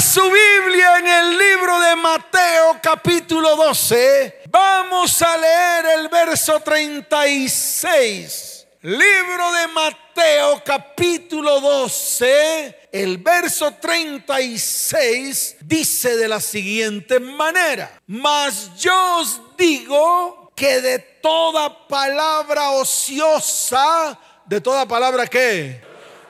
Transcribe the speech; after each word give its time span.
Su 0.00 0.22
Biblia 0.22 0.98
en 0.98 1.06
el 1.06 1.36
libro 1.36 1.78
de 1.78 1.94
Mateo 1.96 2.78
capítulo 2.82 3.54
12. 3.54 4.44
Vamos 4.48 5.20
a 5.20 5.36
leer 5.36 5.98
el 5.98 6.08
verso 6.08 6.58
36. 6.60 8.66
Libro 8.80 9.52
de 9.52 9.66
Mateo 9.68 10.62
capítulo 10.64 11.60
12. 11.60 12.88
El 12.90 13.18
verso 13.18 13.74
36 13.74 15.56
dice 15.60 16.16
de 16.16 16.28
la 16.28 16.40
siguiente 16.40 17.20
manera. 17.20 18.00
Mas 18.06 18.70
yo 18.78 19.18
os 19.18 19.38
digo 19.58 20.50
que 20.56 20.80
de 20.80 20.98
toda 20.98 21.86
palabra 21.86 22.70
ociosa, 22.70 24.18
de 24.46 24.62
toda 24.62 24.88
palabra 24.88 25.26
que 25.26 25.78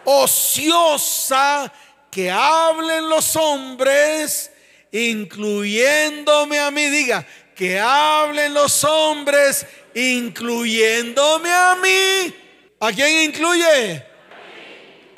ociosa, 0.04 1.72
que 2.10 2.30
hablen 2.30 3.08
los 3.08 3.36
hombres, 3.36 4.50
incluyéndome 4.92 6.58
a 6.58 6.70
mí, 6.70 6.86
diga, 6.86 7.26
que 7.54 7.78
hablen 7.78 8.54
los 8.54 8.82
hombres, 8.84 9.66
incluyéndome 9.94 11.50
a 11.50 11.76
mí. 11.76 12.34
¿A 12.80 12.92
quién 12.92 13.30
incluye? 13.30 14.04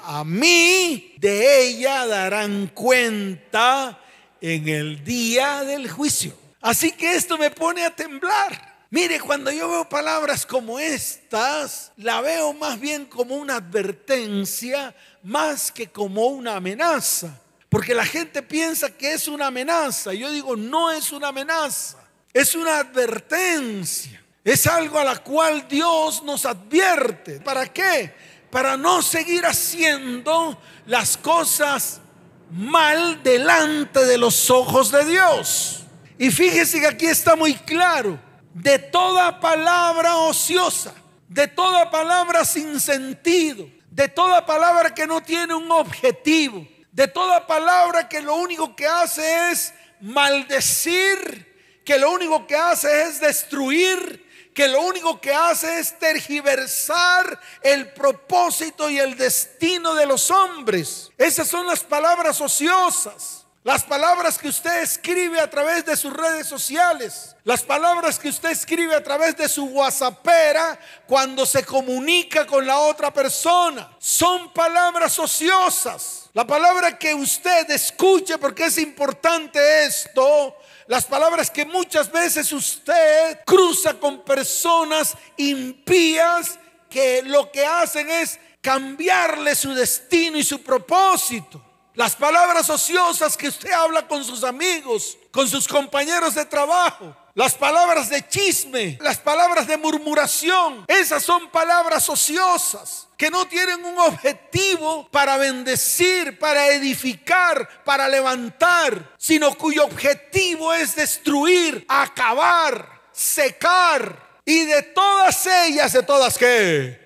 A 0.04 0.24
mí 0.24 1.14
de 1.18 1.62
ella 1.62 2.06
darán 2.06 2.66
cuenta 2.74 4.00
en 4.40 4.68
el 4.68 5.04
día 5.04 5.62
del 5.62 5.88
juicio. 5.88 6.36
Así 6.60 6.92
que 6.92 7.14
esto 7.14 7.38
me 7.38 7.50
pone 7.50 7.84
a 7.84 7.94
temblar. 7.94 8.71
Mire, 8.92 9.20
cuando 9.20 9.50
yo 9.50 9.70
veo 9.70 9.88
palabras 9.88 10.44
como 10.44 10.78
estas, 10.78 11.92
la 11.96 12.20
veo 12.20 12.52
más 12.52 12.78
bien 12.78 13.06
como 13.06 13.36
una 13.36 13.56
advertencia 13.56 14.94
más 15.22 15.72
que 15.72 15.86
como 15.86 16.26
una 16.26 16.56
amenaza. 16.56 17.40
Porque 17.70 17.94
la 17.94 18.04
gente 18.04 18.42
piensa 18.42 18.90
que 18.90 19.14
es 19.14 19.28
una 19.28 19.46
amenaza. 19.46 20.12
Yo 20.12 20.30
digo, 20.30 20.56
no 20.56 20.90
es 20.90 21.10
una 21.10 21.28
amenaza, 21.28 21.96
es 22.34 22.54
una 22.54 22.80
advertencia. 22.80 24.22
Es 24.44 24.66
algo 24.66 24.98
a 24.98 25.04
la 25.04 25.16
cual 25.22 25.66
Dios 25.66 26.22
nos 26.22 26.44
advierte. 26.44 27.40
¿Para 27.40 27.72
qué? 27.72 28.14
Para 28.50 28.76
no 28.76 29.00
seguir 29.00 29.46
haciendo 29.46 30.60
las 30.84 31.16
cosas 31.16 32.02
mal 32.50 33.22
delante 33.22 34.04
de 34.04 34.18
los 34.18 34.50
ojos 34.50 34.90
de 34.92 35.06
Dios. 35.06 35.84
Y 36.18 36.30
fíjese 36.30 36.78
que 36.78 36.88
aquí 36.88 37.06
está 37.06 37.36
muy 37.36 37.54
claro 37.54 38.31
de 38.54 38.78
toda 38.78 39.40
palabra 39.40 40.16
ociosa, 40.16 40.94
de 41.28 41.48
toda 41.48 41.90
palabra 41.90 42.44
sin 42.44 42.78
sentido, 42.80 43.68
de 43.90 44.08
toda 44.08 44.44
palabra 44.44 44.94
que 44.94 45.06
no 45.06 45.22
tiene 45.22 45.54
un 45.54 45.70
objetivo, 45.70 46.66
de 46.90 47.08
toda 47.08 47.46
palabra 47.46 48.08
que 48.08 48.20
lo 48.20 48.36
único 48.36 48.76
que 48.76 48.86
hace 48.86 49.50
es 49.50 49.72
maldecir, 50.00 51.80
que 51.84 51.98
lo 51.98 52.10
único 52.10 52.46
que 52.46 52.56
hace 52.56 53.02
es 53.02 53.20
destruir, 53.20 54.22
que 54.54 54.68
lo 54.68 54.82
único 54.82 55.20
que 55.20 55.32
hace 55.32 55.78
es 55.78 55.98
tergiversar 55.98 57.40
el 57.62 57.92
propósito 57.92 58.90
y 58.90 58.98
el 58.98 59.16
destino 59.16 59.94
de 59.94 60.06
los 60.06 60.30
hombres. 60.30 61.10
Esas 61.16 61.48
son 61.48 61.66
las 61.66 61.82
palabras 61.82 62.40
ociosas. 62.40 63.41
Las 63.64 63.84
palabras 63.84 64.38
que 64.38 64.48
usted 64.48 64.82
escribe 64.82 65.38
a 65.38 65.48
través 65.48 65.86
de 65.86 65.96
sus 65.96 66.12
redes 66.12 66.48
sociales, 66.48 67.36
las 67.44 67.62
palabras 67.62 68.18
que 68.18 68.28
usted 68.28 68.50
escribe 68.50 68.92
a 68.92 69.04
través 69.04 69.36
de 69.36 69.48
su 69.48 69.66
WhatsAppera 69.66 70.80
cuando 71.06 71.46
se 71.46 71.64
comunica 71.64 72.44
con 72.44 72.66
la 72.66 72.80
otra 72.80 73.12
persona, 73.12 73.88
son 74.00 74.52
palabras 74.52 75.16
ociosas. 75.16 76.28
La 76.32 76.44
palabra 76.44 76.98
que 76.98 77.14
usted 77.14 77.70
escuche, 77.70 78.36
porque 78.36 78.64
es 78.64 78.78
importante 78.78 79.84
esto, 79.84 80.56
las 80.88 81.04
palabras 81.04 81.48
que 81.48 81.64
muchas 81.64 82.10
veces 82.10 82.52
usted 82.52 83.44
cruza 83.46 83.94
con 83.94 84.24
personas 84.24 85.14
impías 85.36 86.58
que 86.90 87.22
lo 87.22 87.52
que 87.52 87.64
hacen 87.64 88.10
es 88.10 88.40
cambiarle 88.60 89.54
su 89.54 89.72
destino 89.72 90.36
y 90.36 90.42
su 90.42 90.60
propósito. 90.64 91.71
Las 91.94 92.16
palabras 92.16 92.70
ociosas 92.70 93.36
que 93.36 93.48
usted 93.48 93.70
habla 93.70 94.08
con 94.08 94.24
sus 94.24 94.44
amigos, 94.44 95.18
con 95.30 95.46
sus 95.46 95.68
compañeros 95.68 96.34
de 96.34 96.46
trabajo. 96.46 97.14
Las 97.34 97.54
palabras 97.54 98.08
de 98.10 98.26
chisme, 98.28 98.98
las 99.00 99.18
palabras 99.18 99.66
de 99.66 99.76
murmuración, 99.78 100.84
esas 100.86 101.22
son 101.22 101.50
palabras 101.50 102.06
ociosas 102.08 103.08
que 103.16 103.30
no 103.30 103.46
tienen 103.46 103.84
un 103.84 103.98
objetivo 103.98 105.08
para 105.10 105.38
bendecir, 105.38 106.38
para 106.38 106.68
edificar, 106.68 107.84
para 107.84 108.08
levantar, 108.08 109.14
sino 109.16 109.56
cuyo 109.56 109.84
objetivo 109.84 110.74
es 110.74 110.94
destruir, 110.94 111.84
acabar, 111.88 113.02
secar. 113.12 114.40
Y 114.44 114.64
de 114.64 114.82
todas 114.82 115.46
ellas, 115.46 115.92
de 115.92 116.02
todas 116.02 116.36
qué? 116.36 117.00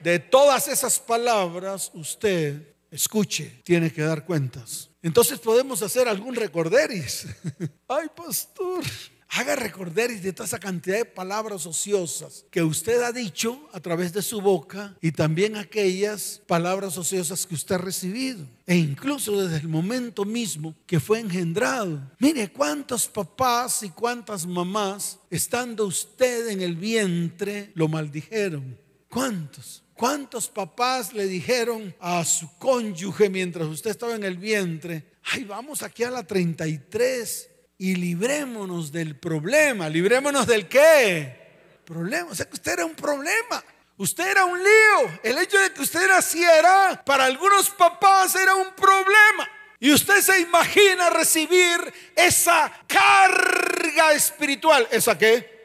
De 0.00 0.18
todas 0.18 0.68
esas 0.68 0.98
palabras 0.98 1.90
usted 1.94 2.75
escuche, 2.96 3.60
tiene 3.64 3.92
que 3.92 4.02
dar 4.02 4.24
cuentas. 4.24 4.90
Entonces 5.02 5.38
podemos 5.38 5.82
hacer 5.82 6.08
algún 6.08 6.34
recorderis. 6.34 7.26
Ay, 7.88 8.08
pastor, 8.16 8.82
haga 9.28 9.54
recorderis 9.54 10.22
de 10.22 10.32
toda 10.32 10.46
esa 10.46 10.58
cantidad 10.58 10.96
de 10.96 11.04
palabras 11.04 11.66
ociosas 11.66 12.44
que 12.50 12.62
usted 12.62 13.02
ha 13.02 13.12
dicho 13.12 13.68
a 13.72 13.80
través 13.80 14.12
de 14.12 14.22
su 14.22 14.40
boca 14.40 14.96
y 15.00 15.12
también 15.12 15.56
aquellas 15.56 16.40
palabras 16.46 16.96
ociosas 16.96 17.46
que 17.46 17.54
usted 17.54 17.74
ha 17.74 17.78
recibido. 17.78 18.44
E 18.66 18.76
incluso 18.76 19.40
desde 19.40 19.58
el 19.58 19.68
momento 19.68 20.24
mismo 20.24 20.74
que 20.86 20.98
fue 20.98 21.20
engendrado. 21.20 22.00
Mire 22.18 22.50
cuántos 22.50 23.06
papás 23.06 23.82
y 23.82 23.90
cuántas 23.90 24.46
mamás, 24.46 25.18
estando 25.30 25.86
usted 25.86 26.48
en 26.48 26.62
el 26.62 26.76
vientre, 26.76 27.70
lo 27.74 27.88
maldijeron. 27.88 28.85
¿Cuántos? 29.16 29.82
¿Cuántos 29.94 30.48
papás 30.50 31.14
le 31.14 31.26
dijeron 31.26 31.96
a 32.00 32.22
su 32.22 32.54
cónyuge 32.58 33.30
mientras 33.30 33.66
usted 33.66 33.92
estaba 33.92 34.14
en 34.14 34.24
el 34.24 34.36
vientre, 34.36 35.06
ay, 35.32 35.44
vamos 35.44 35.82
aquí 35.82 36.04
a 36.04 36.10
la 36.10 36.22
33 36.22 37.48
y 37.78 37.94
librémonos 37.94 38.92
del 38.92 39.18
problema? 39.18 39.88
¿Librémonos 39.88 40.46
del 40.46 40.68
qué? 40.68 41.80
Problema. 41.86 42.30
O 42.30 42.34
sea 42.34 42.44
que 42.44 42.56
usted 42.56 42.72
era 42.72 42.84
un 42.84 42.94
problema. 42.94 43.64
Usted 43.96 44.32
era 44.32 44.44
un 44.44 44.58
lío. 44.58 45.18
El 45.22 45.38
hecho 45.38 45.58
de 45.60 45.72
que 45.72 45.80
usted 45.80 46.06
naciera, 46.06 47.02
para 47.02 47.24
algunos 47.24 47.70
papás 47.70 48.34
era 48.34 48.54
un 48.54 48.74
problema. 48.74 49.48
Y 49.80 49.92
usted 49.94 50.20
se 50.20 50.40
imagina 50.40 51.08
recibir 51.08 51.80
esa 52.14 52.70
carga 52.86 54.12
espiritual. 54.12 54.86
¿Esa 54.90 55.16
qué? 55.16 55.55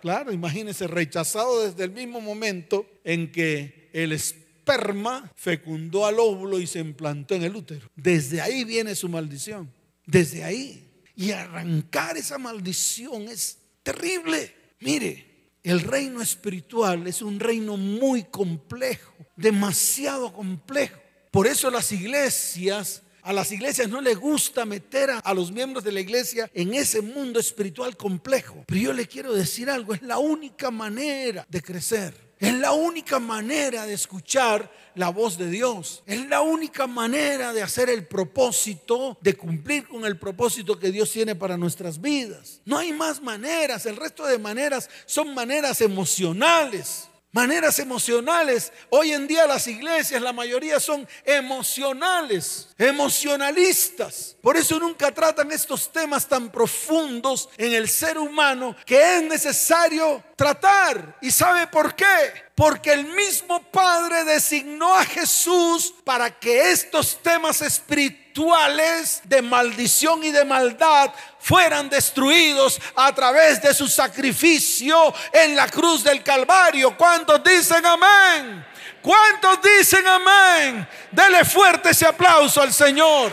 Claro, 0.00 0.32
imagínese, 0.32 0.86
rechazado 0.86 1.64
desde 1.64 1.84
el 1.84 1.90
mismo 1.90 2.20
momento 2.20 2.86
en 3.04 3.32
que 3.32 3.90
el 3.92 4.12
esperma 4.12 5.32
fecundó 5.36 6.06
al 6.06 6.18
óvulo 6.18 6.60
y 6.60 6.66
se 6.66 6.80
implantó 6.80 7.34
en 7.34 7.42
el 7.42 7.56
útero. 7.56 7.88
Desde 7.94 8.40
ahí 8.40 8.64
viene 8.64 8.94
su 8.94 9.08
maldición. 9.08 9.72
Desde 10.06 10.44
ahí. 10.44 10.82
Y 11.14 11.30
arrancar 11.30 12.16
esa 12.16 12.38
maldición 12.38 13.28
es 13.28 13.58
terrible. 13.82 14.54
Mire, 14.80 15.24
el 15.62 15.80
reino 15.80 16.20
espiritual 16.20 17.06
es 17.06 17.22
un 17.22 17.40
reino 17.40 17.76
muy 17.76 18.24
complejo, 18.24 19.12
demasiado 19.34 20.32
complejo. 20.32 21.00
Por 21.30 21.46
eso 21.46 21.70
las 21.70 21.90
iglesias 21.92 23.02
a 23.26 23.32
las 23.32 23.50
iglesias 23.50 23.88
no 23.88 24.00
les 24.00 24.16
gusta 24.16 24.64
meter 24.64 25.10
a, 25.10 25.34
los 25.34 25.50
miembros 25.50 25.82
de 25.82 25.90
la 25.90 25.98
iglesia 25.98 26.48
en 26.54 26.74
ese 26.74 27.02
mundo 27.02 27.40
espiritual 27.40 27.96
complejo. 27.96 28.62
Pero 28.68 28.80
yo 28.80 28.92
le 28.92 29.08
quiero 29.08 29.34
decir 29.34 29.68
algo, 29.68 29.92
es 29.94 30.02
la 30.02 30.18
única 30.18 30.70
manera 30.70 31.44
de 31.48 31.60
crecer. 31.60 32.14
Es 32.38 32.54
la 32.54 32.70
única 32.72 33.18
manera 33.18 33.84
de 33.84 33.94
escuchar 33.94 34.70
la 34.94 35.08
voz 35.08 35.38
de 35.38 35.50
Dios. 35.50 36.04
Es 36.06 36.24
la 36.28 36.42
única 36.42 36.86
manera 36.86 37.52
de 37.52 37.62
hacer 37.62 37.90
el 37.90 38.06
propósito, 38.06 39.18
de 39.20 39.34
cumplir 39.34 39.88
con 39.88 40.04
el 40.04 40.18
propósito 40.18 40.78
que 40.78 40.92
Dios 40.92 41.10
tiene 41.10 41.34
para 41.34 41.56
nuestras 41.56 42.00
vidas. 42.00 42.60
No 42.64 42.78
hay 42.78 42.92
más 42.92 43.20
maneras. 43.20 43.86
El 43.86 43.96
resto 43.96 44.24
de 44.24 44.38
maneras 44.38 44.88
son 45.04 45.34
maneras 45.34 45.80
emocionales 45.80 47.08
maneras 47.32 47.78
emocionales. 47.78 48.72
Hoy 48.90 49.12
en 49.12 49.26
día 49.26 49.46
las 49.46 49.66
iglesias, 49.66 50.22
la 50.22 50.32
mayoría 50.32 50.80
son 50.80 51.06
emocionales, 51.24 52.68
emocionalistas. 52.78 54.36
Por 54.40 54.56
eso 54.56 54.78
nunca 54.78 55.12
tratan 55.12 55.52
estos 55.52 55.92
temas 55.92 56.26
tan 56.26 56.50
profundos 56.50 57.48
en 57.56 57.74
el 57.74 57.88
ser 57.88 58.18
humano 58.18 58.74
que 58.84 59.16
es 59.16 59.22
necesario 59.22 60.24
tratar. 60.36 61.18
¿Y 61.20 61.30
sabe 61.30 61.66
por 61.66 61.94
qué? 61.94 62.45
Porque 62.56 62.94
el 62.94 63.04
mismo 63.04 63.62
Padre 63.70 64.24
designó 64.24 64.96
a 64.96 65.04
Jesús 65.04 65.92
para 66.04 66.30
que 66.30 66.70
estos 66.70 67.22
temas 67.22 67.60
espirituales 67.60 69.20
de 69.24 69.42
maldición 69.42 70.24
y 70.24 70.30
de 70.30 70.42
maldad 70.42 71.12
fueran 71.38 71.90
destruidos 71.90 72.80
a 72.94 73.14
través 73.14 73.60
de 73.60 73.74
su 73.74 73.86
sacrificio 73.86 75.12
en 75.34 75.54
la 75.54 75.68
cruz 75.68 76.02
del 76.02 76.22
Calvario. 76.22 76.96
¿Cuántos 76.96 77.44
dicen 77.44 77.84
amén? 77.84 78.66
¿Cuántos 79.02 79.60
dicen 79.60 80.06
amén? 80.08 80.88
Dele 81.10 81.44
fuerte 81.44 81.90
ese 81.90 82.06
aplauso 82.06 82.62
al 82.62 82.72
Señor. 82.72 83.32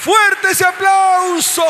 Fuerte 0.00 0.50
ese 0.50 0.64
aplauso. 0.64 1.64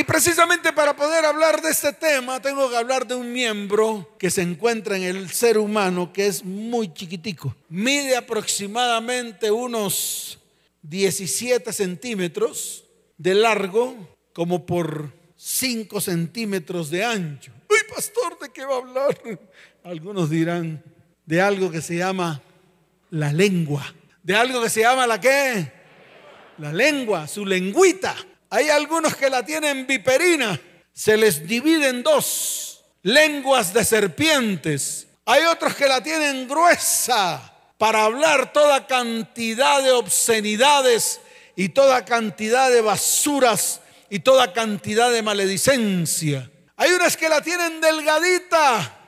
Y 0.00 0.04
precisamente 0.04 0.72
para 0.72 0.96
poder 0.96 1.26
hablar 1.26 1.60
de 1.60 1.68
este 1.68 1.92
tema, 1.92 2.40
tengo 2.40 2.70
que 2.70 2.76
hablar 2.78 3.06
de 3.06 3.14
un 3.14 3.30
miembro 3.34 4.16
que 4.18 4.30
se 4.30 4.40
encuentra 4.40 4.96
en 4.96 5.02
el 5.02 5.28
ser 5.28 5.58
humano 5.58 6.10
que 6.10 6.26
es 6.26 6.42
muy 6.42 6.90
chiquitico. 6.94 7.54
Mide 7.68 8.16
aproximadamente 8.16 9.50
unos 9.50 10.38
17 10.80 11.70
centímetros 11.74 12.86
de 13.18 13.34
largo, 13.34 14.16
como 14.32 14.64
por 14.64 15.12
5 15.36 16.00
centímetros 16.00 16.88
de 16.88 17.04
ancho. 17.04 17.52
Uy, 17.68 17.80
pastor, 17.94 18.38
¿de 18.38 18.48
qué 18.48 18.64
va 18.64 18.76
a 18.76 18.78
hablar? 18.78 19.18
Algunos 19.84 20.30
dirán 20.30 20.82
de 21.26 21.42
algo 21.42 21.70
que 21.70 21.82
se 21.82 21.96
llama 21.96 22.40
la 23.10 23.34
lengua. 23.34 23.94
De 24.22 24.34
algo 24.34 24.62
que 24.62 24.70
se 24.70 24.80
llama 24.80 25.06
la 25.06 25.20
qué? 25.20 25.70
La 26.56 26.72
lengua, 26.72 27.28
su 27.28 27.44
lengüita. 27.44 28.16
Hay 28.50 28.68
algunos 28.68 29.14
que 29.14 29.30
la 29.30 29.44
tienen 29.44 29.86
viperina, 29.86 30.60
se 30.92 31.16
les 31.16 31.46
divide 31.46 31.88
en 31.88 32.02
dos, 32.02 32.84
lenguas 33.02 33.72
de 33.72 33.84
serpientes. 33.84 35.06
Hay 35.24 35.44
otros 35.44 35.76
que 35.76 35.86
la 35.86 36.02
tienen 36.02 36.48
gruesa 36.48 37.54
para 37.78 38.04
hablar 38.04 38.52
toda 38.52 38.88
cantidad 38.88 39.80
de 39.82 39.92
obscenidades 39.92 41.20
y 41.54 41.68
toda 41.68 42.04
cantidad 42.04 42.68
de 42.70 42.80
basuras 42.80 43.80
y 44.10 44.18
toda 44.18 44.52
cantidad 44.52 45.12
de 45.12 45.22
maledicencia. 45.22 46.50
Hay 46.76 46.90
unas 46.90 47.16
que 47.16 47.28
la 47.28 47.40
tienen 47.40 47.80
delgadita, 47.80 48.98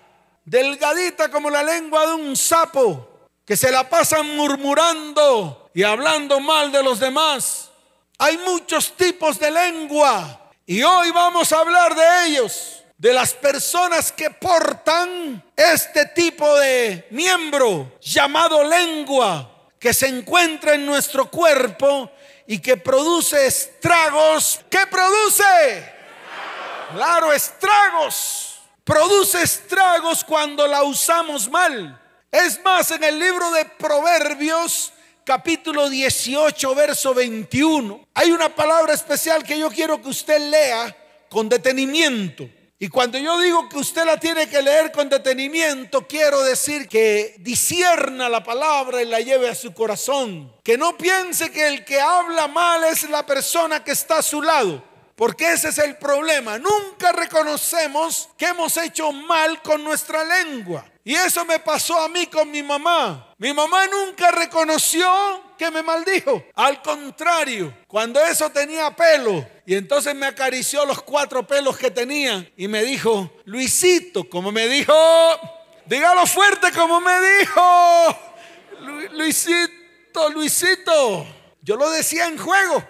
delgadita 0.45 1.31
como 1.31 1.51
la 1.51 1.65
lengua 1.65 2.07
de 2.07 2.13
un 2.15 2.37
sapo, 2.37 3.27
que 3.45 3.57
se 3.57 3.73
la 3.73 3.89
pasan 3.89 4.37
murmurando 4.37 5.71
y 5.75 5.83
hablando 5.83 6.39
mal 6.39 6.71
de 6.71 6.85
los 6.85 7.01
demás. 7.01 7.72
Hay 8.19 8.39
muchos 8.39 8.97
tipos 8.97 9.39
de 9.39 9.51
lengua 9.51 10.51
y 10.67 10.83
hoy 10.83 11.11
vamos 11.11 11.53
a 11.53 11.59
hablar 11.59 11.95
de 11.95 12.27
ellos, 12.27 12.85
de 12.97 13.13
las 13.13 13.35
personas 13.35 14.13
que 14.13 14.31
portan 14.31 15.43
este 15.57 16.07
tipo 16.07 16.57
de 16.59 17.07
miembro 17.11 17.99
llamado 18.01 18.63
lengua 18.63 19.71
que 19.83 19.93
se 19.93 20.07
encuentra 20.07 20.75
en 20.75 20.87
nuestro 20.87 21.29
cuerpo 21.29 22.09
y 22.47 22.61
que 22.61 22.77
produce 22.77 23.47
estragos. 23.47 24.61
¿Qué 24.71 24.87
produce? 24.89 25.93
Claro, 26.95 27.33
estragos. 27.33 28.61
Produce 28.85 29.43
estragos 29.43 30.23
cuando 30.23 30.69
la 30.69 30.85
usamos 30.85 31.49
mal. 31.51 32.01
Es 32.31 32.63
más, 32.63 32.93
en 32.93 33.03
el 33.03 33.19
libro 33.19 33.51
de 33.51 33.65
Proverbios 33.65 34.93
capítulo 35.25 35.89
18, 35.89 36.75
verso 36.75 37.15
21, 37.15 38.09
hay 38.15 38.31
una 38.31 38.49
palabra 38.49 38.95
especial 38.95 39.45
que 39.45 39.59
yo 39.59 39.71
quiero 39.71 40.01
que 40.01 40.09
usted 40.09 40.51
lea 40.51 40.97
con 41.29 41.49
detenimiento. 41.49 42.49
Y 42.79 42.89
cuando 42.89 43.17
yo 43.17 43.39
digo 43.39 43.69
que 43.69 43.79
usted 43.79 44.05
la 44.05 44.19
tiene 44.19 44.49
que 44.49 44.61
leer 44.61 44.91
con 44.91 45.09
detenimiento, 45.09 46.05
quiero 46.09 46.43
decir 46.43 46.89
que 46.89 47.37
disierna 47.39 48.29
la 48.29 48.43
palabra 48.43 49.01
y 49.01 49.07
la 49.07 49.21
lleve 49.21 49.49
a 49.49 49.55
su 49.55 49.73
corazón. 49.73 50.53
Que 50.65 50.77
no 50.77 50.99
piense 50.99 51.53
que 51.53 51.69
el 51.69 51.85
que 51.85 52.01
habla 52.01 52.49
mal 52.49 52.83
es 52.83 53.09
la 53.09 53.25
persona 53.25 53.85
que 53.85 53.93
está 53.93 54.19
a 54.19 54.23
su 54.23 54.43
lado. 54.43 54.83
Porque 55.15 55.53
ese 55.53 55.69
es 55.69 55.79
el 55.79 55.97
problema. 55.97 56.59
Nunca 56.59 57.13
reconocemos 57.13 58.29
que 58.37 58.47
hemos 58.47 58.77
hecho 58.77 59.13
mal 59.13 59.63
con 59.63 59.85
nuestra 59.85 60.25
lengua. 60.25 60.85
Y 61.05 61.15
eso 61.15 61.45
me 61.45 61.59
pasó 61.59 61.99
a 61.99 62.09
mí 62.09 62.27
con 62.27 62.51
mi 62.51 62.63
mamá. 62.63 63.35
Mi 63.39 63.53
mamá 63.53 63.87
nunca 63.89 64.31
reconoció 64.31 65.09
que 65.59 65.69
me 65.71 65.83
maldijo. 65.83 66.45
Al 66.55 66.81
contrario, 66.81 67.75
cuando 67.89 68.21
eso 68.21 68.51
tenía 68.51 68.95
pelo, 68.95 69.45
y 69.67 69.75
entonces 69.75 70.15
me 70.15 70.27
acarició 70.27 70.85
los 70.87 71.03
cuatro 71.03 71.45
pelos 71.45 71.77
que 71.77 71.91
tenía 71.91 72.49
y 72.57 72.69
me 72.69 72.85
dijo, 72.85 73.33
Luisito, 73.45 74.29
como 74.29 74.53
me 74.53 74.69
dijo, 74.69 74.95
dígalo 75.87 76.25
fuerte 76.27 76.71
como 76.71 77.01
me 77.01 77.15
dijo, 77.39 78.19
Luisito, 79.13 80.31
Luisito. 80.31 81.27
Yo 81.63 81.77
lo 81.77 81.91
decía 81.91 82.27
en 82.27 82.39
juego. 82.39 82.85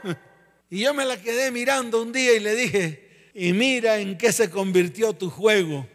Y 0.69 0.81
yo 0.81 0.95
me 0.95 1.05
la 1.05 1.19
quedé 1.19 1.51
mirando 1.51 2.01
un 2.01 2.13
día 2.13 2.33
y 2.33 2.41
le 2.41 2.55
dije, 2.55 3.31
y 3.35 3.53
mira 3.53 3.99
en 3.99 4.17
qué 4.17 4.33
se 4.33 4.51
convirtió 4.51 5.13
tu 5.13 5.31
juego 5.31 5.87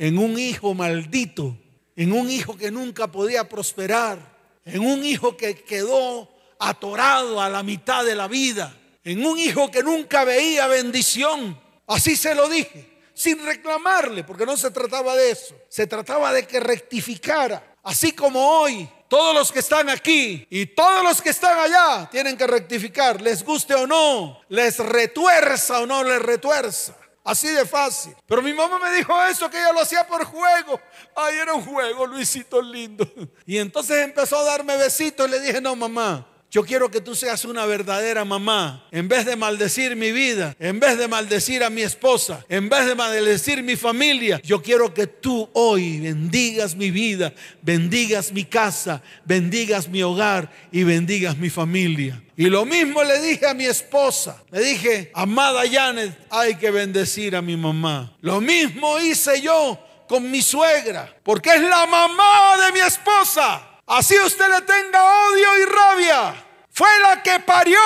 en 0.00 0.16
un 0.16 0.38
hijo 0.38 0.72
maldito, 0.72 1.58
en 1.94 2.14
un 2.14 2.30
hijo 2.30 2.56
que 2.56 2.70
nunca 2.70 3.12
podía 3.12 3.46
prosperar, 3.46 4.18
en 4.64 4.80
un 4.80 5.04
hijo 5.04 5.36
que 5.36 5.54
quedó 5.54 6.26
atorado 6.58 7.38
a 7.38 7.50
la 7.50 7.62
mitad 7.62 8.02
de 8.02 8.14
la 8.14 8.26
vida, 8.26 8.74
en 9.04 9.26
un 9.26 9.38
hijo 9.38 9.70
que 9.70 9.82
nunca 9.82 10.24
veía 10.24 10.66
bendición. 10.68 11.60
Así 11.86 12.16
se 12.16 12.34
lo 12.34 12.48
dije, 12.48 13.02
sin 13.12 13.44
reclamarle, 13.44 14.24
porque 14.24 14.46
no 14.46 14.56
se 14.56 14.70
trataba 14.70 15.14
de 15.14 15.32
eso, 15.32 15.54
se 15.68 15.86
trataba 15.86 16.32
de 16.32 16.46
que 16.46 16.60
rectificara. 16.60 17.76
Así 17.82 18.12
como 18.12 18.40
hoy 18.40 18.88
todos 19.06 19.34
los 19.34 19.52
que 19.52 19.58
están 19.58 19.90
aquí 19.90 20.46
y 20.48 20.64
todos 20.64 21.04
los 21.04 21.20
que 21.20 21.28
están 21.28 21.58
allá 21.58 22.08
tienen 22.10 22.38
que 22.38 22.46
rectificar, 22.46 23.20
les 23.20 23.44
guste 23.44 23.74
o 23.74 23.86
no, 23.86 24.40
les 24.48 24.78
retuerza 24.78 25.80
o 25.80 25.86
no 25.86 26.02
les 26.04 26.22
retuerza. 26.22 26.96
Así 27.22 27.48
de 27.48 27.66
fácil. 27.66 28.14
Pero 28.26 28.42
mi 28.42 28.52
mamá 28.52 28.78
me 28.78 28.90
dijo 28.96 29.12
eso, 29.24 29.50
que 29.50 29.58
ella 29.58 29.72
lo 29.72 29.80
hacía 29.80 30.06
por 30.06 30.24
juego. 30.24 30.80
Ay, 31.14 31.36
era 31.38 31.52
un 31.52 31.64
juego, 31.64 32.06
Luisito 32.06 32.62
lindo. 32.62 33.06
Y 33.46 33.58
entonces 33.58 34.04
empezó 34.04 34.38
a 34.38 34.44
darme 34.44 34.76
besitos 34.76 35.28
y 35.28 35.30
le 35.30 35.40
dije, 35.40 35.60
no, 35.60 35.76
mamá, 35.76 36.26
yo 36.50 36.64
quiero 36.64 36.90
que 36.90 37.00
tú 37.00 37.14
seas 37.14 37.44
una 37.44 37.64
verdadera 37.64 38.24
mamá. 38.24 38.86
En 38.90 39.06
vez 39.06 39.24
de 39.24 39.36
maldecir 39.36 39.94
mi 39.94 40.10
vida, 40.10 40.56
en 40.58 40.80
vez 40.80 40.98
de 40.98 41.06
maldecir 41.06 41.62
a 41.62 41.70
mi 41.70 41.82
esposa, 41.82 42.44
en 42.48 42.68
vez 42.68 42.86
de 42.86 42.96
maldecir 42.96 43.62
mi 43.62 43.76
familia, 43.76 44.40
yo 44.42 44.60
quiero 44.60 44.92
que 44.92 45.06
tú 45.06 45.48
hoy 45.52 46.00
bendigas 46.00 46.74
mi 46.74 46.90
vida, 46.90 47.32
bendigas 47.62 48.32
mi 48.32 48.44
casa, 48.44 49.00
bendigas 49.24 49.88
mi 49.88 50.02
hogar 50.02 50.50
y 50.72 50.82
bendigas 50.82 51.36
mi 51.36 51.50
familia. 51.50 52.20
Y 52.36 52.46
lo 52.46 52.64
mismo 52.64 53.04
le 53.04 53.20
dije 53.20 53.46
a 53.46 53.54
mi 53.54 53.66
esposa. 53.66 54.42
Le 54.50 54.60
dije, 54.60 55.10
amada 55.14 55.62
Janet, 55.70 56.18
hay 56.30 56.56
que 56.56 56.70
bendecir 56.70 57.36
a 57.36 57.42
mi 57.42 57.56
mamá. 57.56 58.16
Lo 58.22 58.40
mismo 58.40 58.98
hice 58.98 59.40
yo 59.40 59.78
con 60.08 60.28
mi 60.28 60.42
suegra, 60.42 61.14
porque 61.22 61.50
es 61.50 61.60
la 61.60 61.86
mamá 61.86 62.56
de 62.64 62.72
mi 62.72 62.80
esposa. 62.80 63.68
Así 63.86 64.14
usted 64.24 64.46
le 64.48 64.60
tenga 64.62 65.04
odio 65.28 65.58
y 65.58 65.64
rabia. 65.64 66.46
Fue 66.80 66.88
la 67.02 67.22
que 67.22 67.38
parió 67.40 67.78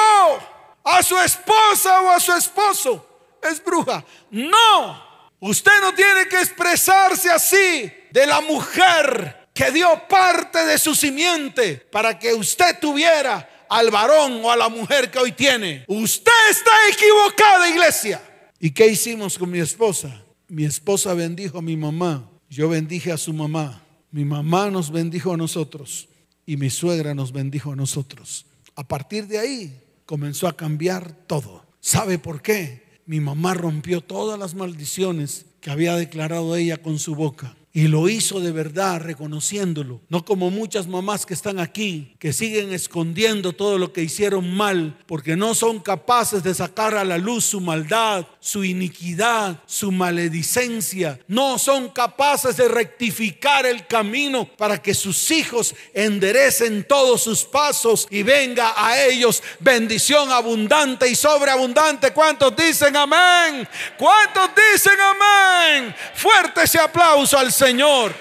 a 0.85 1.03
su 1.03 1.19
esposa 1.19 2.01
o 2.03 2.11
a 2.11 2.21
su 2.21 2.33
esposo. 2.33 3.05
Es 3.43 3.61
bruja. 3.65 4.05
No. 4.31 5.03
Usted 5.41 5.73
no 5.81 5.93
tiene 5.93 6.29
que 6.31 6.37
expresarse 6.37 7.29
así 7.29 7.93
de 8.13 8.25
la 8.25 8.41
mujer 8.41 9.49
que 9.53 9.73
dio 9.73 9.89
parte 10.09 10.65
de 10.65 10.79
su 10.79 10.95
simiente 10.95 11.75
para 11.91 12.17
que 12.17 12.35
usted 12.35 12.79
tuviera 12.79 13.67
al 13.69 13.91
varón 13.91 14.45
o 14.45 14.53
a 14.53 14.57
la 14.57 14.69
mujer 14.69 15.11
que 15.11 15.19
hoy 15.19 15.33
tiene. 15.33 15.85
Usted 15.89 16.51
está 16.53 16.71
equivocada, 16.89 17.69
iglesia. 17.69 18.23
¿Y 18.61 18.71
qué 18.71 18.87
hicimos 18.87 19.37
con 19.37 19.51
mi 19.51 19.59
esposa? 19.59 20.23
Mi 20.47 20.67
esposa 20.67 21.15
bendijo 21.15 21.59
a 21.59 21.63
mi 21.63 21.77
mamá. 21.77 22.31
Yo 22.49 22.69
bendije 22.69 23.11
a 23.11 23.19
su 23.19 23.33
mamá. 23.33 23.83
Mi 24.13 24.25
mamá 24.25 24.71
nos 24.71 24.93
bendijo 24.93 25.35
a 25.35 25.37
nosotros 25.37 26.07
y 26.47 26.57
mi 26.57 26.71
suegra 26.71 27.13
nos 27.13 27.33
bendijo 27.33 27.73
a 27.73 27.77
nosotros. 27.77 28.44
A 28.77 28.87
partir 28.87 29.27
de 29.27 29.39
ahí 29.39 29.81
comenzó 30.07 30.49
a 30.49 30.57
cambiar 30.57 31.13
todo. 31.27 31.65
¿Sabe 31.81 32.19
por 32.19 32.43
qué? 32.43 32.83
Mi 33.07 33.21
mamá 33.21 33.55
rompió 33.55 34.01
todas 34.01 34.39
las 34.39 34.55
maldiciones 34.55 35.47
que 35.61 35.71
había 35.71 35.97
declarado 35.97 36.57
ella 36.57 36.79
con 36.79 36.99
su 36.99 37.15
boca. 37.15 37.57
Y 37.77 37.89
lo 37.89 38.09
hizo 38.09 38.39
de 38.39 38.53
verdad, 38.53 39.01
reconociéndolo. 39.01 40.01
No 40.09 40.25
como 40.25 40.51
muchas 40.51 40.87
mamás 40.87 41.27
que 41.27 41.35
están 41.35 41.59
aquí, 41.59 42.15
que 42.21 42.33
siguen 42.33 42.73
escondiendo 42.73 43.53
todo 43.53 43.79
lo 43.79 43.93
que 43.93 44.03
hicieron 44.05 44.55
mal, 44.55 44.97
porque 45.07 45.35
no 45.35 45.55
son 45.55 45.81
capaces 45.81 46.45
de 46.45 46.55
sacar 46.55 46.95
a 46.95 47.05
la 47.05 47.19
luz 47.19 47.45
su 47.45 47.61
maldad, 47.61 48.27
su 48.45 48.63
iniquidad, 48.63 49.57
su 49.65 49.91
maledicencia. 49.91 51.19
No 51.29 51.59
son 51.59 51.89
capaces 51.89 52.59
de 52.59 52.69
rectificar 52.69 53.65
el 53.65 53.87
camino 53.87 54.45
para 54.45 54.83
que 54.83 54.93
sus 54.93 55.31
hijos 55.31 55.75
enderecen 55.95 56.85
todos 56.87 57.23
sus 57.23 57.43
pasos 57.43 58.07
y 58.11 58.23
venga 58.23 58.75
a 58.77 59.03
ellos 59.03 59.43
bendición 59.61 60.31
abundante 60.31 61.09
y 61.09 61.15
sobreabundante. 61.15 62.13
¿Cuántos 62.13 62.55
dicen 62.55 62.95
amén? 62.95 63.67
¿Cuántos 63.97 64.51
dicen 64.73 64.99
amén? 65.01 65.95
Fuerte 66.15 66.65
ese 66.65 66.79
aplauso 66.79 67.39
al 67.39 67.51
Señor. 67.51 68.15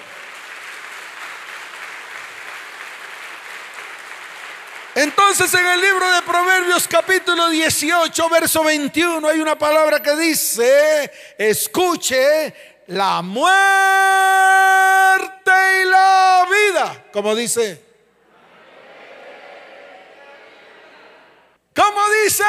Entonces 4.94 5.52
en 5.54 5.66
el 5.66 5.80
libro 5.80 6.08
de 6.12 6.22
Proverbios 6.22 6.86
capítulo 6.86 7.48
18, 7.48 8.28
verso 8.28 8.62
21, 8.62 9.26
hay 9.26 9.40
una 9.40 9.58
palabra 9.58 10.00
que 10.00 10.14
dice, 10.14 11.10
escuche 11.36 12.54
la 12.86 13.20
muerte 13.20 13.52
y 15.82 15.84
la 15.86 16.46
vida, 16.48 17.04
como 17.12 17.34
dice. 17.34 17.82
Como 21.74 22.00
dice. 22.22 22.44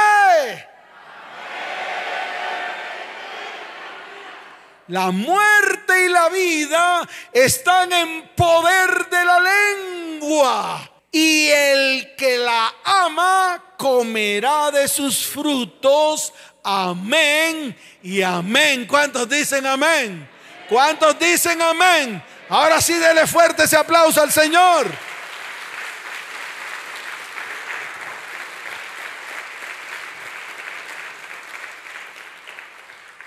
La 4.89 5.09
muerte 5.09 6.05
y 6.05 6.09
la 6.09 6.29
vida 6.29 7.09
están 7.33 7.91
en 7.91 8.29
poder 8.35 9.09
de 9.09 9.25
la 9.25 9.39
lengua. 9.39 10.94
Y 11.17 11.47
el 11.47 12.13
que 12.17 12.37
la 12.39 12.75
ama 12.83 13.63
comerá 13.77 14.69
de 14.69 14.85
sus 14.85 15.25
frutos. 15.25 16.33
Amén 16.61 17.73
y 18.03 18.21
amén. 18.21 18.85
¿Cuántos 18.85 19.29
dicen 19.29 19.65
amén? 19.65 20.27
¿Cuántos 20.67 21.17
dicen 21.17 21.61
amén? 21.61 22.21
Ahora 22.49 22.81
sí, 22.81 22.95
dele 22.95 23.25
fuerte 23.27 23.63
ese 23.63 23.77
aplauso 23.77 24.21
al 24.21 24.29
Señor. 24.29 24.87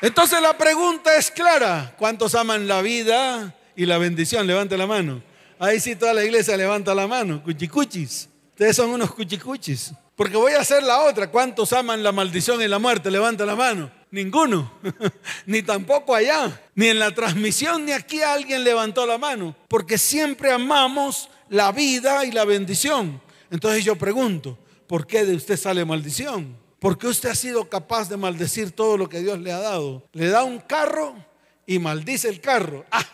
Entonces 0.03 0.43
la 0.43 0.59
pregunta 0.59 1.17
es 1.17 1.31
clara. 1.31 1.95
¿Cuántos 1.97 2.35
aman 2.35 2.69
la 2.69 2.83
vida 2.83 3.55
y 3.75 3.87
la 3.87 3.97
bendición? 3.97 4.47
Levante 4.47 4.77
la 4.77 4.87
mano. 4.87 5.28
Ahí 5.59 5.81
sí 5.81 5.97
toda 5.97 6.15
la 6.15 6.25
iglesia 6.25 6.57
levanta 6.57 6.95
la 6.95 7.07
mano. 7.07 7.43
Cuchicuchis. 7.43 8.29
Ustedes 8.51 8.77
son 8.77 8.91
unos 8.91 9.13
cuchicuchis. 9.15 9.93
Porque 10.15 10.37
voy 10.37 10.53
a 10.53 10.61
hacer 10.61 10.83
la 10.83 11.03
otra. 11.03 11.31
¿Cuántos 11.31 11.73
aman 11.73 12.03
la 12.03 12.13
maldición 12.13 12.61
y 12.63 12.69
la 12.69 12.79
muerte? 12.79 13.11
Levanta 13.11 13.45
la 13.45 13.57
mano. 13.57 13.91
Ninguno. 14.11 14.73
ni 15.47 15.63
tampoco 15.63 16.15
allá. 16.15 16.61
Ni 16.75 16.89
en 16.89 16.99
la 16.99 17.15
transmisión 17.15 17.85
ni 17.85 17.93
aquí 17.93 18.23
alguien 18.23 18.65
levantó 18.65 19.07
la 19.07 19.19
mano. 19.19 19.55
Porque 19.69 19.99
siempre 19.99 20.53
amamos 20.53 21.29
la 21.49 21.73
vida 21.73 22.25
y 22.25 22.33
la 22.33 22.45
bendición. 22.45 23.21
Entonces 23.51 23.85
yo 23.85 23.97
pregunto, 23.97 24.59
¿por 24.87 25.07
qué 25.07 25.25
de 25.25 25.35
usted 25.35 25.57
sale 25.57 25.85
maldición? 25.85 26.57
¿Por 26.79 26.99
qué 26.99 27.09
usted 27.09 27.31
ha 27.31 27.35
sido 27.35 27.69
capaz 27.69 28.09
de 28.09 28.17
maldecir 28.17 28.73
todo 28.73 28.97
lo 28.97 29.09
que 29.09 29.21
Dios 29.21 29.39
le 29.41 29.53
ha 29.53 29.59
dado? 29.59 30.05
Le 30.13 30.29
da 30.29 30.45
un 30.45 30.59
carro 30.59 31.15
y 31.67 31.79
maldice 31.79 32.29
el 32.29 32.41
carro. 32.41 32.85
Ah, 32.91 33.05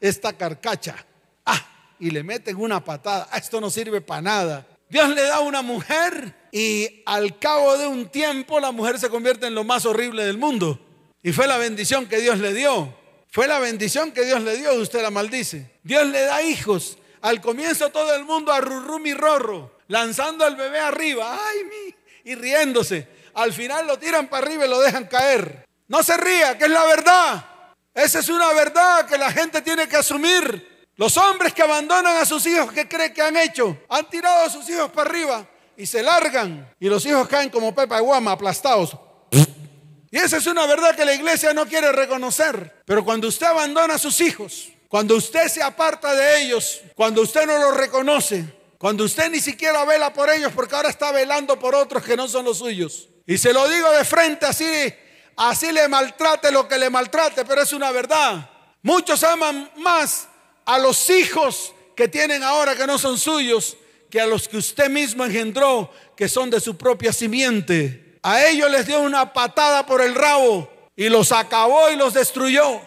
esta 0.00 0.32
carcacha. 0.32 0.96
Ah, 1.44 1.62
y 2.00 2.10
le 2.10 2.22
meten 2.22 2.56
una 2.56 2.82
patada. 2.82 3.28
Ah, 3.30 3.38
esto 3.38 3.60
no 3.60 3.70
sirve 3.70 4.00
para 4.00 4.22
nada. 4.22 4.66
Dios 4.88 5.08
le 5.10 5.22
da 5.22 5.40
una 5.40 5.62
mujer 5.62 6.34
y 6.50 7.02
al 7.06 7.38
cabo 7.38 7.78
de 7.78 7.86
un 7.86 8.08
tiempo 8.08 8.58
la 8.58 8.72
mujer 8.72 8.98
se 8.98 9.08
convierte 9.08 9.46
en 9.46 9.54
lo 9.54 9.62
más 9.62 9.86
horrible 9.86 10.24
del 10.24 10.38
mundo. 10.38 10.80
Y 11.22 11.32
fue 11.32 11.46
la 11.46 11.58
bendición 11.58 12.06
que 12.06 12.20
Dios 12.20 12.38
le 12.38 12.54
dio. 12.54 12.92
Fue 13.30 13.46
la 13.46 13.60
bendición 13.60 14.10
que 14.10 14.24
Dios 14.24 14.42
le 14.42 14.56
dio 14.56 14.74
usted 14.74 15.02
la 15.02 15.10
maldice. 15.10 15.70
Dios 15.84 16.06
le 16.06 16.22
da 16.22 16.42
hijos. 16.42 16.98
Al 17.20 17.40
comienzo 17.40 17.90
todo 17.90 18.14
el 18.14 18.24
mundo 18.24 18.52
a 18.52 18.58
y 19.04 19.14
rorro, 19.14 19.78
lanzando 19.88 20.44
al 20.44 20.56
bebé 20.56 20.80
arriba. 20.80 21.38
Ay, 21.38 21.64
mi 21.64 21.94
y 22.24 22.34
riéndose. 22.34 23.06
Al 23.34 23.52
final 23.52 23.86
lo 23.86 23.98
tiran 23.98 24.28
para 24.28 24.46
arriba 24.46 24.66
y 24.66 24.68
lo 24.68 24.80
dejan 24.80 25.06
caer. 25.06 25.66
No 25.88 26.02
se 26.02 26.16
ría, 26.16 26.56
que 26.58 26.64
es 26.64 26.70
la 26.70 26.84
verdad. 26.84 27.44
Esa 27.94 28.20
es 28.20 28.28
una 28.28 28.52
verdad 28.52 29.06
que 29.06 29.18
la 29.18 29.30
gente 29.32 29.62
tiene 29.62 29.88
que 29.88 29.96
asumir. 29.96 30.69
Los 31.00 31.16
hombres 31.16 31.54
que 31.54 31.62
abandonan 31.62 32.14
a 32.18 32.26
sus 32.26 32.44
hijos, 32.44 32.70
¿qué 32.72 32.86
creen 32.86 33.14
que 33.14 33.22
han 33.22 33.34
hecho? 33.34 33.74
Han 33.88 34.10
tirado 34.10 34.44
a 34.44 34.50
sus 34.50 34.68
hijos 34.68 34.90
para 34.90 35.08
arriba 35.08 35.46
y 35.74 35.86
se 35.86 36.02
largan. 36.02 36.74
Y 36.78 36.90
los 36.90 37.06
hijos 37.06 37.26
caen 37.26 37.48
como 37.48 37.74
pepa 37.74 37.96
de 37.96 38.02
guama, 38.02 38.32
aplastados. 38.32 38.94
Y 40.10 40.18
esa 40.18 40.36
es 40.36 40.46
una 40.46 40.66
verdad 40.66 40.94
que 40.94 41.06
la 41.06 41.14
iglesia 41.14 41.54
no 41.54 41.64
quiere 41.64 41.90
reconocer. 41.90 42.82
Pero 42.84 43.02
cuando 43.02 43.28
usted 43.28 43.46
abandona 43.46 43.94
a 43.94 43.98
sus 43.98 44.20
hijos, 44.20 44.68
cuando 44.88 45.16
usted 45.16 45.48
se 45.48 45.62
aparta 45.62 46.12
de 46.12 46.42
ellos, 46.42 46.82
cuando 46.94 47.22
usted 47.22 47.46
no 47.46 47.56
los 47.56 47.78
reconoce, 47.78 48.44
cuando 48.76 49.04
usted 49.04 49.30
ni 49.30 49.40
siquiera 49.40 49.86
vela 49.86 50.12
por 50.12 50.28
ellos 50.28 50.52
porque 50.54 50.74
ahora 50.74 50.90
está 50.90 51.12
velando 51.12 51.58
por 51.58 51.74
otros 51.74 52.04
que 52.04 52.14
no 52.14 52.28
son 52.28 52.44
los 52.44 52.58
suyos. 52.58 53.08
Y 53.26 53.38
se 53.38 53.54
lo 53.54 53.66
digo 53.70 53.90
de 53.90 54.04
frente 54.04 54.44
así, 54.44 54.70
así 55.34 55.72
le 55.72 55.88
maltrate 55.88 56.52
lo 56.52 56.68
que 56.68 56.76
le 56.76 56.90
maltrate, 56.90 57.46
pero 57.46 57.62
es 57.62 57.72
una 57.72 57.90
verdad. 57.90 58.50
Muchos 58.82 59.24
aman 59.24 59.70
más 59.76 60.28
a 60.70 60.78
los 60.78 61.10
hijos 61.10 61.74
que 61.96 62.06
tienen 62.06 62.44
ahora 62.44 62.76
que 62.76 62.86
no 62.86 62.96
son 62.96 63.18
suyos 63.18 63.76
que 64.08 64.20
a 64.20 64.26
los 64.26 64.46
que 64.46 64.56
usted 64.56 64.88
mismo 64.88 65.24
engendró, 65.24 65.92
que 66.16 66.28
son 66.28 66.48
de 66.48 66.60
su 66.60 66.76
propia 66.76 67.12
simiente. 67.12 68.18
A 68.22 68.44
ellos 68.44 68.70
les 68.70 68.86
dio 68.86 69.00
una 69.00 69.32
patada 69.32 69.84
por 69.84 70.00
el 70.00 70.14
rabo 70.14 70.70
y 70.94 71.08
los 71.08 71.32
acabó 71.32 71.90
y 71.90 71.96
los 71.96 72.14
destruyó. 72.14 72.80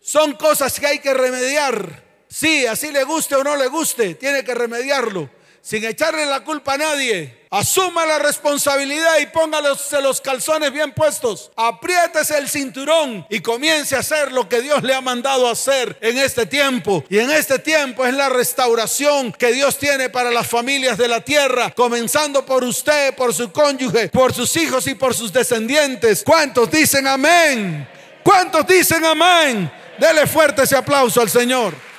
Son 0.00 0.32
cosas 0.34 0.78
que 0.80 0.86
hay 0.86 0.98
que 0.98 1.14
remediar. 1.14 2.04
Sí, 2.28 2.66
así 2.66 2.90
le 2.90 3.04
guste 3.04 3.36
o 3.36 3.44
no 3.44 3.56
le 3.56 3.68
guste, 3.68 4.14
tiene 4.14 4.44
que 4.44 4.54
remediarlo, 4.54 5.28
sin 5.62 5.84
echarle 5.84 6.26
la 6.26 6.40
culpa 6.40 6.74
a 6.74 6.78
nadie. 6.78 7.40
Asuma 7.50 8.06
la 8.06 8.20
responsabilidad 8.20 9.18
y 9.20 9.26
póngale 9.26 9.70
los 10.02 10.20
calzones 10.20 10.72
bien 10.72 10.92
puestos. 10.92 11.50
Apriétese 11.56 12.38
el 12.38 12.48
cinturón 12.48 13.26
y 13.28 13.40
comience 13.40 13.96
a 13.96 14.00
hacer 14.00 14.30
lo 14.30 14.48
que 14.48 14.60
Dios 14.62 14.84
le 14.84 14.94
ha 14.94 15.00
mandado 15.00 15.50
hacer 15.50 15.98
en 16.00 16.16
este 16.16 16.46
tiempo. 16.46 17.04
Y 17.08 17.18
en 17.18 17.30
este 17.32 17.58
tiempo 17.58 18.06
es 18.06 18.14
la 18.14 18.28
restauración 18.28 19.32
que 19.32 19.52
Dios 19.52 19.78
tiene 19.78 20.08
para 20.10 20.30
las 20.30 20.46
familias 20.46 20.96
de 20.96 21.08
la 21.08 21.22
tierra, 21.22 21.72
comenzando 21.72 22.46
por 22.46 22.62
usted, 22.62 23.14
por 23.16 23.34
su 23.34 23.50
cónyuge, 23.50 24.08
por 24.10 24.32
sus 24.32 24.54
hijos 24.56 24.86
y 24.86 24.94
por 24.94 25.12
sus 25.12 25.32
descendientes. 25.32 26.22
¿Cuántos 26.24 26.70
dicen 26.70 27.08
amén? 27.08 27.88
¿Cuántos 28.22 28.64
dicen 28.64 29.04
amén? 29.04 29.72
Dele 29.98 30.26
fuerte 30.28 30.62
ese 30.62 30.76
aplauso 30.76 31.20
al 31.20 31.28
Señor. 31.28 31.89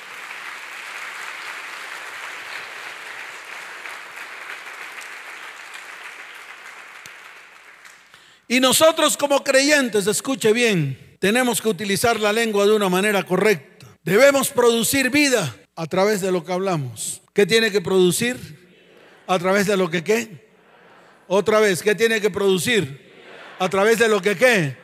Y 8.51 8.60
nosotros 8.60 9.15
como 9.15 9.46
creyentes, 9.46 10.08
escuche 10.08 10.51
bien, 10.51 11.15
tenemos 11.22 11.62
que 11.62 11.70
utilizar 11.70 12.20
la 12.20 12.34
lengua 12.34 12.65
de 12.65 12.74
una 12.74 12.89
manera 12.89 13.24
correcta. 13.24 13.88
Debemos 14.03 14.50
producir 14.50 15.10
vida 15.10 15.55
a 15.74 15.86
través 15.86 16.20
de 16.20 16.34
lo 16.34 16.43
que 16.43 16.51
hablamos. 16.51 17.22
¿Qué 17.34 17.46
tiene 17.46 17.72
que 17.72 17.79
producir? 17.79 18.36
A 19.25 19.39
través 19.39 19.67
de 19.67 19.77
lo 19.77 19.89
que 19.89 20.03
qué. 20.03 20.50
Otra 21.29 21.62
vez, 21.62 21.81
¿qué 21.81 21.96
tiene 21.96 22.20
que 22.20 22.29
producir? 22.29 23.13
A 23.58 23.70
través 23.70 24.00
de 24.00 24.10
lo 24.10 24.22
que 24.22 24.36
qué. 24.36 24.75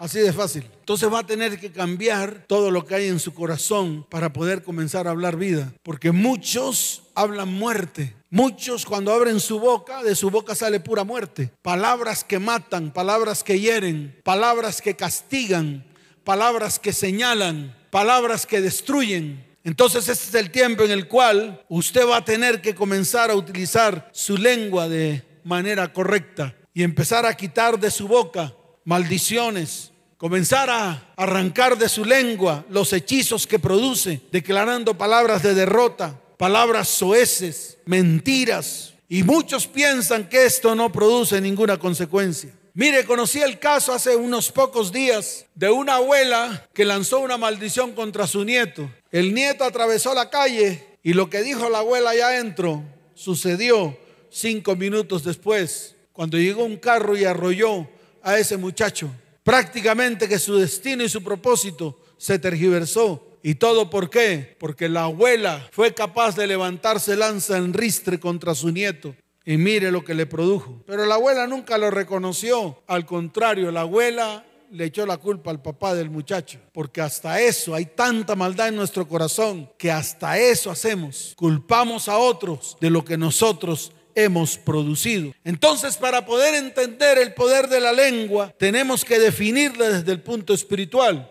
Así 0.00 0.18
de 0.18 0.32
fácil. 0.32 0.68
Entonces 0.80 1.08
va 1.12 1.20
a 1.20 1.26
tener 1.26 1.60
que 1.60 1.70
cambiar 1.70 2.44
todo 2.48 2.72
lo 2.72 2.84
que 2.84 2.96
hay 2.96 3.06
en 3.06 3.20
su 3.20 3.32
corazón 3.34 4.04
para 4.10 4.32
poder 4.32 4.64
comenzar 4.64 5.06
a 5.06 5.12
hablar 5.12 5.36
vida. 5.36 5.72
Porque 5.84 6.10
muchos 6.10 7.04
hablan 7.14 7.52
muerte. 7.52 8.16
Muchos 8.34 8.84
cuando 8.84 9.12
abren 9.12 9.38
su 9.38 9.60
boca, 9.60 10.02
de 10.02 10.16
su 10.16 10.28
boca 10.28 10.56
sale 10.56 10.80
pura 10.80 11.04
muerte. 11.04 11.52
Palabras 11.62 12.24
que 12.24 12.40
matan, 12.40 12.92
palabras 12.92 13.44
que 13.44 13.60
hieren, 13.60 14.20
palabras 14.24 14.82
que 14.82 14.96
castigan, 14.96 15.84
palabras 16.24 16.80
que 16.80 16.92
señalan, 16.92 17.76
palabras 17.90 18.44
que 18.44 18.60
destruyen. 18.60 19.46
Entonces 19.62 20.08
este 20.08 20.30
es 20.30 20.34
el 20.34 20.50
tiempo 20.50 20.82
en 20.82 20.90
el 20.90 21.06
cual 21.06 21.64
usted 21.68 22.08
va 22.08 22.16
a 22.16 22.24
tener 22.24 22.60
que 22.60 22.74
comenzar 22.74 23.30
a 23.30 23.36
utilizar 23.36 24.10
su 24.12 24.36
lengua 24.36 24.88
de 24.88 25.22
manera 25.44 25.92
correcta 25.92 26.56
y 26.74 26.82
empezar 26.82 27.26
a 27.26 27.36
quitar 27.36 27.78
de 27.78 27.92
su 27.92 28.08
boca 28.08 28.52
maldiciones, 28.84 29.92
comenzar 30.16 30.70
a 30.70 31.12
arrancar 31.14 31.78
de 31.78 31.88
su 31.88 32.04
lengua 32.04 32.64
los 32.68 32.92
hechizos 32.92 33.46
que 33.46 33.60
produce, 33.60 34.22
declarando 34.32 34.98
palabras 34.98 35.40
de 35.44 35.54
derrota, 35.54 36.18
palabras 36.36 36.88
soeces, 36.88 37.78
mentiras. 37.84 38.94
Y 39.08 39.22
muchos 39.22 39.66
piensan 39.66 40.28
que 40.28 40.46
esto 40.46 40.74
no 40.74 40.90
produce 40.90 41.40
ninguna 41.40 41.78
consecuencia. 41.78 42.50
Mire, 42.76 43.04
conocí 43.04 43.40
el 43.40 43.60
caso 43.60 43.92
hace 43.92 44.16
unos 44.16 44.50
pocos 44.50 44.90
días 44.90 45.46
de 45.54 45.70
una 45.70 45.96
abuela 45.96 46.68
que 46.74 46.84
lanzó 46.84 47.20
una 47.20 47.36
maldición 47.36 47.92
contra 47.92 48.26
su 48.26 48.44
nieto. 48.44 48.90
El 49.12 49.32
nieto 49.32 49.62
atravesó 49.62 50.12
la 50.12 50.28
calle 50.28 50.84
y 51.04 51.12
lo 51.12 51.30
que 51.30 51.42
dijo 51.42 51.70
la 51.70 51.78
abuela 51.78 52.10
allá 52.10 52.28
adentro 52.28 52.82
sucedió 53.14 53.96
cinco 54.28 54.74
minutos 54.74 55.22
después, 55.22 55.94
cuando 56.12 56.36
llegó 56.36 56.64
un 56.64 56.76
carro 56.76 57.16
y 57.16 57.24
arrolló 57.24 57.88
a 58.22 58.38
ese 58.38 58.56
muchacho. 58.56 59.08
Prácticamente 59.44 60.28
que 60.28 60.40
su 60.40 60.56
destino 60.56 61.04
y 61.04 61.08
su 61.08 61.22
propósito 61.22 62.00
se 62.18 62.40
tergiversó. 62.40 63.33
¿Y 63.46 63.56
todo 63.56 63.90
por 63.90 64.08
qué? 64.08 64.56
Porque 64.58 64.88
la 64.88 65.04
abuela 65.04 65.68
fue 65.70 65.92
capaz 65.92 66.34
de 66.34 66.46
levantarse 66.46 67.14
lanza 67.14 67.58
en 67.58 67.74
ristre 67.74 68.18
contra 68.18 68.54
su 68.54 68.70
nieto. 68.70 69.14
Y 69.44 69.58
mire 69.58 69.92
lo 69.92 70.02
que 70.02 70.14
le 70.14 70.24
produjo. 70.24 70.82
Pero 70.86 71.04
la 71.04 71.16
abuela 71.16 71.46
nunca 71.46 71.76
lo 71.76 71.90
reconoció. 71.90 72.82
Al 72.86 73.04
contrario, 73.04 73.70
la 73.70 73.82
abuela 73.82 74.46
le 74.70 74.86
echó 74.86 75.04
la 75.04 75.18
culpa 75.18 75.50
al 75.50 75.60
papá 75.60 75.94
del 75.94 76.08
muchacho. 76.08 76.58
Porque 76.72 77.02
hasta 77.02 77.38
eso 77.38 77.74
hay 77.74 77.84
tanta 77.84 78.34
maldad 78.34 78.68
en 78.68 78.76
nuestro 78.76 79.06
corazón 79.06 79.70
que 79.76 79.92
hasta 79.92 80.38
eso 80.38 80.70
hacemos. 80.70 81.34
Culpamos 81.36 82.08
a 82.08 82.16
otros 82.16 82.78
de 82.80 82.88
lo 82.88 83.04
que 83.04 83.18
nosotros 83.18 83.92
hemos 84.14 84.56
producido. 84.56 85.34
Entonces, 85.44 85.98
para 85.98 86.24
poder 86.24 86.54
entender 86.54 87.18
el 87.18 87.34
poder 87.34 87.68
de 87.68 87.80
la 87.80 87.92
lengua, 87.92 88.54
tenemos 88.56 89.04
que 89.04 89.18
definirla 89.18 89.90
desde 89.90 90.12
el 90.12 90.22
punto 90.22 90.54
espiritual 90.54 91.30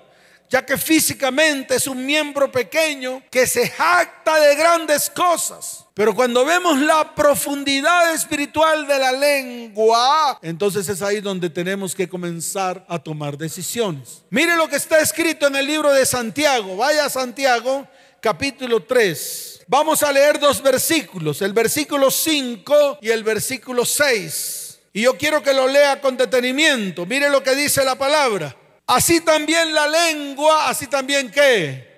ya 0.54 0.64
que 0.64 0.78
físicamente 0.78 1.74
es 1.74 1.88
un 1.88 2.06
miembro 2.06 2.52
pequeño 2.52 3.24
que 3.32 3.48
se 3.48 3.68
jacta 3.70 4.40
de 4.40 4.56
grandes 4.56 5.10
cosas. 5.10 5.84
Pero 5.96 6.14
cuando 6.14 6.46
vemos 6.46 6.78
la 6.80 7.16
profundidad 7.16 8.14
espiritual 8.14 8.86
de 8.86 9.00
la 9.00 9.12
lengua, 9.14 10.38
entonces 10.44 10.88
es 10.90 11.02
ahí 11.02 11.22
donde 11.22 11.50
tenemos 11.50 11.96
que 11.96 12.08
comenzar 12.08 12.86
a 12.88 13.00
tomar 13.00 13.36
decisiones. 13.36 14.22
Mire 14.30 14.56
lo 14.56 14.68
que 14.68 14.76
está 14.76 15.00
escrito 15.00 15.48
en 15.48 15.56
el 15.56 15.66
libro 15.66 15.92
de 15.92 16.06
Santiago. 16.06 16.78
Vaya 16.78 17.10
Santiago, 17.10 17.88
capítulo 18.22 18.84
3. 18.84 19.64
Vamos 19.66 20.04
a 20.04 20.12
leer 20.12 20.40
dos 20.40 20.62
versículos, 20.62 21.42
el 21.42 21.54
versículo 21.54 22.12
5 22.12 23.00
y 23.02 23.10
el 23.10 23.24
versículo 23.24 23.86
6. 23.86 24.82
Y 24.94 25.02
yo 25.02 25.18
quiero 25.18 25.42
que 25.42 25.56
lo 25.56 25.68
lea 25.68 26.00
con 26.00 26.16
detenimiento. 26.16 27.08
Mire 27.08 27.32
lo 27.32 27.42
que 27.42 27.56
dice 27.56 27.84
la 27.84 27.96
palabra. 27.96 28.56
Así 28.86 29.22
también 29.22 29.74
la 29.74 29.88
lengua, 29.88 30.70
así 30.70 30.88
también 30.88 31.32
qué 31.32 31.94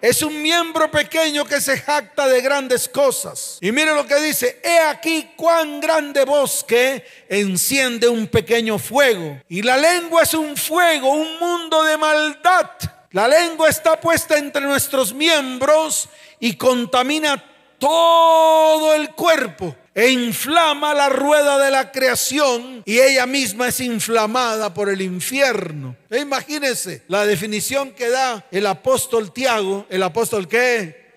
es 0.00 0.22
un 0.22 0.40
miembro 0.40 0.90
pequeño 0.90 1.44
que 1.44 1.60
se 1.60 1.78
jacta 1.78 2.28
de 2.28 2.40
grandes 2.40 2.88
cosas. 2.88 3.58
Y 3.60 3.72
mire 3.72 3.94
lo 3.94 4.06
que 4.06 4.16
dice, 4.16 4.60
he 4.62 4.78
aquí 4.80 5.30
cuán 5.36 5.80
grande 5.80 6.24
bosque 6.24 7.04
enciende 7.28 8.08
un 8.08 8.28
pequeño 8.28 8.78
fuego. 8.78 9.40
Y 9.48 9.62
la 9.62 9.76
lengua 9.76 10.22
es 10.22 10.34
un 10.34 10.56
fuego, 10.56 11.10
un 11.10 11.38
mundo 11.38 11.82
de 11.82 11.96
maldad. 11.96 12.70
La 13.10 13.26
lengua 13.26 13.68
está 13.68 13.98
puesta 13.98 14.38
entre 14.38 14.62
nuestros 14.62 15.12
miembros 15.12 16.08
y 16.38 16.54
contamina 16.54 17.42
todo 17.78 18.94
el 18.94 19.10
cuerpo 19.10 19.74
e 19.98 20.10
inflama 20.12 20.94
la 20.94 21.08
rueda 21.08 21.58
de 21.58 21.72
la 21.72 21.90
creación 21.90 22.84
y 22.84 23.00
ella 23.00 23.26
misma 23.26 23.66
es 23.66 23.80
inflamada 23.80 24.72
por 24.72 24.88
el 24.88 25.02
infierno. 25.02 25.96
E 26.08 26.20
imagínense 26.20 27.02
la 27.08 27.26
definición 27.26 27.90
que 27.90 28.08
da 28.08 28.46
el 28.52 28.66
apóstol 28.66 29.32
Tiago, 29.32 29.86
el 29.90 30.04
apóstol 30.04 30.46
qué? 30.46 31.08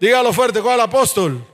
Dígalo 0.00 0.32
fuerte, 0.32 0.62
¿cuál 0.62 0.80
apóstol? 0.80 1.46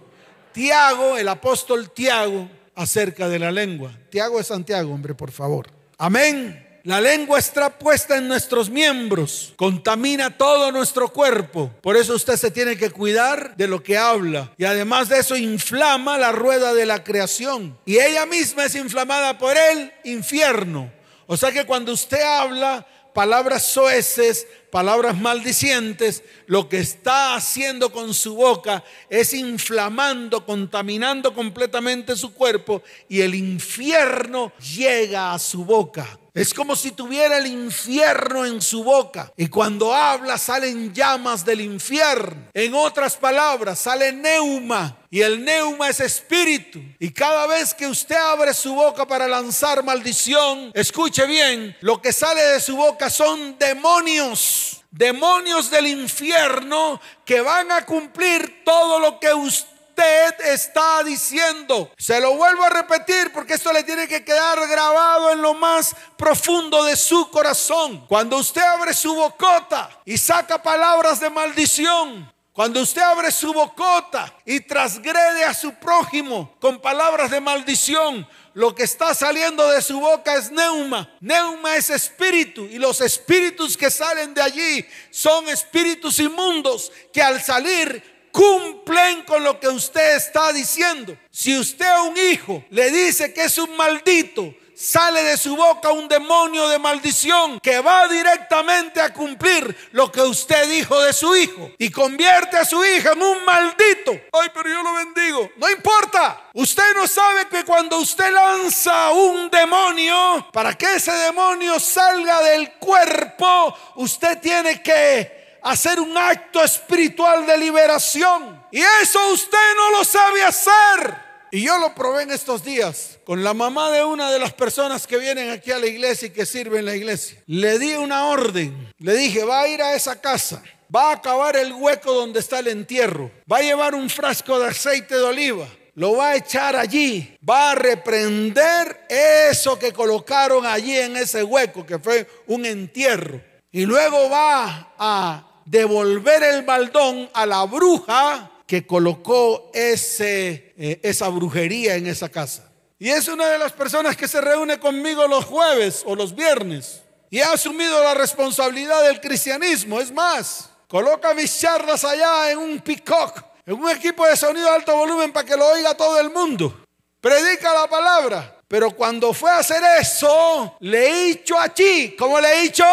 Tiago, 0.52 1.16
el 1.16 1.26
apóstol 1.26 1.90
Tiago, 1.90 2.48
acerca 2.76 3.28
de 3.28 3.40
la 3.40 3.50
lengua. 3.50 3.90
Tiago 4.08 4.38
es 4.38 4.46
Santiago, 4.46 4.94
hombre, 4.94 5.16
por 5.16 5.32
favor. 5.32 5.66
Amén. 5.98 6.65
La 6.86 7.00
lengua 7.00 7.40
está 7.40 7.76
puesta 7.80 8.16
en 8.16 8.28
nuestros 8.28 8.70
miembros, 8.70 9.52
contamina 9.56 10.38
todo 10.38 10.70
nuestro 10.70 11.12
cuerpo. 11.12 11.68
Por 11.82 11.96
eso 11.96 12.14
usted 12.14 12.36
se 12.36 12.52
tiene 12.52 12.76
que 12.76 12.90
cuidar 12.90 13.56
de 13.56 13.66
lo 13.66 13.82
que 13.82 13.98
habla. 13.98 14.52
Y 14.56 14.66
además 14.66 15.08
de 15.08 15.18
eso 15.18 15.36
inflama 15.36 16.16
la 16.16 16.30
rueda 16.30 16.72
de 16.74 16.86
la 16.86 17.02
creación. 17.02 17.76
Y 17.86 17.98
ella 17.98 18.24
misma 18.24 18.66
es 18.66 18.76
inflamada 18.76 19.36
por 19.36 19.56
el 19.56 19.92
infierno. 20.04 20.88
O 21.26 21.36
sea 21.36 21.50
que 21.50 21.66
cuando 21.66 21.92
usted 21.92 22.22
habla 22.22 22.86
palabras 23.12 23.64
soeces, 23.64 24.46
palabras 24.70 25.18
maldicientes, 25.18 26.22
lo 26.46 26.68
que 26.68 26.78
está 26.78 27.34
haciendo 27.34 27.90
con 27.90 28.14
su 28.14 28.36
boca 28.36 28.84
es 29.10 29.34
inflamando, 29.34 30.46
contaminando 30.46 31.34
completamente 31.34 32.14
su 32.14 32.32
cuerpo 32.32 32.80
y 33.08 33.22
el 33.22 33.34
infierno 33.34 34.52
llega 34.60 35.32
a 35.32 35.40
su 35.40 35.64
boca. 35.64 36.20
Es 36.36 36.52
como 36.52 36.76
si 36.76 36.90
tuviera 36.90 37.38
el 37.38 37.46
infierno 37.46 38.44
en 38.44 38.60
su 38.60 38.84
boca. 38.84 39.32
Y 39.38 39.48
cuando 39.48 39.94
habla 39.94 40.36
salen 40.36 40.92
llamas 40.92 41.46
del 41.46 41.62
infierno. 41.62 42.50
En 42.52 42.74
otras 42.74 43.16
palabras, 43.16 43.78
sale 43.78 44.12
neuma. 44.12 44.98
Y 45.08 45.22
el 45.22 45.42
neuma 45.42 45.88
es 45.88 46.00
espíritu. 46.00 46.78
Y 46.98 47.10
cada 47.10 47.46
vez 47.46 47.72
que 47.72 47.86
usted 47.86 48.16
abre 48.16 48.52
su 48.52 48.74
boca 48.74 49.06
para 49.06 49.26
lanzar 49.26 49.82
maldición, 49.82 50.72
escuche 50.74 51.24
bien, 51.24 51.74
lo 51.80 52.02
que 52.02 52.12
sale 52.12 52.42
de 52.42 52.60
su 52.60 52.76
boca 52.76 53.08
son 53.08 53.58
demonios. 53.58 54.82
Demonios 54.90 55.70
del 55.70 55.86
infierno 55.86 57.00
que 57.24 57.40
van 57.40 57.72
a 57.72 57.86
cumplir 57.86 58.62
todo 58.62 58.98
lo 58.98 59.18
que 59.18 59.32
usted 59.32 59.75
usted 59.96 60.52
está 60.52 61.02
diciendo. 61.02 61.90
Se 61.96 62.20
lo 62.20 62.36
vuelvo 62.36 62.64
a 62.64 62.68
repetir 62.68 63.32
porque 63.32 63.54
esto 63.54 63.72
le 63.72 63.82
tiene 63.82 64.06
que 64.06 64.24
quedar 64.24 64.58
grabado 64.68 65.30
en 65.30 65.40
lo 65.40 65.54
más 65.54 65.96
profundo 66.18 66.84
de 66.84 66.96
su 66.96 67.30
corazón. 67.30 68.06
Cuando 68.06 68.36
usted 68.36 68.60
abre 68.60 68.92
su 68.92 69.14
bocota 69.14 69.88
y 70.04 70.18
saca 70.18 70.62
palabras 70.62 71.18
de 71.20 71.30
maldición, 71.30 72.30
cuando 72.52 72.80
usted 72.80 73.02
abre 73.02 73.32
su 73.32 73.52
bocota 73.52 74.34
y 74.44 74.60
trasgrede 74.60 75.44
a 75.44 75.54
su 75.54 75.72
prójimo 75.74 76.54
con 76.60 76.80
palabras 76.80 77.30
de 77.30 77.40
maldición, 77.40 78.26
lo 78.52 78.74
que 78.74 78.84
está 78.84 79.14
saliendo 79.14 79.66
de 79.70 79.82
su 79.82 80.00
boca 80.00 80.34
es 80.34 80.50
neuma. 80.50 81.10
Neuma 81.20 81.76
es 81.76 81.90
espíritu 81.90 82.64
y 82.64 82.78
los 82.78 83.00
espíritus 83.00 83.76
que 83.76 83.90
salen 83.90 84.34
de 84.34 84.42
allí 84.42 84.86
son 85.10 85.48
espíritus 85.48 86.18
inmundos 86.18 86.92
que 87.12 87.22
al 87.22 87.42
salir 87.42 88.15
cumplen 88.36 89.22
con 89.22 89.42
lo 89.42 89.58
que 89.58 89.68
usted 89.68 90.16
está 90.16 90.52
diciendo. 90.52 91.16
Si 91.30 91.58
usted 91.58 91.86
a 91.86 92.02
un 92.02 92.16
hijo 92.18 92.62
le 92.68 92.90
dice 92.90 93.32
que 93.32 93.44
es 93.44 93.56
un 93.56 93.74
maldito, 93.78 94.54
sale 94.74 95.22
de 95.22 95.38
su 95.38 95.56
boca 95.56 95.90
un 95.90 96.06
demonio 96.06 96.68
de 96.68 96.78
maldición 96.78 97.58
que 97.60 97.80
va 97.80 98.06
directamente 98.08 99.00
a 99.00 99.10
cumplir 99.14 99.74
lo 99.92 100.12
que 100.12 100.20
usted 100.20 100.68
dijo 100.68 101.00
de 101.00 101.14
su 101.14 101.34
hijo 101.34 101.70
y 101.78 101.88
convierte 101.90 102.58
a 102.58 102.66
su 102.66 102.84
hija 102.84 103.12
en 103.12 103.22
un 103.22 103.42
maldito. 103.46 104.12
Ay, 104.32 104.50
pero 104.52 104.68
yo 104.68 104.82
lo 104.82 104.92
bendigo. 104.92 105.50
No 105.56 105.70
importa. 105.70 106.50
Usted 106.52 106.94
no 106.94 107.06
sabe 107.06 107.48
que 107.48 107.64
cuando 107.64 107.98
usted 107.98 108.30
lanza 108.30 109.12
un 109.12 109.48
demonio, 109.48 110.46
para 110.52 110.74
que 110.74 110.96
ese 110.96 111.12
demonio 111.12 111.80
salga 111.80 112.42
del 112.42 112.72
cuerpo, 112.72 113.74
usted 113.94 114.38
tiene 114.40 114.82
que 114.82 115.45
hacer 115.66 115.98
un 116.00 116.16
acto 116.16 116.62
espiritual 116.62 117.44
de 117.44 117.58
liberación. 117.58 118.64
Y 118.70 118.80
eso 119.02 119.18
usted 119.32 119.58
no 119.76 119.98
lo 119.98 120.04
sabe 120.04 120.44
hacer. 120.44 121.26
Y 121.50 121.62
yo 121.62 121.78
lo 121.78 121.94
probé 121.94 122.22
en 122.22 122.30
estos 122.30 122.64
días 122.64 123.18
con 123.24 123.42
la 123.42 123.52
mamá 123.52 123.90
de 123.90 124.04
una 124.04 124.30
de 124.30 124.38
las 124.38 124.52
personas 124.52 125.06
que 125.06 125.18
vienen 125.18 125.50
aquí 125.50 125.72
a 125.72 125.78
la 125.78 125.86
iglesia 125.86 126.28
y 126.28 126.30
que 126.30 126.46
sirven 126.46 126.84
la 126.84 126.94
iglesia. 126.94 127.42
Le 127.46 127.78
di 127.78 127.94
una 127.94 128.26
orden. 128.26 128.92
Le 128.98 129.14
dije, 129.14 129.44
va 129.44 129.62
a 129.62 129.68
ir 129.68 129.82
a 129.82 129.94
esa 129.94 130.20
casa. 130.20 130.62
Va 130.94 131.10
a 131.10 131.14
acabar 131.14 131.56
el 131.56 131.72
hueco 131.72 132.12
donde 132.12 132.38
está 132.40 132.60
el 132.60 132.68
entierro. 132.68 133.30
Va 133.50 133.58
a 133.58 133.62
llevar 133.62 133.94
un 133.94 134.08
frasco 134.08 134.60
de 134.60 134.68
aceite 134.68 135.16
de 135.16 135.22
oliva. 135.22 135.66
Lo 135.94 136.16
va 136.16 136.30
a 136.30 136.36
echar 136.36 136.76
allí. 136.76 137.36
Va 137.48 137.72
a 137.72 137.74
reprender 137.74 139.06
eso 139.08 139.76
que 139.78 139.92
colocaron 139.92 140.64
allí 140.64 140.96
en 140.96 141.16
ese 141.16 141.42
hueco 141.42 141.84
que 141.84 141.98
fue 141.98 142.28
un 142.46 142.66
entierro. 142.66 143.40
Y 143.72 143.84
luego 143.84 144.30
va 144.30 144.94
a 144.98 145.45
devolver 145.66 146.42
el 146.42 146.62
baldón 146.62 147.28
a 147.34 147.44
la 147.44 147.64
bruja 147.64 148.50
que 148.66 148.86
colocó 148.86 149.70
ese, 149.74 150.74
eh, 150.78 151.00
esa 151.02 151.28
brujería 151.28 151.96
en 151.96 152.06
esa 152.06 152.28
casa. 152.28 152.70
Y 152.98 153.10
es 153.10 153.28
una 153.28 153.48
de 153.48 153.58
las 153.58 153.72
personas 153.72 154.16
que 154.16 154.26
se 154.26 154.40
reúne 154.40 154.80
conmigo 154.80 155.26
los 155.28 155.44
jueves 155.44 156.02
o 156.06 156.16
los 156.16 156.34
viernes. 156.34 157.02
Y 157.28 157.40
ha 157.40 157.52
asumido 157.52 158.02
la 158.02 158.14
responsabilidad 158.14 159.02
del 159.02 159.20
cristianismo. 159.20 160.00
Es 160.00 160.10
más, 160.10 160.70
coloca 160.88 161.34
mis 161.34 161.60
charlas 161.60 162.04
allá 162.04 162.50
en 162.50 162.58
un 162.58 162.80
peacock, 162.80 163.42
en 163.66 163.74
un 163.74 163.90
equipo 163.90 164.26
de 164.26 164.36
sonido 164.36 164.66
de 164.66 164.76
alto 164.76 164.96
volumen 164.96 165.32
para 165.32 165.46
que 165.46 165.56
lo 165.56 165.66
oiga 165.66 165.94
todo 165.94 166.18
el 166.20 166.30
mundo. 166.30 166.84
Predica 167.20 167.74
la 167.74 167.88
palabra. 167.88 168.52
Pero 168.68 168.90
cuando 168.90 169.32
fue 169.32 169.50
a 169.50 169.58
hacer 169.58 169.82
eso, 170.00 170.76
le 170.80 171.08
he 171.08 171.24
dicho 171.26 171.56
a 171.58 171.72
Chi, 171.72 172.16
¿cómo 172.18 172.40
le 172.40 172.52
he 172.52 172.62
dicho? 172.62 172.84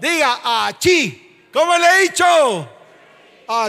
Diga, 0.00 0.74
Chi. 0.78 1.48
¿Cómo 1.52 1.76
le 1.76 1.86
he 1.86 2.02
dicho? 2.02 2.68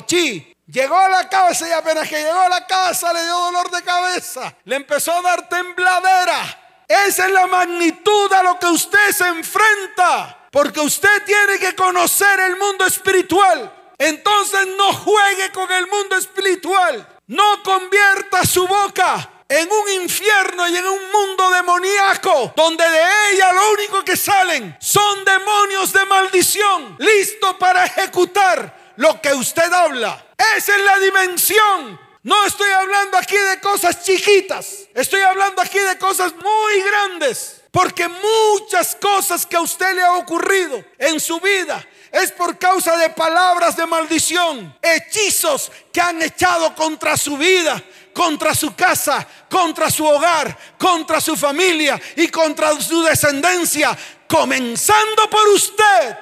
Chi. 0.05 0.55
Llegó 0.67 0.97
a 0.97 1.09
la 1.09 1.27
casa 1.27 1.67
y 1.67 1.71
apenas 1.71 2.07
que 2.07 2.23
llegó 2.23 2.39
a 2.39 2.47
la 2.47 2.65
casa 2.65 3.11
le 3.11 3.23
dio 3.23 3.37
dolor 3.37 3.69
de 3.69 3.81
cabeza. 3.81 4.55
Le 4.63 4.77
empezó 4.77 5.11
a 5.11 5.21
dar 5.21 5.49
tembladera. 5.49 6.85
Esa 6.87 7.25
es 7.25 7.31
la 7.31 7.47
magnitud 7.47 8.31
a 8.31 8.43
lo 8.43 8.57
que 8.57 8.67
usted 8.67 9.11
se 9.11 9.27
enfrenta. 9.27 10.47
Porque 10.49 10.79
usted 10.79 11.23
tiene 11.25 11.59
que 11.59 11.75
conocer 11.75 12.39
el 12.39 12.55
mundo 12.57 12.85
espiritual. 12.85 13.71
Entonces 13.97 14.67
no 14.77 14.93
juegue 14.93 15.51
con 15.51 15.69
el 15.71 15.87
mundo 15.87 16.15
espiritual. 16.15 17.07
No 17.27 17.63
convierta 17.63 18.45
su 18.45 18.65
boca 18.65 19.29
en 19.51 19.69
un 19.69 19.91
infierno 20.03 20.65
y 20.69 20.77
en 20.77 20.85
un 20.85 21.11
mundo 21.11 21.51
demoníaco, 21.51 22.53
donde 22.55 22.89
de 22.89 23.33
ella 23.33 23.51
lo 23.51 23.73
único 23.73 24.01
que 24.01 24.15
salen 24.15 24.77
son 24.79 25.25
demonios 25.25 25.91
de 25.91 26.05
maldición, 26.05 26.95
listo 26.99 27.59
para 27.59 27.83
ejecutar 27.85 28.93
lo 28.95 29.19
que 29.19 29.33
usted 29.33 29.71
habla. 29.73 30.25
Esa 30.55 30.77
es 30.77 30.83
la 30.83 30.99
dimensión. 30.99 31.99
No 32.23 32.45
estoy 32.45 32.69
hablando 32.69 33.17
aquí 33.17 33.35
de 33.35 33.59
cosas 33.59 34.01
chiquitas, 34.03 34.87
estoy 34.93 35.19
hablando 35.19 35.61
aquí 35.61 35.79
de 35.79 35.97
cosas 35.97 36.33
muy 36.33 36.81
grandes. 36.83 37.57
Porque 37.71 38.07
muchas 38.07 38.95
cosas 38.95 39.45
que 39.45 39.55
a 39.55 39.61
usted 39.61 39.95
le 39.95 40.01
ha 40.01 40.15
ocurrido 40.15 40.83
en 40.97 41.21
su 41.21 41.39
vida 41.39 41.81
es 42.11 42.31
por 42.31 42.57
causa 42.57 42.97
de 42.97 43.09
palabras 43.09 43.77
de 43.77 43.85
maldición, 43.85 44.75
hechizos 44.81 45.71
que 45.93 46.01
han 46.01 46.21
echado 46.21 46.75
contra 46.75 47.15
su 47.15 47.37
vida, 47.37 47.81
contra 48.13 48.53
su 48.53 48.75
casa, 48.75 49.25
contra 49.49 49.89
su 49.89 50.05
hogar, 50.05 50.57
contra 50.77 51.21
su 51.21 51.37
familia 51.37 51.99
y 52.17 52.27
contra 52.27 52.79
su 52.81 53.01
descendencia, 53.03 53.97
comenzando 54.27 55.29
por 55.29 55.47
usted. 55.55 56.17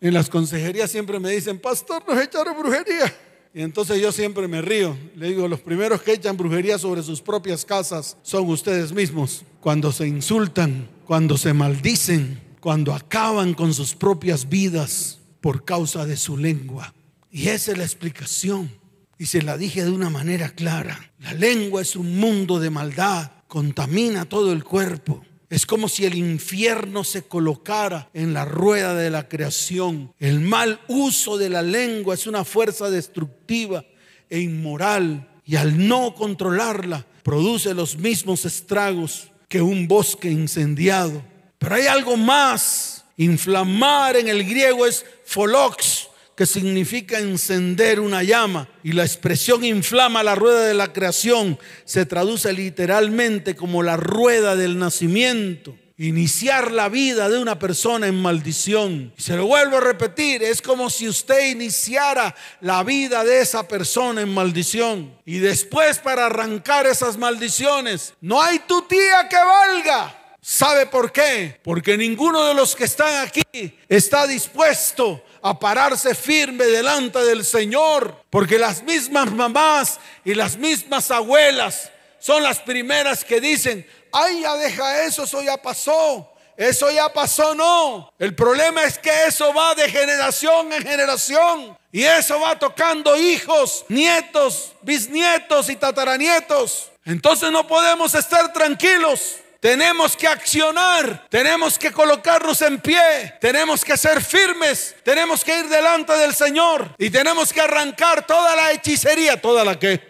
En 0.00 0.14
las 0.14 0.30
consejerías 0.30 0.90
siempre 0.90 1.18
me 1.18 1.30
dicen, 1.30 1.58
pastor, 1.58 2.02
nos 2.08 2.18
echaron 2.22 2.58
brujería. 2.58 3.14
Y 3.52 3.62
entonces 3.62 4.00
yo 4.00 4.12
siempre 4.12 4.46
me 4.46 4.62
río. 4.62 4.96
Le 5.16 5.28
digo, 5.28 5.48
los 5.48 5.60
primeros 5.60 6.00
que 6.02 6.12
echan 6.12 6.36
brujería 6.36 6.78
sobre 6.78 7.02
sus 7.02 7.20
propias 7.20 7.64
casas 7.64 8.16
son 8.22 8.48
ustedes 8.48 8.92
mismos. 8.92 9.42
Cuando 9.60 9.90
se 9.90 10.06
insultan, 10.06 10.88
cuando 11.04 11.36
se 11.36 11.52
maldicen, 11.52 12.40
cuando 12.60 12.94
acaban 12.94 13.54
con 13.54 13.74
sus 13.74 13.94
propias 13.94 14.48
vidas 14.48 15.17
por 15.40 15.64
causa 15.64 16.06
de 16.06 16.16
su 16.16 16.36
lengua. 16.36 16.94
Y 17.30 17.48
esa 17.48 17.72
es 17.72 17.78
la 17.78 17.84
explicación. 17.84 18.70
Y 19.18 19.26
se 19.26 19.42
la 19.42 19.56
dije 19.56 19.84
de 19.84 19.90
una 19.90 20.10
manera 20.10 20.50
clara. 20.50 21.12
La 21.18 21.34
lengua 21.34 21.82
es 21.82 21.96
un 21.96 22.18
mundo 22.18 22.60
de 22.60 22.70
maldad, 22.70 23.32
contamina 23.48 24.26
todo 24.26 24.52
el 24.52 24.62
cuerpo. 24.62 25.24
Es 25.50 25.64
como 25.64 25.88
si 25.88 26.04
el 26.04 26.14
infierno 26.14 27.04
se 27.04 27.22
colocara 27.22 28.10
en 28.12 28.34
la 28.34 28.44
rueda 28.44 28.94
de 28.94 29.10
la 29.10 29.28
creación. 29.28 30.12
El 30.18 30.40
mal 30.40 30.80
uso 30.88 31.38
de 31.38 31.48
la 31.48 31.62
lengua 31.62 32.14
es 32.14 32.26
una 32.26 32.44
fuerza 32.44 32.90
destructiva 32.90 33.84
e 34.28 34.40
inmoral 34.40 35.28
y 35.44 35.56
al 35.56 35.88
no 35.88 36.14
controlarla 36.14 37.06
produce 37.22 37.72
los 37.72 37.96
mismos 37.96 38.44
estragos 38.44 39.30
que 39.48 39.62
un 39.62 39.88
bosque 39.88 40.30
incendiado. 40.30 41.22
Pero 41.58 41.74
hay 41.74 41.86
algo 41.86 42.16
más. 42.16 43.04
Inflamar 43.16 44.16
en 44.16 44.28
el 44.28 44.44
griego 44.44 44.86
es 44.86 45.04
folox, 45.28 46.08
que 46.34 46.46
significa 46.46 47.18
encender 47.18 48.00
una 48.00 48.22
llama. 48.22 48.68
Y 48.82 48.92
la 48.92 49.04
expresión 49.04 49.62
inflama 49.64 50.22
la 50.22 50.34
rueda 50.34 50.66
de 50.66 50.74
la 50.74 50.92
creación 50.92 51.58
se 51.84 52.06
traduce 52.06 52.52
literalmente 52.52 53.54
como 53.54 53.82
la 53.82 53.96
rueda 53.96 54.56
del 54.56 54.78
nacimiento. 54.78 55.76
Iniciar 55.98 56.70
la 56.70 56.88
vida 56.88 57.28
de 57.28 57.38
una 57.40 57.58
persona 57.58 58.06
en 58.06 58.22
maldición. 58.22 59.12
Y 59.18 59.20
se 59.20 59.36
lo 59.36 59.46
vuelvo 59.46 59.78
a 59.78 59.80
repetir, 59.80 60.44
es 60.44 60.62
como 60.62 60.88
si 60.90 61.08
usted 61.08 61.50
iniciara 61.50 62.34
la 62.60 62.84
vida 62.84 63.24
de 63.24 63.40
esa 63.40 63.66
persona 63.66 64.22
en 64.22 64.32
maldición. 64.32 65.12
Y 65.26 65.38
después 65.38 65.98
para 65.98 66.26
arrancar 66.26 66.86
esas 66.86 67.18
maldiciones, 67.18 68.14
no 68.20 68.40
hay 68.40 68.60
tu 68.60 68.82
tía 68.82 69.28
que 69.28 69.36
valga. 69.36 70.14
¿Sabe 70.50 70.86
por 70.86 71.12
qué? 71.12 71.60
Porque 71.62 71.98
ninguno 71.98 72.42
de 72.46 72.54
los 72.54 72.74
que 72.74 72.84
están 72.84 73.26
aquí 73.26 73.42
está 73.86 74.26
dispuesto 74.26 75.22
a 75.42 75.58
pararse 75.58 76.14
firme 76.14 76.64
delante 76.64 77.18
del 77.18 77.44
Señor, 77.44 78.24
porque 78.30 78.58
las 78.58 78.82
mismas 78.82 79.30
mamás 79.30 80.00
y 80.24 80.32
las 80.32 80.56
mismas 80.56 81.10
abuelas 81.10 81.90
son 82.18 82.42
las 82.42 82.60
primeras 82.60 83.26
que 83.26 83.42
dicen, 83.42 83.86
ay, 84.10 84.40
ya 84.40 84.56
deja 84.56 85.04
eso, 85.04 85.24
eso 85.24 85.42
ya 85.42 85.58
pasó. 85.58 86.32
Eso 86.56 86.90
ya 86.90 87.12
pasó, 87.12 87.54
no. 87.54 88.10
El 88.18 88.34
problema 88.34 88.84
es 88.84 88.98
que 88.98 89.26
eso 89.26 89.52
va 89.52 89.74
de 89.74 89.90
generación 89.90 90.72
en 90.72 90.82
generación. 90.82 91.78
Y 91.92 92.04
eso 92.04 92.40
va 92.40 92.58
tocando 92.58 93.14
hijos, 93.18 93.84
nietos, 93.90 94.72
bisnietos 94.80 95.68
y 95.68 95.76
tataranietos. 95.76 96.90
Entonces 97.04 97.52
no 97.52 97.66
podemos 97.66 98.14
estar 98.14 98.50
tranquilos. 98.50 99.36
Tenemos 99.60 100.16
que 100.16 100.28
accionar, 100.28 101.26
tenemos 101.28 101.76
que 101.78 101.90
colocarnos 101.90 102.62
en 102.62 102.80
pie, 102.80 103.34
tenemos 103.40 103.84
que 103.84 103.96
ser 103.96 104.22
firmes, 104.22 104.94
tenemos 105.02 105.42
que 105.42 105.58
ir 105.58 105.68
delante 105.68 106.12
del 106.12 106.32
Señor 106.32 106.94
y 106.96 107.10
tenemos 107.10 107.52
que 107.52 107.60
arrancar 107.60 108.24
toda 108.24 108.54
la 108.54 108.70
hechicería, 108.70 109.40
toda 109.40 109.64
la 109.64 109.76
que. 109.76 110.00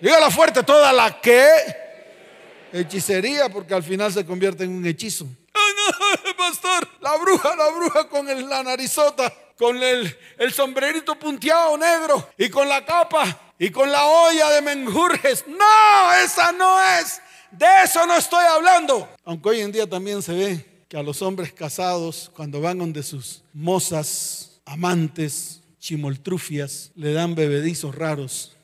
Dígala 0.00 0.30
fuerte, 0.32 0.64
toda 0.64 0.92
la 0.92 1.20
que. 1.20 1.48
Hechicería, 2.72 3.48
porque 3.50 3.72
al 3.72 3.84
final 3.84 4.12
se 4.12 4.26
convierte 4.26 4.64
en 4.64 4.70
un 4.70 4.84
hechizo. 4.84 5.26
no, 5.26 6.34
pastor, 6.36 6.88
la 7.00 7.16
bruja, 7.18 7.54
la 7.54 7.68
bruja 7.68 8.08
con 8.08 8.48
la 8.48 8.64
narizota, 8.64 9.32
con 9.56 9.80
el, 9.80 10.18
el 10.38 10.52
sombrerito 10.52 11.16
punteado 11.16 11.76
negro 11.78 12.30
y 12.36 12.48
con 12.48 12.68
la 12.68 12.84
capa 12.84 13.52
y 13.60 13.70
con 13.70 13.92
la 13.92 14.06
olla 14.06 14.50
de 14.50 14.62
menjurjes. 14.62 15.44
No, 15.46 16.12
esa 16.14 16.50
no 16.50 16.82
es. 16.98 17.20
De 17.52 17.66
eso 17.84 18.06
no 18.06 18.16
estoy 18.16 18.44
hablando. 18.44 19.08
Aunque 19.24 19.48
hoy 19.48 19.60
en 19.60 19.72
día 19.72 19.88
también 19.88 20.22
se 20.22 20.32
ve 20.32 20.84
que 20.88 20.96
a 20.96 21.02
los 21.02 21.22
hombres 21.22 21.52
casados, 21.52 22.30
cuando 22.34 22.60
van 22.60 22.78
donde 22.78 23.02
sus 23.02 23.42
mozas, 23.52 24.60
amantes, 24.64 25.60
chimoltrufias, 25.78 26.92
le 26.94 27.12
dan 27.12 27.34
bebedizos 27.34 27.94
raros 27.94 28.56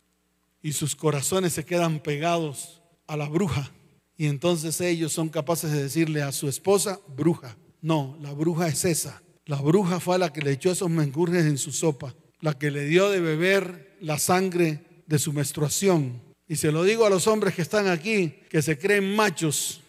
y 0.63 0.73
sus 0.73 0.95
corazones 0.95 1.53
se 1.53 1.65
quedan 1.65 2.01
pegados 2.01 2.81
a 3.07 3.17
la 3.17 3.29
bruja. 3.29 3.71
Y 4.17 4.27
entonces 4.27 4.81
ellos 4.81 5.13
son 5.13 5.29
capaces 5.29 5.71
de 5.73 5.83
decirle 5.83 6.23
a 6.23 6.33
su 6.33 6.49
esposa, 6.49 7.01
bruja. 7.09 7.57
No, 7.81 8.17
la 8.21 8.33
bruja 8.33 8.67
es 8.69 8.85
esa. 8.85 9.23
La 9.45 9.61
bruja 9.61 10.01
fue 10.01 10.19
la 10.19 10.33
que 10.33 10.41
le 10.43 10.53
echó 10.53 10.71
esos 10.71 10.91
menjurjes 10.91 11.45
en 11.45 11.59
su 11.59 11.71
sopa, 11.71 12.15
la 12.41 12.59
que 12.59 12.71
le 12.71 12.85
dio 12.87 13.11
de 13.11 13.21
beber 13.21 13.97
la 14.01 14.19
sangre 14.19 14.85
de 15.07 15.19
su 15.19 15.33
menstruación, 15.33 16.21
y 16.49 16.57
se 16.57 16.71
lo 16.71 16.85
digo 16.85 17.05
a 17.05 17.11
los 17.11 17.27
hombres 17.27 17.55
que 17.55 17.63
están 17.63 17.89
aquí, 17.89 18.35
que 18.49 18.63
se 18.63 18.79
creen 18.79 19.17
machos. 19.17 19.81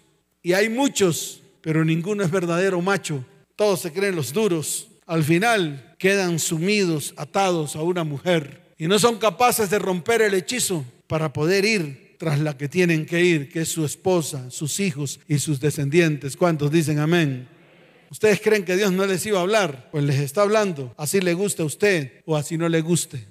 Y 0.41 0.53
hay 0.53 0.69
muchos, 0.69 1.41
pero 1.61 1.85
ninguno 1.85 2.23
es 2.23 2.31
verdadero 2.31 2.81
macho. 2.81 3.23
Todos 3.55 3.81
se 3.81 3.91
creen 3.91 4.15
los 4.15 4.33
duros. 4.33 4.87
Al 5.05 5.23
final 5.23 5.95
quedan 5.99 6.39
sumidos, 6.39 7.13
atados 7.17 7.75
a 7.75 7.81
una 7.81 8.03
mujer. 8.03 8.73
Y 8.77 8.87
no 8.87 8.97
son 8.97 9.17
capaces 9.17 9.69
de 9.69 9.79
romper 9.79 10.21
el 10.21 10.33
hechizo 10.33 10.83
para 11.07 11.31
poder 11.31 11.65
ir 11.65 12.15
tras 12.17 12.39
la 12.39 12.57
que 12.57 12.67
tienen 12.67 13.05
que 13.05 13.23
ir, 13.23 13.49
que 13.49 13.61
es 13.61 13.69
su 13.69 13.85
esposa, 13.85 14.49
sus 14.49 14.79
hijos 14.79 15.19
y 15.27 15.37
sus 15.37 15.59
descendientes. 15.59 16.35
¿Cuántos 16.35 16.71
dicen 16.71 16.97
amén? 16.97 17.47
¿Ustedes 18.09 18.41
creen 18.41 18.65
que 18.65 18.75
Dios 18.75 18.91
no 18.91 19.05
les 19.05 19.25
iba 19.25 19.37
a 19.37 19.43
hablar? 19.43 19.89
Pues 19.91 20.03
les 20.03 20.19
está 20.19 20.41
hablando. 20.41 20.93
Así 20.97 21.21
le 21.21 21.33
gusta 21.35 21.63
a 21.63 21.67
usted 21.67 22.21
o 22.25 22.35
así 22.35 22.57
no 22.57 22.67
le 22.67 22.81
guste 22.81 23.27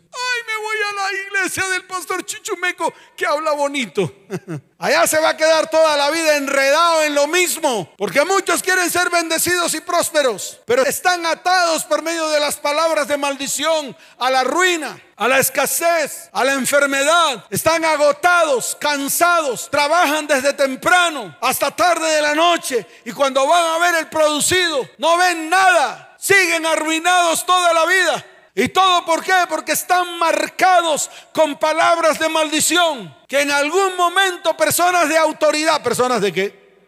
iglesia 1.46 1.68
del 1.68 1.84
pastor 1.84 2.24
Chichumeco 2.24 2.92
que 3.16 3.24
habla 3.24 3.52
bonito. 3.52 4.12
Allá 4.78 5.06
se 5.06 5.18
va 5.18 5.30
a 5.30 5.36
quedar 5.36 5.70
toda 5.70 5.96
la 5.96 6.10
vida 6.10 6.36
enredado 6.36 7.04
en 7.04 7.14
lo 7.14 7.26
mismo, 7.28 7.94
porque 7.96 8.24
muchos 8.24 8.62
quieren 8.62 8.90
ser 8.90 9.08
bendecidos 9.08 9.72
y 9.74 9.80
prósperos, 9.80 10.60
pero 10.66 10.82
están 10.82 11.24
atados 11.24 11.84
por 11.84 12.02
medio 12.02 12.28
de 12.28 12.40
las 12.40 12.56
palabras 12.56 13.08
de 13.08 13.16
maldición 13.16 13.96
a 14.18 14.30
la 14.30 14.44
ruina, 14.44 15.00
a 15.16 15.28
la 15.28 15.38
escasez, 15.38 16.28
a 16.32 16.44
la 16.44 16.52
enfermedad. 16.52 17.44
Están 17.48 17.84
agotados, 17.84 18.76
cansados, 18.78 19.70
trabajan 19.70 20.26
desde 20.26 20.52
temprano 20.52 21.34
hasta 21.40 21.70
tarde 21.70 22.10
de 22.10 22.22
la 22.22 22.34
noche 22.34 22.86
y 23.04 23.12
cuando 23.12 23.46
van 23.46 23.64
a 23.64 23.78
ver 23.78 23.94
el 24.00 24.08
producido 24.08 24.86
no 24.98 25.16
ven 25.16 25.48
nada, 25.48 26.16
siguen 26.18 26.66
arruinados 26.66 27.46
toda 27.46 27.72
la 27.72 27.86
vida. 27.86 28.26
¿Y 28.58 28.68
todo 28.68 29.04
por 29.04 29.22
qué? 29.22 29.34
Porque 29.50 29.72
están 29.72 30.18
marcados 30.18 31.10
con 31.34 31.58
palabras 31.58 32.18
de 32.18 32.26
maldición. 32.26 33.14
Que 33.28 33.42
en 33.42 33.50
algún 33.50 33.94
momento 33.98 34.56
personas 34.56 35.10
de 35.10 35.18
autoridad, 35.18 35.82
personas 35.82 36.22
de 36.22 36.32
qué? 36.32 36.78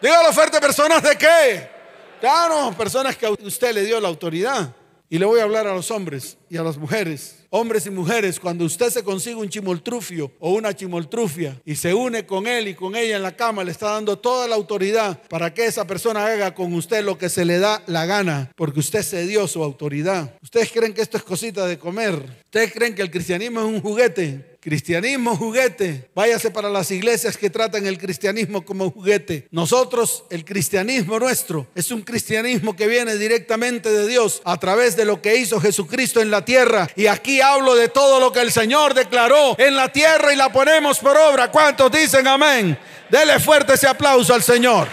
Dígalo 0.00 0.32
fuerte, 0.32 0.58
personas 0.62 1.02
de 1.02 1.18
qué? 1.18 1.70
Claro, 2.22 2.72
personas 2.74 3.18
que 3.18 3.28
usted 3.28 3.74
le 3.74 3.82
dio 3.82 4.00
la 4.00 4.08
autoridad. 4.08 4.74
Y 5.10 5.18
le 5.18 5.26
voy 5.26 5.40
a 5.40 5.42
hablar 5.42 5.66
a 5.66 5.74
los 5.74 5.90
hombres 5.90 6.38
y 6.54 6.56
a 6.56 6.62
las 6.62 6.78
mujeres 6.78 7.44
hombres 7.56 7.86
y 7.86 7.90
mujeres, 7.90 8.40
cuando 8.40 8.64
usted 8.64 8.90
se 8.90 9.04
consigue 9.04 9.36
un 9.36 9.48
chimoltrufio 9.48 10.32
o 10.40 10.54
una 10.54 10.74
chimoltrufia 10.74 11.62
y 11.64 11.76
se 11.76 11.94
une 11.94 12.26
con 12.26 12.48
él 12.48 12.66
y 12.66 12.74
con 12.74 12.96
ella 12.96 13.14
en 13.14 13.22
la 13.22 13.36
cama, 13.36 13.62
le 13.62 13.70
está 13.70 13.90
dando 13.90 14.18
toda 14.18 14.48
la 14.48 14.56
autoridad 14.56 15.22
para 15.28 15.54
que 15.54 15.64
esa 15.64 15.86
persona 15.86 16.26
haga 16.26 16.52
con 16.52 16.74
usted 16.74 17.04
lo 17.04 17.16
que 17.16 17.28
se 17.28 17.44
le 17.44 17.60
da 17.60 17.80
la 17.86 18.06
gana, 18.06 18.50
porque 18.56 18.80
usted 18.80 19.02
se 19.02 19.24
dio 19.28 19.46
su 19.46 19.62
autoridad. 19.62 20.36
¿Ustedes 20.42 20.72
creen 20.72 20.94
que 20.94 21.02
esto 21.02 21.16
es 21.16 21.22
cosita 21.22 21.64
de 21.64 21.78
comer? 21.78 22.14
¿Ustedes 22.44 22.72
creen 22.72 22.92
que 22.92 23.02
el 23.02 23.10
cristianismo 23.12 23.60
es 23.60 23.66
un 23.66 23.80
juguete? 23.80 24.54
Cristianismo 24.64 25.36
juguete. 25.36 26.08
Váyase 26.14 26.50
para 26.50 26.70
las 26.70 26.90
iglesias 26.90 27.36
que 27.36 27.50
tratan 27.50 27.84
el 27.84 27.98
cristianismo 27.98 28.64
como 28.64 28.90
juguete. 28.90 29.46
Nosotros, 29.50 30.24
el 30.30 30.42
cristianismo 30.46 31.18
nuestro, 31.18 31.66
es 31.74 31.90
un 31.90 32.00
cristianismo 32.00 32.74
que 32.74 32.88
viene 32.88 33.16
directamente 33.16 33.90
de 33.90 34.08
Dios 34.08 34.40
a 34.42 34.58
través 34.58 34.96
de 34.96 35.04
lo 35.04 35.20
que 35.20 35.36
hizo 35.36 35.60
Jesucristo 35.60 36.22
en 36.22 36.30
la 36.30 36.43
tierra. 36.44 36.88
Y 36.96 37.06
aquí 37.06 37.40
hablo 37.40 37.74
de 37.74 37.88
todo 37.88 38.20
lo 38.20 38.32
que 38.32 38.40
el 38.40 38.52
Señor 38.52 38.94
declaró 38.94 39.54
en 39.58 39.74
la 39.76 39.88
tierra 39.88 40.32
y 40.32 40.36
la 40.36 40.50
ponemos 40.52 40.98
por 40.98 41.16
obra. 41.16 41.50
¿Cuántos 41.50 41.90
dicen 41.90 42.26
amén? 42.26 42.78
Dele 43.08 43.40
fuerte 43.40 43.74
ese 43.74 43.88
aplauso 43.88 44.34
al 44.34 44.42
Señor. 44.42 44.88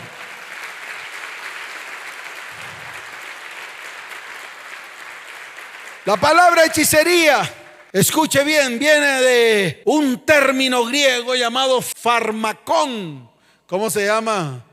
La 6.05 6.17
palabra 6.17 6.65
hechicería 6.65 7.47
Escuche 7.93 8.45
bien, 8.45 8.79
viene 8.79 9.21
de 9.21 9.81
un 9.83 10.25
término 10.25 10.85
griego 10.85 11.35
llamado 11.35 11.81
farmacón. 11.81 13.29
¿Cómo 13.67 13.89
se 13.89 14.05
llama? 14.05 14.63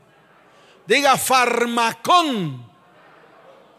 Diga 0.87 1.17
farmacón. 1.17 2.65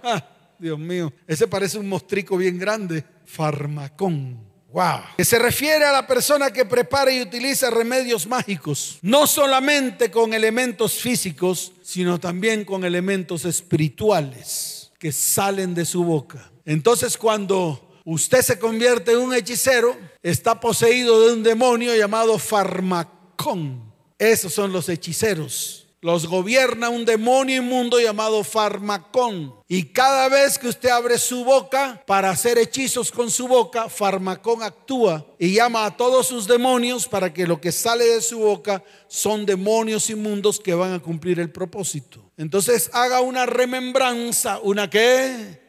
Ah, 0.03 0.23
Dios 0.61 0.79
mío, 0.79 1.13
ese 1.27 1.47
parece 1.49 1.79
un 1.79 1.89
mostrico 1.89 2.37
bien 2.37 2.59
grande. 2.59 3.05
Farmacón. 3.25 4.39
Wow. 4.73 5.01
Que 5.17 5.25
se 5.25 5.39
refiere 5.39 5.85
a 5.85 5.93
la 5.93 6.07
persona 6.07 6.53
que 6.53 6.65
prepara 6.65 7.11
y 7.11 7.21
utiliza 7.23 7.71
remedios 7.71 8.27
mágicos, 8.27 8.99
no 9.03 9.27
solamente 9.27 10.11
con 10.11 10.33
elementos 10.33 10.95
físicos, 10.95 11.73
sino 11.83 12.21
también 12.21 12.65
con 12.65 12.85
elementos 12.85 13.45
espirituales. 13.45 14.77
que 15.01 15.13
salen 15.13 15.75
de 15.75 15.87
su 15.87 16.05
boca. 16.05 16.53
Entonces 16.67 17.17
cuando 17.17 17.99
usted 18.05 18.43
se 18.43 18.59
convierte 18.59 19.13
en 19.13 19.19
un 19.21 19.33
hechicero, 19.35 19.97
está 20.23 20.61
poseído 20.61 21.27
de 21.27 21.33
un 21.33 21.43
demonio 21.43 21.97
llamado 21.97 22.39
farmacón. 22.39 23.91
Esos 24.19 24.53
son 24.53 24.71
los 24.71 24.91
hechiceros. 24.91 25.80
Los 26.03 26.27
gobierna 26.27 26.89
un 26.89 27.05
demonio 27.05 27.59
inmundo 27.59 28.01
llamado 28.01 28.43
Farmacón. 28.43 29.55
Y 29.69 29.85
cada 29.85 30.31
vez 30.31 30.59
que 30.59 30.69
usted 30.69 30.89
abre 30.89 31.19
su 31.19 31.45
boca 31.45 32.03
para 32.07 32.31
hacer 32.31 32.57
hechizos 32.57 33.13
con 33.13 33.31
su 33.31 33.47
boca, 33.47 33.91
Farmacón 33.91 34.63
actúa 34.63 35.27
y 35.39 35.53
llama 35.53 35.85
a 35.85 35.95
todos 35.95 36.27
sus 36.27 36.47
demonios 36.47 37.07
para 37.07 37.35
que 37.35 37.47
lo 37.47 37.61
que 37.61 37.71
sale 37.71 38.07
de 38.07 38.23
su 38.23 38.39
boca 38.39 38.83
son 39.09 39.45
demonios 39.45 40.09
inmundos 40.09 40.59
que 40.59 40.73
van 40.73 40.95
a 40.95 41.01
cumplir 41.01 41.39
el 41.39 41.51
propósito. 41.51 42.31
Entonces 42.39 42.89
haga 42.95 43.21
una 43.21 43.45
remembranza, 43.45 44.59
una 44.63 44.89
qué? 44.89 45.61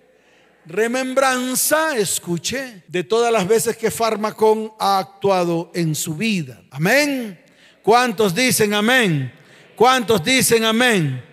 Remembranza, 0.65 1.97
escuche, 1.97 2.83
de 2.87 3.03
todas 3.03 3.33
las 3.33 3.45
veces 3.45 3.75
que 3.75 3.91
Farmacón 3.91 4.71
ha 4.79 4.99
actuado 4.99 5.71
en 5.73 5.93
su 5.93 6.15
vida. 6.15 6.63
Amén. 6.71 7.37
¿Cuántos 7.83 8.33
dicen 8.33 8.73
amén? 8.73 9.40
¿Cuántos 9.75 10.23
dicen 10.23 10.63
amén? 10.63 11.23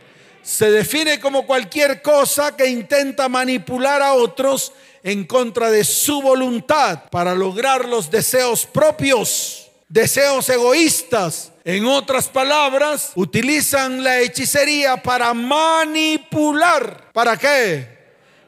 Se 0.43 0.71
define 0.71 1.21
como 1.21 1.47
cualquier 1.47 2.01
cosa 2.01 2.57
que 2.57 2.67
intenta 2.67 3.29
manipular 3.29 4.03
a 4.03 4.15
otros 4.15 4.73
en 5.03 5.25
contra 5.25 5.71
de 5.71 5.85
su 5.85 6.23
voluntad 6.23 7.05
para 7.11 7.35
lograr 7.35 7.87
los 7.87 8.11
deseos 8.11 8.65
propios, 8.65 9.69
deseos 9.89 10.49
egoístas. 10.49 11.53
En 11.65 11.85
otras 11.85 12.29
palabras, 12.29 13.13
utilizan 13.15 14.03
la 14.03 14.21
hechicería 14.21 14.97
para 15.03 15.35
manipular. 15.35 17.11
¿Para 17.13 17.37
qué? 17.37 17.99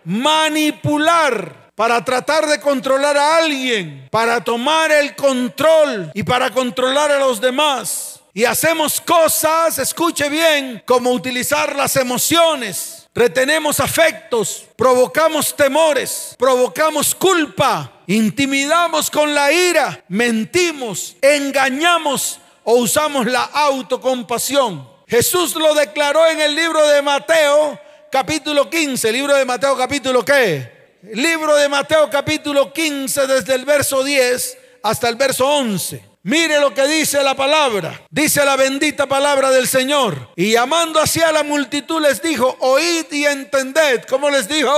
Manipular 0.04 1.60
para 1.80 2.04
tratar 2.04 2.46
de 2.46 2.60
controlar 2.60 3.16
a 3.16 3.38
alguien, 3.38 4.06
para 4.10 4.44
tomar 4.44 4.92
el 4.92 5.16
control 5.16 6.10
y 6.12 6.22
para 6.22 6.50
controlar 6.50 7.10
a 7.10 7.18
los 7.18 7.40
demás. 7.40 8.19
Y 8.32 8.44
hacemos 8.44 9.00
cosas, 9.00 9.78
escuche 9.78 10.28
bien, 10.28 10.82
como 10.86 11.10
utilizar 11.10 11.74
las 11.74 11.96
emociones. 11.96 13.08
Retenemos 13.12 13.80
afectos, 13.80 14.66
provocamos 14.76 15.56
temores, 15.56 16.36
provocamos 16.38 17.12
culpa, 17.12 18.02
intimidamos 18.06 19.10
con 19.10 19.34
la 19.34 19.50
ira, 19.50 20.04
mentimos, 20.08 21.16
engañamos 21.20 22.38
o 22.62 22.74
usamos 22.74 23.26
la 23.26 23.42
autocompasión. 23.42 24.88
Jesús 25.08 25.56
lo 25.56 25.74
declaró 25.74 26.24
en 26.28 26.40
el 26.40 26.54
libro 26.54 26.86
de 26.86 27.02
Mateo 27.02 27.80
capítulo 28.12 28.70
15, 28.70 29.10
libro 29.10 29.34
de 29.34 29.44
Mateo 29.44 29.76
capítulo 29.76 30.24
qué? 30.24 30.98
Libro 31.14 31.56
de 31.56 31.68
Mateo 31.68 32.08
capítulo 32.08 32.72
15 32.72 33.26
desde 33.26 33.54
el 33.56 33.64
verso 33.64 34.04
10 34.04 34.58
hasta 34.84 35.08
el 35.08 35.16
verso 35.16 35.48
11. 35.48 36.09
Mire 36.22 36.60
lo 36.60 36.74
que 36.74 36.86
dice 36.86 37.22
la 37.22 37.34
palabra. 37.34 38.02
Dice 38.10 38.44
la 38.44 38.56
bendita 38.56 39.06
palabra 39.06 39.50
del 39.50 39.66
Señor. 39.66 40.30
Y 40.36 40.52
llamando 40.52 41.00
hacia 41.00 41.32
la 41.32 41.42
multitud 41.42 42.02
les 42.02 42.20
dijo, 42.20 42.56
oíd 42.60 43.06
y 43.10 43.24
entended. 43.24 44.04
¿Cómo 44.04 44.28
les 44.28 44.46
dijo? 44.46 44.70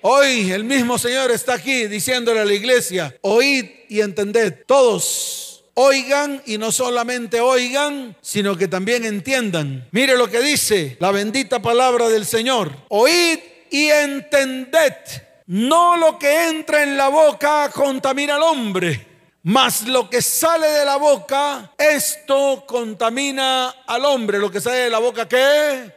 Hoy 0.00 0.50
el 0.50 0.64
mismo 0.64 0.98
Señor 0.98 1.30
está 1.30 1.54
aquí 1.54 1.86
diciéndole 1.86 2.40
a 2.40 2.44
la 2.44 2.52
iglesia, 2.52 3.16
oíd 3.20 3.66
y 3.88 4.00
entended. 4.00 4.64
Todos 4.66 5.64
oigan 5.74 6.42
y 6.44 6.58
no 6.58 6.72
solamente 6.72 7.40
oigan, 7.40 8.16
sino 8.20 8.56
que 8.56 8.66
también 8.66 9.04
entiendan. 9.04 9.86
Mire 9.92 10.16
lo 10.16 10.28
que 10.28 10.40
dice 10.40 10.96
la 10.98 11.12
bendita 11.12 11.62
palabra 11.62 12.08
del 12.08 12.26
Señor. 12.26 12.72
Oíd 12.88 13.38
y 13.70 13.90
entended. 13.90 14.94
No 15.46 15.96
lo 15.96 16.18
que 16.18 16.48
entra 16.48 16.82
en 16.82 16.96
la 16.96 17.08
boca 17.08 17.70
contamina 17.72 18.34
al 18.34 18.42
hombre 18.42 19.11
mas 19.42 19.86
lo 19.88 20.08
que 20.08 20.22
sale 20.22 20.68
de 20.68 20.84
la 20.84 20.96
boca, 20.96 21.72
esto 21.76 22.64
contamina 22.66 23.70
al 23.86 24.04
hombre. 24.04 24.38
Lo 24.38 24.50
que 24.50 24.60
sale 24.60 24.78
de 24.78 24.90
la 24.90 24.98
boca, 24.98 25.28
¿qué? 25.28 25.92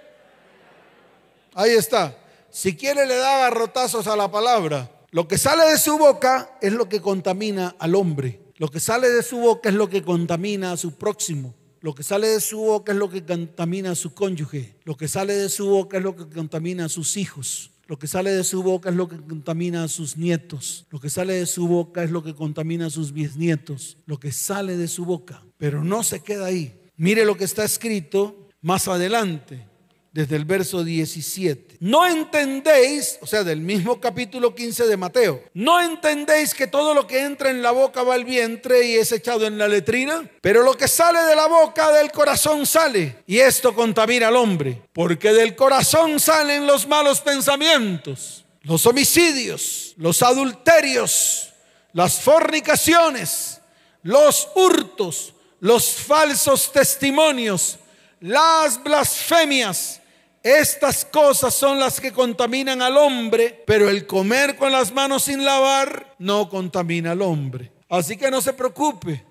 Ahí 1.53 1.71
está. 1.71 2.15
Si 2.49 2.75
quiere 2.75 3.05
le 3.05 3.15
da 3.15 3.39
garrotazos 3.39 4.07
a 4.07 4.15
la 4.15 4.31
palabra. 4.31 4.89
Lo 5.11 5.27
que 5.27 5.37
sale 5.37 5.69
de 5.69 5.77
su 5.77 5.97
boca 5.97 6.57
es 6.61 6.73
lo 6.73 6.89
que 6.89 7.01
contamina 7.01 7.75
al 7.79 7.95
hombre. 7.95 8.41
Lo 8.55 8.69
que 8.69 8.79
sale 8.79 9.09
de 9.09 9.23
su 9.23 9.37
boca 9.37 9.69
es 9.69 9.75
lo 9.75 9.89
que 9.89 10.03
contamina 10.03 10.71
a 10.71 10.77
su 10.77 10.95
próximo. 10.95 11.53
Lo 11.81 11.93
que 11.93 12.03
sale 12.03 12.27
de 12.27 12.41
su 12.41 12.59
boca 12.59 12.93
es 12.93 12.97
lo 12.97 13.09
que 13.09 13.23
contamina 13.23 13.91
a 13.91 13.95
su 13.95 14.13
cónyuge. 14.13 14.75
Lo 14.83 14.97
que 14.97 15.07
sale 15.07 15.33
de 15.33 15.49
su 15.49 15.67
boca 15.67 15.97
es 15.97 16.03
lo 16.03 16.15
que 16.15 16.27
contamina 16.27 16.85
a 16.85 16.89
sus 16.89 17.15
hijos. 17.15 17.71
Lo 17.87 17.99
que 17.99 18.07
sale 18.07 18.31
de 18.31 18.43
su 18.43 18.63
boca 18.63 18.89
es 18.89 18.95
lo 18.95 19.07
que 19.07 19.17
contamina 19.17 19.83
a 19.83 19.87
sus 19.87 20.17
nietos. 20.17 20.85
Lo 20.89 20.99
que 20.99 21.09
sale 21.09 21.33
de 21.33 21.45
su 21.45 21.67
boca 21.67 22.03
es 22.03 22.11
lo 22.11 22.23
que 22.23 22.33
contamina 22.33 22.87
a 22.87 22.89
sus 22.89 23.11
bisnietos. 23.11 23.97
Lo 24.05 24.19
que 24.19 24.31
sale 24.31 24.77
de 24.77 24.87
su 24.87 25.05
boca. 25.05 25.43
Pero 25.57 25.83
no 25.83 26.03
se 26.03 26.21
queda 26.21 26.45
ahí. 26.45 26.79
Mire 26.97 27.25
lo 27.25 27.37
que 27.37 27.43
está 27.43 27.63
escrito 27.63 28.49
más 28.61 28.87
adelante 28.87 29.74
desde 30.15 30.37
el 30.37 30.45
verso 30.45 30.81
17. 30.81 31.75
No 31.81 32.07
entendéis, 32.07 33.19
o 33.19 33.27
sea, 33.27 33.43
del 33.43 33.59
mismo 33.59 33.99
capítulo 33.99 34.55
15 34.55 34.87
de 34.87 34.95
Mateo, 34.95 35.43
no 35.53 35.81
entendéis 35.81 36.53
que 36.53 36.67
todo 36.67 36.93
lo 36.93 37.05
que 37.05 37.19
entra 37.19 37.49
en 37.49 37.61
la 37.61 37.71
boca 37.71 38.01
va 38.01 38.13
al 38.13 38.23
vientre 38.23 38.87
y 38.87 38.95
es 38.95 39.11
echado 39.11 39.45
en 39.45 39.57
la 39.57 39.67
letrina, 39.67 40.25
pero 40.39 40.63
lo 40.63 40.77
que 40.77 40.87
sale 40.87 41.19
de 41.19 41.35
la 41.35 41.47
boca 41.47 41.91
del 41.91 42.13
corazón 42.13 42.65
sale 42.65 43.23
y 43.27 43.39
esto 43.39 43.75
contamina 43.75 44.29
al 44.29 44.37
hombre, 44.37 44.83
porque 44.93 45.33
del 45.33 45.53
corazón 45.53 46.17
salen 46.21 46.65
los 46.65 46.87
malos 46.87 47.19
pensamientos, 47.19 48.45
los 48.61 48.85
homicidios, 48.85 49.95
los 49.97 50.23
adulterios, 50.23 51.49
las 51.91 52.21
fornicaciones, 52.21 53.59
los 54.01 54.47
hurtos, 54.55 55.33
los 55.59 55.95
falsos 55.95 56.71
testimonios, 56.71 57.79
las 58.21 58.81
blasfemias, 58.81 60.01
estas 60.45 61.05
cosas 61.05 61.55
son 61.55 61.79
las 61.79 61.99
que 61.99 62.13
contaminan 62.13 62.79
al 62.83 62.97
hombre, 62.97 63.63
pero 63.65 63.89
el 63.89 64.05
comer 64.05 64.55
con 64.55 64.71
las 64.71 64.93
manos 64.93 65.23
sin 65.23 65.43
lavar 65.43 66.15
no 66.19 66.49
contamina 66.49 67.13
al 67.13 67.23
hombre. 67.23 67.71
Así 67.89 68.15
que 68.15 68.29
no 68.29 68.39
se 68.41 68.53
preocupe. 68.53 69.25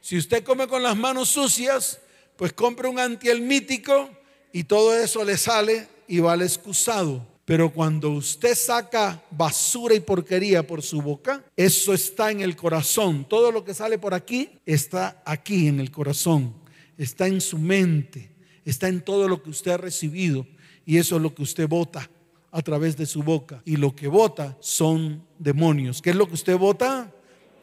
Si 0.00 0.16
usted 0.16 0.42
come 0.42 0.66
con 0.66 0.82
las 0.82 0.96
manos 0.96 1.28
sucias, 1.28 2.00
pues 2.36 2.54
compre 2.54 2.88
un 2.88 2.98
antielmítico 2.98 4.08
y 4.54 4.64
todo 4.64 4.96
eso 4.96 5.22
le 5.22 5.36
sale 5.36 5.86
y 6.08 6.20
vale 6.20 6.46
excusado. 6.46 7.26
Pero 7.44 7.70
cuando 7.70 8.08
usted 8.12 8.54
saca 8.54 9.22
basura 9.30 9.94
y 9.94 10.00
porquería 10.00 10.66
por 10.66 10.82
su 10.82 11.02
boca, 11.02 11.44
eso 11.58 11.92
está 11.92 12.30
en 12.30 12.40
el 12.40 12.56
corazón. 12.56 13.26
Todo 13.28 13.52
lo 13.52 13.66
que 13.66 13.74
sale 13.74 13.98
por 13.98 14.14
aquí 14.14 14.48
está 14.64 15.22
aquí 15.26 15.68
en 15.68 15.78
el 15.78 15.90
corazón, 15.90 16.54
está 16.96 17.26
en 17.26 17.42
su 17.42 17.58
mente, 17.58 18.30
está 18.64 18.88
en 18.88 19.02
todo 19.02 19.28
lo 19.28 19.42
que 19.42 19.50
usted 19.50 19.72
ha 19.72 19.76
recibido. 19.76 20.46
Y 20.86 20.98
eso 20.98 21.16
es 21.16 21.22
lo 21.22 21.34
que 21.34 21.42
usted 21.42 21.68
vota 21.68 22.08
a 22.50 22.62
través 22.62 22.96
de 22.96 23.06
su 23.06 23.22
boca. 23.22 23.60
Y 23.64 23.76
lo 23.76 23.94
que 23.94 24.08
vota 24.08 24.56
son 24.60 25.24
demonios. 25.38 26.00
¿Qué 26.00 26.10
es 26.10 26.16
lo 26.16 26.26
que 26.26 26.34
usted 26.34 26.56
vota? 26.56 27.10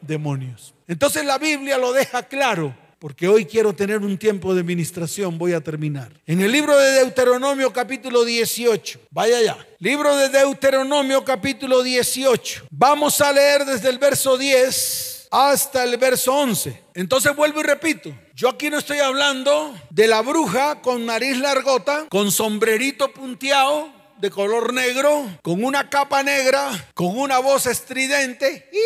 Demonios. 0.00 0.74
Entonces 0.86 1.24
la 1.24 1.38
Biblia 1.38 1.78
lo 1.78 1.92
deja 1.92 2.22
claro. 2.24 2.74
Porque 2.98 3.26
hoy 3.26 3.46
quiero 3.46 3.72
tener 3.72 3.98
un 3.98 4.16
tiempo 4.16 4.54
de 4.54 4.62
ministración, 4.62 5.36
voy 5.36 5.54
a 5.54 5.60
terminar. 5.60 6.12
En 6.24 6.40
el 6.40 6.52
libro 6.52 6.78
de 6.78 6.92
Deuteronomio 6.92 7.72
capítulo 7.72 8.24
18, 8.24 9.00
vaya 9.10 9.38
allá. 9.38 9.66
Libro 9.80 10.14
de 10.16 10.28
Deuteronomio 10.28 11.24
capítulo 11.24 11.82
18. 11.82 12.66
Vamos 12.70 13.20
a 13.20 13.32
leer 13.32 13.64
desde 13.64 13.88
el 13.88 13.98
verso 13.98 14.38
10 14.38 15.21
hasta 15.32 15.82
el 15.82 15.96
verso 15.96 16.34
11. 16.34 16.84
Entonces 16.94 17.34
vuelvo 17.34 17.60
y 17.60 17.62
repito. 17.62 18.14
Yo 18.34 18.50
aquí 18.50 18.68
no 18.68 18.78
estoy 18.78 18.98
hablando 18.98 19.74
de 19.88 20.06
la 20.06 20.20
bruja 20.20 20.82
con 20.82 21.06
nariz 21.06 21.38
largota, 21.38 22.06
con 22.10 22.30
sombrerito 22.30 23.12
punteado 23.12 23.90
de 24.18 24.30
color 24.30 24.74
negro, 24.74 25.38
con 25.42 25.64
una 25.64 25.88
capa 25.88 26.22
negra, 26.22 26.70
con 26.94 27.18
una 27.18 27.38
voz 27.38 27.64
estridente. 27.66 28.70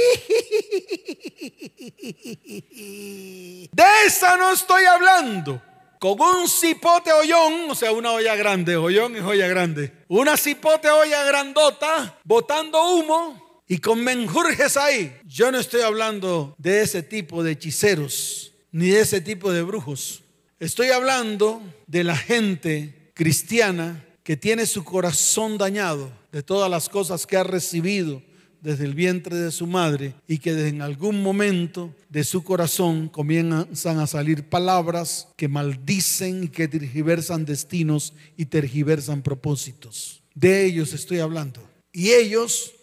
De 3.73 3.85
esa 4.07 4.37
no 4.37 4.53
estoy 4.53 4.85
hablando. 4.85 5.61
Con 5.99 6.21
un 6.21 6.49
cipote 6.49 7.13
hoyón, 7.13 7.71
o 7.71 7.75
sea, 7.75 7.91
una 7.91 8.13
olla 8.13 8.37
grande, 8.37 8.77
hoyón 8.77 9.17
es 9.17 9.23
olla 9.23 9.49
grande. 9.49 9.93
Una 10.09 10.37
cipote 10.37 10.89
olla 10.89 11.25
grandota, 11.25 12.19
botando 12.23 12.95
humo 12.95 13.46
y 13.69 13.79
con 13.79 14.03
menjurjes 14.03 14.77
ahí. 14.77 15.17
Yo 15.27 15.51
no 15.51 15.59
estoy 15.59 15.83
hablando 15.83 16.55
de 16.59 16.83
ese 16.83 17.03
tipo 17.03 17.43
de 17.43 17.53
hechiceros 17.53 18.53
ni 18.73 18.89
de 18.89 19.01
ese 19.01 19.21
tipo 19.21 19.53
de 19.53 19.63
brujos. 19.63 20.23
Estoy 20.61 20.89
hablando 20.89 21.63
de 21.87 22.05
la 22.05 22.17
gente 22.17 23.11
cristiana 23.15 24.05
que 24.23 24.37
tiene 24.37 24.67
su 24.67 24.85
corazón 24.85 25.59
dañado 25.59 26.11
de 26.33 26.43
todas 26.43 26.71
las 26.71 26.89
cosas 26.89 27.27
que 27.27 27.37
ha 27.37 27.45
recibido 27.45 28.23
desde 28.61 28.85
el 28.85 28.95
vientre 28.95 29.37
de 29.37 29.53
su 29.53 29.67
madre 29.67 30.15
y 30.27 30.39
que 30.39 30.69
en 30.69 30.83
algún 30.83 31.23
momento 31.23 31.95
de 32.09 32.25
su 32.25 32.43
corazón 32.43 33.09
comienzan 33.09 33.99
a 34.01 34.07
salir 34.07 34.49
palabras 34.49 35.29
que 35.37 35.47
maldicen 35.47 36.45
y 36.45 36.49
que 36.49 36.67
tergiversan 36.67 37.45
destinos 37.45 38.13
y 38.37 38.47
tergiversan 38.47 39.23
propósitos. 39.23 40.23
De 40.35 40.65
ellos 40.65 40.93
estoy 40.93 41.21
hablando. 41.21 41.61
Y 41.93 42.11
ellos 42.11 42.75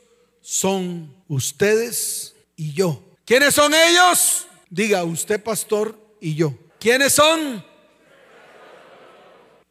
son 0.43 1.15
ustedes 1.29 2.35
y 2.55 2.73
yo. 2.73 3.01
¿Quiénes 3.25 3.55
son 3.55 3.73
ellos? 3.73 4.45
Diga 4.69 5.03
usted 5.05 5.41
pastor 5.41 5.97
y 6.19 6.35
yo. 6.35 6.53
¿Quiénes 6.79 7.13
son? 7.13 7.63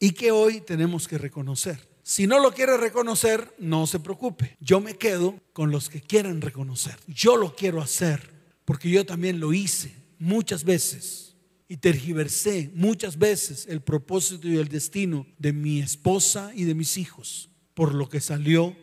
Y 0.01 0.13
que 0.13 0.33
hoy 0.33 0.63
tenemos 0.63 1.07
que 1.07 1.19
reconocer. 1.19 1.79
Si 2.03 2.27
no 2.27 2.41
lo 2.41 2.53
quiere 2.53 2.77
reconocer, 2.77 3.55
no 3.59 3.87
se 3.87 4.01
preocupe. 4.01 4.57
Yo 4.61 4.81
me 4.81 4.97
quedo 4.97 5.39
con 5.53 5.71
los 5.71 5.89
que 5.91 6.01
quieren 6.01 6.41
reconocer. 6.41 6.97
Yo 7.07 7.37
lo 7.37 7.55
quiero 7.55 7.81
hacer 7.81 8.31
porque 8.65 8.91
yo 8.91 9.05
también 9.05 9.39
lo 9.39 9.53
hice 9.53 9.95
muchas 10.19 10.65
veces 10.65 11.37
y 11.69 11.77
tergiversé 11.77 12.71
muchas 12.75 13.19
veces 13.19 13.67
el 13.69 13.83
propósito 13.83 14.49
y 14.49 14.57
el 14.57 14.69
destino 14.69 15.27
de 15.39 15.53
mi 15.53 15.81
esposa 15.81 16.51
y 16.55 16.65
de 16.65 16.75
mis 16.75 16.97
hijos 16.97 17.51
por 17.75 17.95
lo 17.95 18.09
que 18.09 18.21
salió 18.21 18.75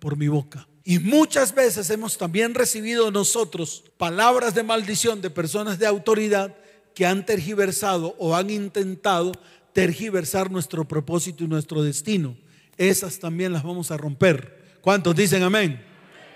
por 0.00 0.16
mi 0.16 0.28
boca. 0.28 0.68
Y 0.86 1.00
muchas 1.00 1.54
veces 1.54 1.90
hemos 1.90 2.16
también 2.16 2.54
recibido 2.54 3.10
nosotros 3.10 3.84
palabras 3.98 4.54
de 4.54 4.62
maldición 4.62 5.20
de 5.20 5.28
personas 5.28 5.78
de 5.78 5.86
autoridad 5.86 6.56
que 6.94 7.04
han 7.04 7.26
tergiversado 7.26 8.14
o 8.18 8.34
han 8.34 8.48
intentado 8.48 9.32
tergiversar 9.74 10.50
nuestro 10.50 10.88
propósito 10.88 11.44
y 11.44 11.48
nuestro 11.48 11.82
destino 11.82 12.34
esas 12.76 13.18
también 13.18 13.52
las 13.52 13.62
vamos 13.62 13.90
a 13.90 13.96
romper. 13.96 14.78
¿Cuántos 14.80 15.16
dicen 15.16 15.42
amén? 15.42 15.82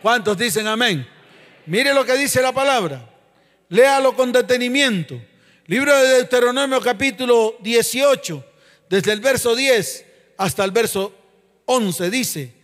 ¿Cuántos 0.03 0.37
dicen 0.39 0.67
amén? 0.67 1.07
Mire 1.67 1.93
lo 1.93 2.05
que 2.05 2.17
dice 2.17 2.41
la 2.41 2.53
palabra. 2.53 3.09
Léalo 3.69 4.17
con 4.17 4.33
detenimiento. 4.33 5.21
Libro 5.67 5.95
de 5.95 6.09
Deuteronomio 6.15 6.81
capítulo 6.81 7.57
18, 7.61 8.45
desde 8.89 9.13
el 9.13 9.21
verso 9.21 9.55
10 9.55 10.07
hasta 10.37 10.65
el 10.65 10.71
verso 10.73 11.15
11 11.67 12.11
dice, 12.11 12.55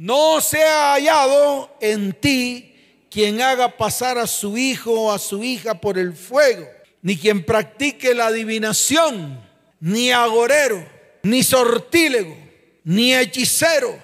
no 0.00 0.40
se 0.40 0.64
ha 0.64 0.94
hallado 0.94 1.76
en 1.80 2.12
ti 2.12 2.74
quien 3.10 3.42
haga 3.42 3.76
pasar 3.76 4.18
a 4.18 4.26
su 4.26 4.56
hijo 4.56 4.92
o 4.92 5.12
a 5.12 5.18
su 5.18 5.44
hija 5.44 5.74
por 5.74 5.98
el 5.98 6.14
fuego, 6.14 6.66
ni 7.02 7.16
quien 7.16 7.44
practique 7.44 8.14
la 8.14 8.26
adivinación, 8.28 9.40
ni 9.78 10.10
agorero, 10.10 10.84
ni 11.22 11.42
sortílego 11.42 12.50
ni 12.84 13.14
hechicero, 13.14 13.98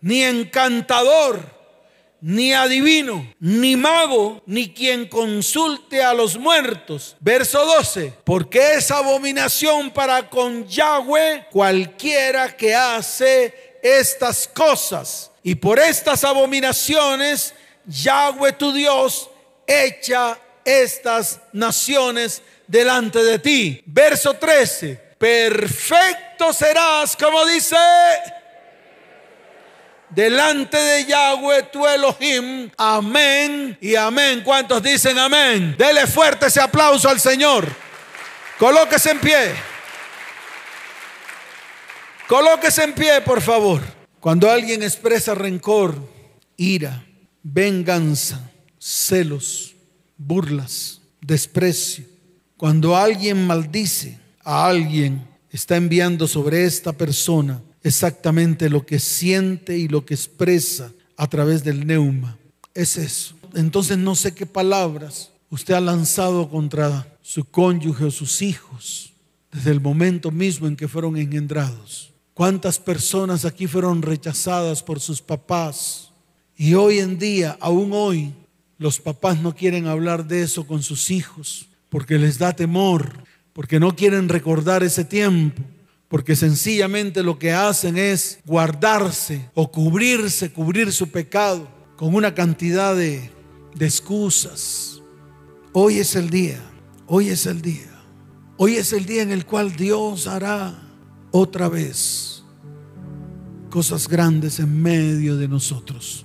ni 0.00 0.22
encantador, 0.22 1.40
ni 2.20 2.52
adivino, 2.52 3.32
ni 3.38 3.76
mago, 3.76 4.42
ni 4.46 4.72
quien 4.72 5.06
consulte 5.06 6.02
a 6.02 6.12
los 6.12 6.36
muertos. 6.36 7.16
Verso 7.20 7.64
12, 7.64 8.12
porque 8.24 8.74
es 8.74 8.90
abominación 8.90 9.90
para 9.90 10.28
con 10.28 10.66
Yahweh 10.66 11.46
cualquiera 11.50 12.56
que 12.56 12.74
hace 12.74 13.65
estas 13.86 14.48
cosas. 14.48 15.30
Y 15.42 15.54
por 15.54 15.78
estas 15.78 16.24
abominaciones, 16.24 17.54
Yahweh 17.86 18.52
tu 18.52 18.72
Dios 18.72 19.30
echa 19.66 20.38
estas 20.64 21.40
naciones 21.52 22.42
delante 22.66 23.22
de 23.22 23.38
ti. 23.38 23.82
Verso 23.86 24.34
13, 24.34 24.94
perfecto 25.18 26.52
serás, 26.52 27.16
como 27.16 27.46
dice, 27.46 27.76
delante 30.10 30.76
de 30.76 31.04
Yahweh 31.04 31.62
tu 31.64 31.86
Elohim. 31.86 32.70
Amén 32.76 33.78
y 33.80 33.94
amén. 33.94 34.42
¿Cuántos 34.44 34.82
dicen 34.82 35.18
amén? 35.18 35.76
Dele 35.78 36.06
fuerte 36.06 36.46
ese 36.46 36.60
aplauso 36.60 37.08
al 37.08 37.20
Señor. 37.20 37.66
Colóquese 38.58 39.10
en 39.10 39.20
pie. 39.20 39.75
Colóquese 42.28 42.82
en 42.82 42.92
pie, 42.92 43.20
por 43.24 43.40
favor. 43.40 43.80
Cuando 44.18 44.50
alguien 44.50 44.82
expresa 44.82 45.32
rencor, 45.32 45.96
ira, 46.56 47.06
venganza, 47.44 48.50
celos, 48.80 49.76
burlas, 50.16 51.00
desprecio, 51.20 52.04
cuando 52.56 52.96
alguien 52.96 53.46
maldice, 53.46 54.18
a 54.42 54.66
alguien, 54.66 55.24
está 55.52 55.76
enviando 55.76 56.26
sobre 56.26 56.64
esta 56.64 56.92
persona 56.92 57.62
exactamente 57.84 58.68
lo 58.70 58.84
que 58.84 58.98
siente 58.98 59.78
y 59.78 59.86
lo 59.86 60.04
que 60.04 60.14
expresa 60.14 60.90
a 61.16 61.28
través 61.28 61.62
del 61.62 61.86
neuma. 61.86 62.36
Es 62.74 62.96
eso. 62.96 63.36
Entonces 63.54 63.98
no 63.98 64.16
sé 64.16 64.34
qué 64.34 64.46
palabras 64.46 65.30
usted 65.48 65.74
ha 65.74 65.80
lanzado 65.80 66.50
contra 66.50 67.06
su 67.22 67.44
cónyuge 67.44 68.04
o 68.04 68.10
sus 68.10 68.42
hijos 68.42 69.12
desde 69.52 69.70
el 69.70 69.80
momento 69.80 70.32
mismo 70.32 70.66
en 70.66 70.74
que 70.74 70.88
fueron 70.88 71.16
engendrados. 71.16 72.12
¿Cuántas 72.36 72.78
personas 72.78 73.46
aquí 73.46 73.66
fueron 73.66 74.02
rechazadas 74.02 74.82
por 74.82 75.00
sus 75.00 75.22
papás? 75.22 76.10
Y 76.54 76.74
hoy 76.74 76.98
en 76.98 77.18
día, 77.18 77.56
aún 77.60 77.92
hoy, 77.94 78.34
los 78.76 79.00
papás 79.00 79.40
no 79.40 79.54
quieren 79.54 79.86
hablar 79.86 80.26
de 80.26 80.42
eso 80.42 80.66
con 80.66 80.82
sus 80.82 81.10
hijos 81.10 81.66
porque 81.88 82.18
les 82.18 82.36
da 82.36 82.54
temor 82.54 83.24
porque 83.54 83.80
no 83.80 83.96
quieren 83.96 84.28
recordar 84.28 84.82
ese 84.82 85.02
tiempo, 85.02 85.62
porque 86.08 86.36
sencillamente 86.36 87.22
lo 87.22 87.38
que 87.38 87.52
hacen 87.54 87.96
es 87.96 88.40
guardarse 88.44 89.48
o 89.54 89.72
cubrirse, 89.72 90.52
cubrir 90.52 90.92
su 90.92 91.08
pecado 91.08 91.66
con 91.96 92.14
una 92.14 92.34
cantidad 92.34 92.94
de, 92.94 93.30
de 93.74 93.86
excusas. 93.86 95.00
Hoy 95.72 96.00
es 96.00 96.16
el 96.16 96.28
día, 96.28 96.60
hoy 97.06 97.30
es 97.30 97.46
el 97.46 97.62
día, 97.62 97.98
hoy 98.58 98.76
es 98.76 98.92
el 98.92 99.06
día 99.06 99.22
en 99.22 99.32
el 99.32 99.46
cual 99.46 99.74
Dios 99.74 100.26
hará 100.26 100.85
otra 101.30 101.68
vez 101.68 102.42
cosas 103.70 104.08
grandes 104.08 104.58
en 104.58 104.82
medio 104.82 105.36
de 105.36 105.48
nosotros. 105.48 106.24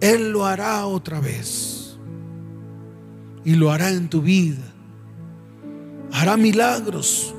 Él 0.00 0.30
lo 0.30 0.46
hará 0.46 0.86
otra 0.86 1.20
vez 1.20 1.98
y 3.44 3.54
lo 3.54 3.72
hará 3.72 3.90
en 3.90 4.08
tu 4.08 4.22
vida 4.22 4.74
hará 6.12 6.36
milagros, 6.36 7.34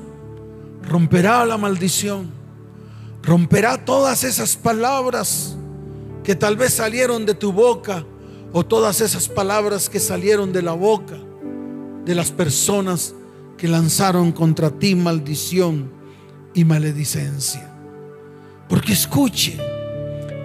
romperá 0.82 1.44
la 1.44 1.58
maldición, 1.58 2.30
romperá 3.22 3.84
todas 3.84 4.24
esas 4.24 4.56
palabras 4.56 5.56
que 6.24 6.34
tal 6.34 6.56
vez 6.56 6.74
salieron 6.74 7.26
de 7.26 7.34
tu 7.34 7.52
boca 7.52 8.04
o 8.52 8.64
todas 8.64 9.00
esas 9.00 9.28
palabras 9.28 9.88
que 9.88 10.00
salieron 10.00 10.52
de 10.52 10.62
la 10.62 10.72
boca 10.72 11.18
de 12.04 12.14
las 12.14 12.30
personas 12.30 13.14
que 13.60 13.68
lanzaron 13.68 14.32
contra 14.32 14.70
ti 14.70 14.94
maldición 14.94 15.92
y 16.54 16.64
maledicencia. 16.64 17.70
Porque 18.70 18.94
escuche, 18.94 19.58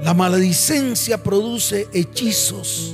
la 0.03 0.13
maledicencia 0.13 1.23
produce 1.23 1.87
hechizos 1.93 2.93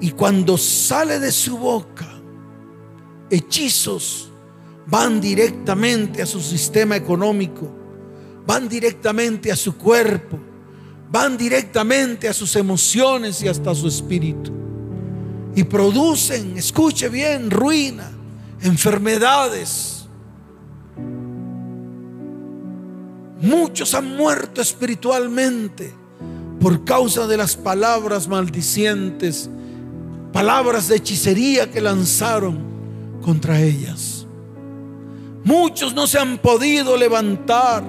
y 0.00 0.12
cuando 0.12 0.56
sale 0.56 1.18
de 1.20 1.30
su 1.30 1.58
boca, 1.58 2.08
hechizos 3.28 4.30
van 4.86 5.20
directamente 5.20 6.22
a 6.22 6.26
su 6.26 6.40
sistema 6.40 6.96
económico, 6.96 7.70
van 8.46 8.66
directamente 8.66 9.52
a 9.52 9.56
su 9.56 9.76
cuerpo, 9.76 10.38
van 11.10 11.36
directamente 11.36 12.28
a 12.28 12.32
sus 12.32 12.56
emociones 12.56 13.42
y 13.42 13.48
hasta 13.48 13.74
su 13.74 13.88
espíritu. 13.88 14.52
Y 15.54 15.64
producen, 15.64 16.56
escuche 16.56 17.10
bien, 17.10 17.50
ruina, 17.50 18.17
enfermedades. 18.60 20.06
Muchos 23.40 23.94
han 23.94 24.16
muerto 24.16 24.60
espiritualmente 24.60 25.94
por 26.60 26.84
causa 26.84 27.26
de 27.26 27.36
las 27.36 27.56
palabras 27.56 28.26
maldicientes, 28.26 29.48
palabras 30.32 30.88
de 30.88 30.96
hechicería 30.96 31.70
que 31.70 31.80
lanzaron 31.80 32.58
contra 33.22 33.60
ellas. 33.60 34.26
Muchos 35.44 35.94
no 35.94 36.06
se 36.06 36.18
han 36.18 36.38
podido 36.38 36.96
levantar, 36.96 37.84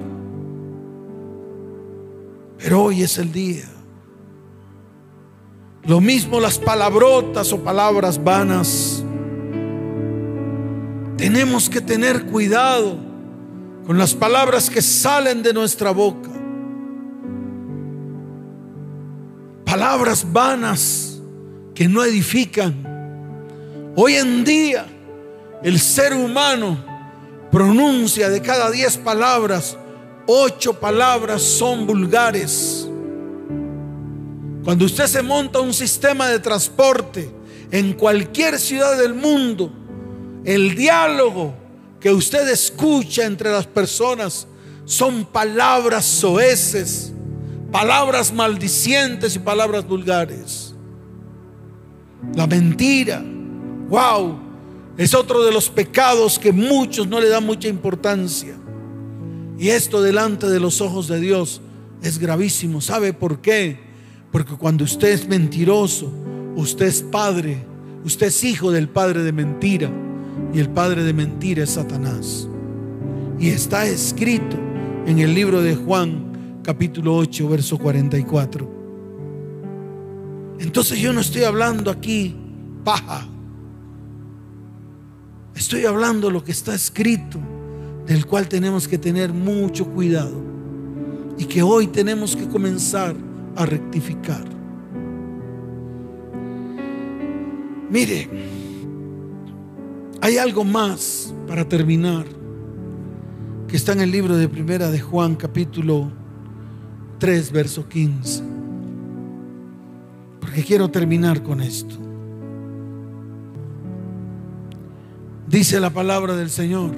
pero 2.58 2.84
hoy 2.84 3.02
es 3.02 3.18
el 3.18 3.32
día. 3.32 3.68
Lo 5.84 6.00
mismo 6.00 6.40
las 6.40 6.58
palabrotas 6.58 7.52
o 7.52 7.58
palabras 7.58 8.22
vanas. 8.22 8.99
Tenemos 11.20 11.68
que 11.68 11.82
tener 11.82 12.24
cuidado 12.24 12.96
con 13.86 13.98
las 13.98 14.14
palabras 14.14 14.70
que 14.70 14.80
salen 14.80 15.42
de 15.42 15.52
nuestra 15.52 15.90
boca. 15.90 16.30
Palabras 19.66 20.24
vanas 20.32 21.20
que 21.74 21.86
no 21.86 22.02
edifican. 22.02 22.74
Hoy 23.96 24.14
en 24.14 24.44
día 24.44 24.86
el 25.62 25.78
ser 25.78 26.14
humano 26.14 26.82
pronuncia 27.50 28.30
de 28.30 28.40
cada 28.40 28.70
diez 28.70 28.96
palabras, 28.96 29.76
ocho 30.26 30.80
palabras 30.80 31.42
son 31.42 31.86
vulgares. 31.86 32.88
Cuando 34.64 34.86
usted 34.86 35.04
se 35.04 35.20
monta 35.20 35.60
un 35.60 35.74
sistema 35.74 36.28
de 36.28 36.38
transporte 36.38 37.30
en 37.70 37.92
cualquier 37.92 38.58
ciudad 38.58 38.96
del 38.96 39.12
mundo, 39.12 39.79
el 40.44 40.74
diálogo 40.74 41.54
que 42.00 42.12
usted 42.12 42.48
escucha 42.48 43.26
entre 43.26 43.50
las 43.50 43.66
personas 43.66 44.46
son 44.84 45.24
palabras 45.24 46.04
soeces, 46.04 47.12
palabras 47.70 48.32
maldicientes 48.32 49.36
y 49.36 49.38
palabras 49.38 49.86
vulgares. 49.86 50.74
La 52.34 52.46
mentira, 52.46 53.22
wow, 53.88 54.38
es 54.96 55.14
otro 55.14 55.44
de 55.44 55.52
los 55.52 55.68
pecados 55.68 56.38
que 56.38 56.52
muchos 56.52 57.06
no 57.06 57.20
le 57.20 57.28
dan 57.28 57.46
mucha 57.46 57.68
importancia. 57.68 58.56
Y 59.58 59.68
esto 59.68 60.02
delante 60.02 60.46
de 60.48 60.58
los 60.58 60.80
ojos 60.80 61.06
de 61.06 61.20
Dios 61.20 61.60
es 62.02 62.18
gravísimo. 62.18 62.80
¿Sabe 62.80 63.12
por 63.12 63.40
qué? 63.40 63.78
Porque 64.32 64.56
cuando 64.56 64.84
usted 64.84 65.08
es 65.08 65.28
mentiroso, 65.28 66.10
usted 66.56 66.86
es 66.86 67.02
padre, 67.02 67.64
usted 68.04 68.28
es 68.28 68.42
hijo 68.42 68.72
del 68.72 68.88
padre 68.88 69.22
de 69.22 69.32
mentira. 69.32 69.90
Y 70.52 70.58
el 70.58 70.68
padre 70.70 71.04
de 71.04 71.12
mentira 71.12 71.64
es 71.64 71.70
Satanás. 71.70 72.48
Y 73.38 73.48
está 73.48 73.86
escrito 73.86 74.56
en 75.06 75.18
el 75.18 75.34
libro 75.34 75.62
de 75.62 75.76
Juan, 75.76 76.60
capítulo 76.62 77.16
8, 77.16 77.48
verso 77.48 77.78
44. 77.78 78.80
Entonces 80.58 80.98
yo 80.98 81.12
no 81.12 81.20
estoy 81.20 81.44
hablando 81.44 81.90
aquí 81.90 82.36
paja. 82.84 83.26
Estoy 85.54 85.86
hablando 85.86 86.30
lo 86.30 86.42
que 86.42 86.52
está 86.52 86.74
escrito, 86.74 87.38
del 88.06 88.26
cual 88.26 88.48
tenemos 88.48 88.88
que 88.88 88.98
tener 88.98 89.32
mucho 89.32 89.86
cuidado 89.86 90.42
y 91.38 91.44
que 91.44 91.62
hoy 91.62 91.86
tenemos 91.86 92.34
que 92.34 92.48
comenzar 92.48 93.14
a 93.56 93.66
rectificar. 93.66 94.44
Mire, 97.90 98.28
hay 100.30 100.38
algo 100.38 100.62
más 100.62 101.34
para 101.48 101.68
terminar 101.68 102.24
que 103.66 103.76
está 103.76 103.92
en 103.92 104.00
el 104.00 104.12
libro 104.12 104.36
de 104.36 104.48
Primera 104.48 104.88
de 104.88 105.00
Juan 105.00 105.34
capítulo 105.34 106.08
3 107.18 107.50
verso 107.50 107.88
15. 107.88 108.44
Porque 110.40 110.62
quiero 110.62 110.88
terminar 110.88 111.42
con 111.42 111.60
esto. 111.60 111.96
Dice 115.48 115.80
la 115.80 115.90
palabra 115.90 116.36
del 116.36 116.50
Señor. 116.50 116.92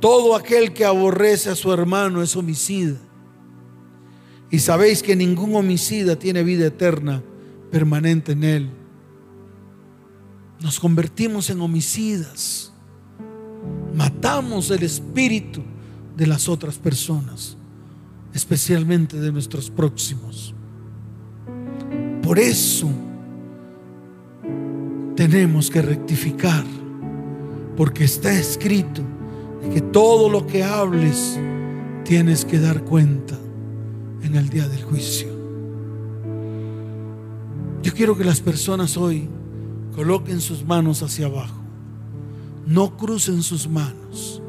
Todo 0.00 0.36
aquel 0.36 0.74
que 0.74 0.84
aborrece 0.84 1.48
a 1.48 1.56
su 1.56 1.72
hermano 1.72 2.20
es 2.20 2.36
homicida. 2.36 2.98
Y 4.50 4.58
sabéis 4.58 5.02
que 5.02 5.16
ningún 5.16 5.56
homicida 5.56 6.16
tiene 6.16 6.42
vida 6.42 6.66
eterna 6.66 7.22
permanente 7.70 8.32
en 8.32 8.44
él. 8.44 8.79
Nos 10.60 10.78
convertimos 10.78 11.48
en 11.50 11.60
homicidas. 11.60 12.72
Matamos 13.94 14.70
el 14.70 14.82
espíritu 14.82 15.62
de 16.16 16.26
las 16.26 16.48
otras 16.48 16.78
personas, 16.78 17.56
especialmente 18.34 19.18
de 19.18 19.32
nuestros 19.32 19.70
próximos. 19.70 20.54
Por 22.22 22.38
eso 22.38 22.90
tenemos 25.16 25.70
que 25.70 25.82
rectificar, 25.82 26.64
porque 27.76 28.04
está 28.04 28.32
escrito 28.32 29.02
que 29.72 29.80
todo 29.80 30.28
lo 30.28 30.46
que 30.46 30.62
hables 30.62 31.38
tienes 32.04 32.44
que 32.44 32.58
dar 32.58 32.84
cuenta 32.84 33.38
en 34.22 34.36
el 34.36 34.48
día 34.50 34.68
del 34.68 34.82
juicio. 34.82 35.28
Yo 37.82 37.94
quiero 37.94 38.16
que 38.16 38.24
las 38.24 38.40
personas 38.40 38.98
hoy 38.98 39.28
coloquen 40.00 40.40
sus 40.40 40.64
manos 40.64 41.02
hacia 41.02 41.26
abajo. 41.26 41.60
No 42.66 42.96
crucen 42.96 43.42
sus 43.42 43.68
manos. 43.68 44.40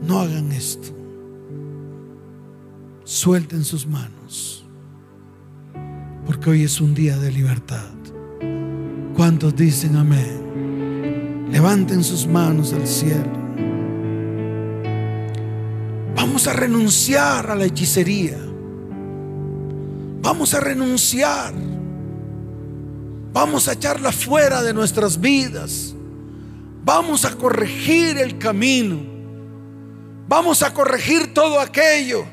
No 0.00 0.18
hagan 0.18 0.50
esto. 0.50 0.88
Suelten 3.04 3.64
sus 3.64 3.86
manos. 3.86 4.64
Porque 6.24 6.48
hoy 6.48 6.62
es 6.62 6.80
un 6.80 6.94
día 6.94 7.18
de 7.18 7.32
libertad. 7.32 7.92
¿Cuántos 9.14 9.54
dicen 9.56 9.94
amén? 9.94 11.48
Levanten 11.52 12.02
sus 12.02 12.26
manos 12.26 12.72
al 12.72 12.86
cielo. 12.86 13.30
Vamos 16.16 16.46
a 16.46 16.54
renunciar 16.54 17.50
a 17.50 17.54
la 17.54 17.66
hechicería. 17.66 18.38
Vamos 20.22 20.54
a 20.54 20.60
renunciar. 20.60 21.73
Vamos 23.34 23.66
a 23.66 23.72
echarla 23.72 24.12
fuera 24.12 24.62
de 24.62 24.72
nuestras 24.72 25.20
vidas. 25.20 25.92
Vamos 26.84 27.24
a 27.24 27.34
corregir 27.34 28.16
el 28.16 28.38
camino. 28.38 29.00
Vamos 30.28 30.62
a 30.62 30.72
corregir 30.72 31.34
todo 31.34 31.58
aquello 31.58 32.24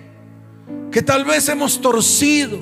que 0.91 1.01
tal 1.01 1.25
vez 1.25 1.49
hemos 1.49 1.81
torcido 1.81 2.59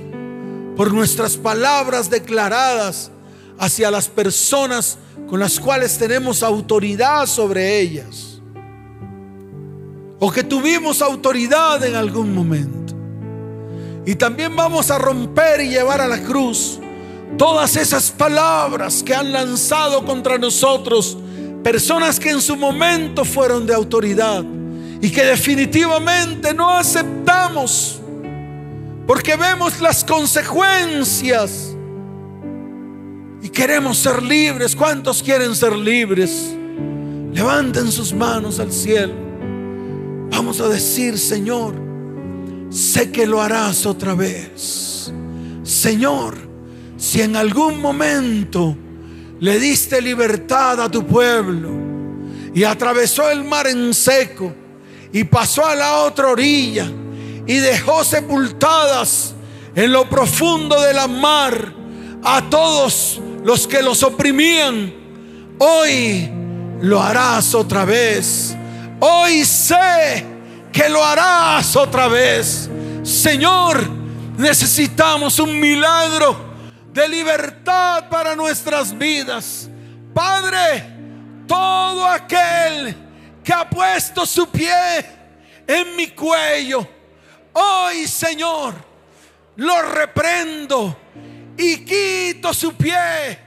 por 0.78 0.94
nuestras 0.94 1.36
palabras 1.36 2.10
declaradas 2.10 3.12
hacia 3.58 3.92
las 3.92 4.08
personas 4.08 4.98
con 5.28 5.42
las 5.42 5.60
cuales 5.60 5.98
tenemos 5.98 6.42
autoridad 6.42 7.26
sobre 7.26 7.82
ellas 7.82 8.40
o 10.18 10.32
que 10.32 10.46
tuvimos 10.46 11.02
autoridad 11.02 11.84
en 11.84 11.96
algún 11.96 12.34
momento. 12.34 12.94
Y 14.06 14.16
también 14.16 14.56
vamos 14.56 14.90
a 14.92 14.98
romper 14.98 15.60
y 15.60 15.72
llevar 15.72 16.00
a 16.00 16.08
la 16.08 16.24
cruz 16.24 16.80
todas 17.38 17.76
esas 17.76 18.12
palabras 18.12 19.04
que 19.04 19.14
han 19.14 19.32
lanzado 19.32 20.06
contra 20.06 20.38
nosotros 20.38 21.18
personas 21.64 22.20
que 22.20 22.30
en 22.30 22.42
su 22.42 22.56
momento 22.56 23.26
fueron 23.26 23.66
de 23.66 23.74
autoridad 23.74 24.44
y 25.02 25.10
que 25.10 25.24
definitivamente 25.24 26.54
no 26.54 26.70
aceptamos 26.70 28.00
porque 29.08 29.36
vemos 29.36 29.82
las 29.82 30.04
consecuencias 30.04 31.76
y 33.42 33.50
queremos 33.50 33.98
ser 33.98 34.22
libres. 34.22 34.76
¿Cuántos 34.76 35.24
quieren 35.24 35.56
ser 35.56 35.76
libres? 35.76 36.56
Levanten 37.34 37.92
sus 37.92 38.14
manos 38.14 38.60
al 38.60 38.72
cielo. 38.72 39.14
Vamos 40.30 40.62
a 40.62 40.68
decir, 40.68 41.18
Señor, 41.18 41.74
sé 42.70 43.12
que 43.12 43.26
lo 43.26 43.42
harás 43.42 43.86
otra 43.86 44.14
vez. 44.14 45.12
Señor, 45.64 46.49
si 47.00 47.22
en 47.22 47.36
algún 47.36 47.82
momento 47.82 48.78
le 49.40 49.58
diste 49.60 50.00
libertad 50.00 50.80
a 50.80 50.92
tu 50.92 51.04
pueblo 51.08 51.72
y 52.54 52.64
atravesó 52.64 53.32
el 53.32 53.44
mar 53.44 53.66
en 53.66 53.92
seco 53.94 54.54
y 55.12 55.24
pasó 55.24 55.66
a 55.66 55.74
la 55.74 55.96
otra 56.04 56.28
orilla 56.28 56.92
y 57.48 57.56
dejó 57.56 58.04
sepultadas 58.04 59.34
en 59.74 59.92
lo 59.92 60.08
profundo 60.08 60.80
de 60.80 60.94
la 60.94 61.08
mar 61.08 61.74
a 62.24 62.48
todos 62.50 63.20
los 63.44 63.66
que 63.66 63.82
los 63.82 64.04
oprimían, 64.04 64.94
hoy 65.58 66.30
lo 66.82 67.02
harás 67.02 67.56
otra 67.56 67.86
vez 67.86 68.56
Hoy 69.00 69.46
sé 69.46 70.26
que 70.74 70.90
lo 70.90 71.04
harás 71.04 71.76
otra 71.76 72.08
vez. 72.08 72.70
Señor, 73.04 73.90
necesitamos 74.38 75.40
un 75.40 75.60
milagro 75.60 76.49
de 77.00 77.08
libertad 77.08 78.10
para 78.10 78.36
nuestras 78.36 78.98
vidas. 78.98 79.70
Padre, 80.14 80.84
todo 81.48 82.06
aquel 82.06 82.94
que 83.42 83.54
ha 83.54 83.70
puesto 83.70 84.26
su 84.26 84.50
pie 84.50 85.06
en 85.66 85.96
mi 85.96 86.08
cuello, 86.08 86.86
hoy 87.54 88.06
Señor, 88.06 88.74
lo 89.56 89.82
reprendo 89.82 90.98
y 91.58 91.86
quito 91.86 92.54
su 92.54 92.74
pie 92.74 93.40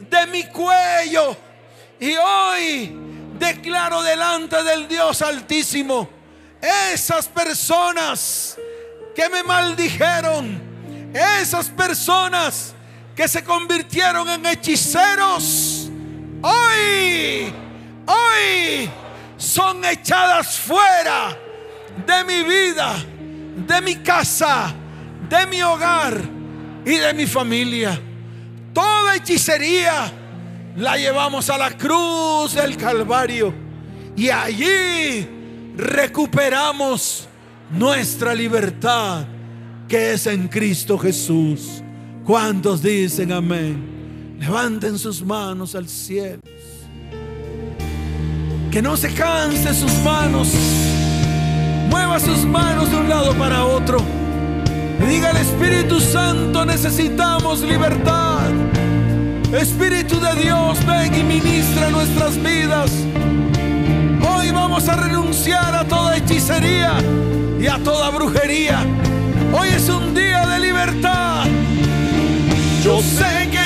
de 0.00 0.26
mi 0.26 0.42
cuello. 0.48 1.36
Y 2.00 2.12
hoy 2.16 2.92
declaro 3.38 4.02
delante 4.02 4.64
del 4.64 4.88
Dios 4.88 5.22
Altísimo, 5.22 6.08
esas 6.92 7.28
personas 7.28 8.58
que 9.14 9.28
me 9.28 9.44
maldijeron, 9.44 10.60
esas 11.14 11.68
personas 11.68 12.74
que 13.16 13.26
se 13.26 13.42
convirtieron 13.42 14.28
en 14.28 14.44
hechiceros, 14.44 15.88
hoy, 16.42 17.50
hoy 18.06 18.90
son 19.38 19.82
echadas 19.86 20.58
fuera 20.58 21.34
de 22.06 22.24
mi 22.24 22.46
vida, 22.46 22.94
de 23.66 23.80
mi 23.80 23.96
casa, 23.96 24.74
de 25.30 25.46
mi 25.46 25.62
hogar 25.62 26.20
y 26.84 26.96
de 26.96 27.14
mi 27.14 27.26
familia. 27.26 27.98
Toda 28.74 29.16
hechicería 29.16 30.12
la 30.76 30.98
llevamos 30.98 31.48
a 31.48 31.56
la 31.56 31.70
cruz 31.70 32.52
del 32.52 32.76
Calvario 32.76 33.54
y 34.14 34.28
allí 34.28 35.26
recuperamos 35.74 37.26
nuestra 37.70 38.34
libertad 38.34 39.24
que 39.88 40.12
es 40.12 40.26
en 40.26 40.48
Cristo 40.48 40.98
Jesús. 40.98 41.75
¿Cuántos 42.26 42.82
dicen 42.82 43.30
amén? 43.30 44.36
Levanten 44.40 44.98
sus 44.98 45.22
manos 45.22 45.76
al 45.76 45.88
cielo. 45.88 46.40
Que 48.72 48.82
no 48.82 48.96
se 48.96 49.14
canse 49.14 49.72
sus 49.72 49.92
manos. 50.02 50.48
Mueva 51.88 52.18
sus 52.18 52.44
manos 52.44 52.90
de 52.90 52.96
un 52.96 53.08
lado 53.08 53.32
para 53.34 53.64
otro. 53.64 53.98
Y 55.00 55.06
diga 55.06 55.30
al 55.30 55.36
Espíritu 55.36 56.00
Santo, 56.00 56.66
necesitamos 56.66 57.60
libertad. 57.60 58.50
Espíritu 59.52 60.18
de 60.18 60.42
Dios, 60.42 60.84
ven 60.84 61.14
y 61.14 61.22
ministra 61.22 61.90
nuestras 61.90 62.42
vidas. 62.42 62.90
Hoy 64.28 64.50
vamos 64.50 64.88
a 64.88 64.96
renunciar 64.96 65.76
a 65.76 65.86
toda 65.86 66.16
hechicería 66.16 66.94
y 67.60 67.68
a 67.68 67.78
toda 67.84 68.10
brujería. 68.10 68.84
Hoy 69.56 69.68
es 69.68 69.88
un 69.88 70.12
día 70.12 70.44
de 70.44 70.58
libertad. 70.58 71.25
Yo 72.86 73.00
sé 73.02 73.48
que 73.50 73.65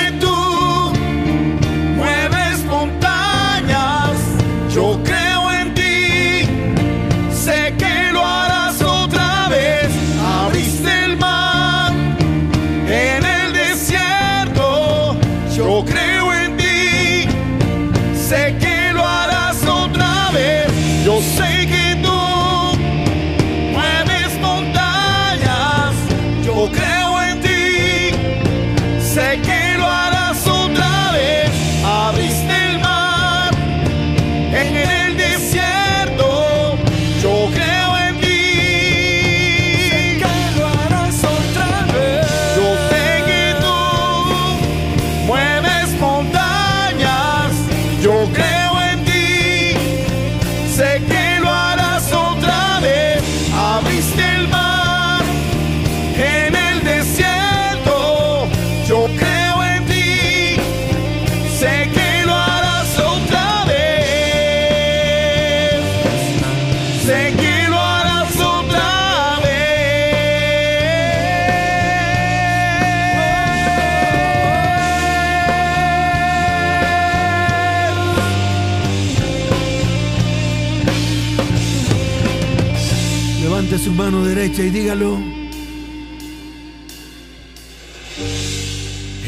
su 83.83 83.91
mano 83.93 84.23
derecha 84.23 84.61
y 84.61 84.69
dígalo. 84.69 85.17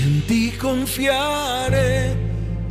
En 0.03 0.21
ti 0.27 0.51
confiaré, 0.61 2.13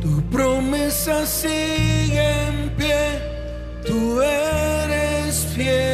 tu 0.01 0.21
promesa 0.29 1.25
sigue 1.25 2.25
en 2.47 2.69
pie, 2.77 3.19
tú 3.85 4.21
eres 4.21 5.45
fiel. 5.53 5.92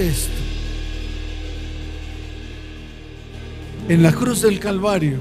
Esto. 0.00 0.32
En 3.86 4.02
la 4.02 4.12
cruz 4.12 4.40
del 4.40 4.58
Calvario, 4.58 5.18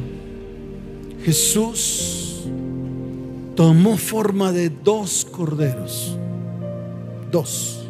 Jesús 1.22 2.46
tomó 3.56 3.98
forma 3.98 4.54
de 4.54 4.70
dos 4.70 5.28
corderos. 5.30 6.18
Dos. 7.30 7.90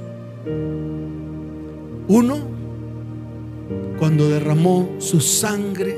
Uno, 2.07 2.39
cuando 3.99 4.27
derramó 4.27 4.89
su 4.97 5.21
sangre 5.21 5.95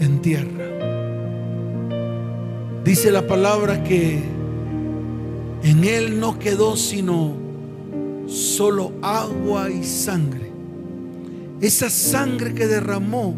en 0.00 0.20
tierra. 0.20 0.66
Dice 2.82 3.12
la 3.12 3.24
palabra 3.24 3.84
que 3.84 4.20
en 5.62 5.84
él 5.84 6.18
no 6.18 6.40
quedó 6.40 6.74
sino 6.76 7.41
solo 8.32 8.92
agua 9.02 9.70
y 9.70 9.84
sangre. 9.84 10.50
Esa 11.60 11.90
sangre 11.90 12.54
que 12.54 12.66
derramó 12.66 13.34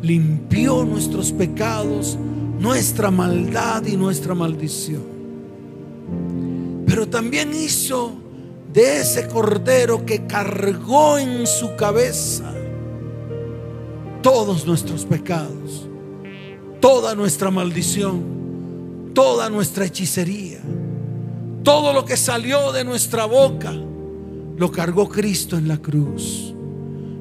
limpió 0.00 0.84
nuestros 0.84 1.32
pecados, 1.32 2.16
nuestra 2.58 3.10
maldad 3.10 3.84
y 3.86 3.96
nuestra 3.96 4.34
maldición. 4.34 5.02
Pero 6.86 7.08
también 7.08 7.52
hizo 7.54 8.12
de 8.72 9.00
ese 9.00 9.28
cordero 9.28 10.06
que 10.06 10.26
cargó 10.26 11.18
en 11.18 11.46
su 11.46 11.76
cabeza 11.76 12.52
todos 14.22 14.66
nuestros 14.66 15.04
pecados, 15.04 15.88
toda 16.80 17.14
nuestra 17.14 17.50
maldición, 17.50 19.12
toda 19.14 19.50
nuestra 19.50 19.84
hechicería, 19.84 20.60
todo 21.62 21.92
lo 21.92 22.04
que 22.04 22.16
salió 22.16 22.72
de 22.72 22.84
nuestra 22.84 23.26
boca, 23.26 23.72
lo 24.56 24.70
cargó 24.70 25.08
Cristo 25.08 25.56
en 25.56 25.68
la 25.68 25.78
cruz. 25.78 26.54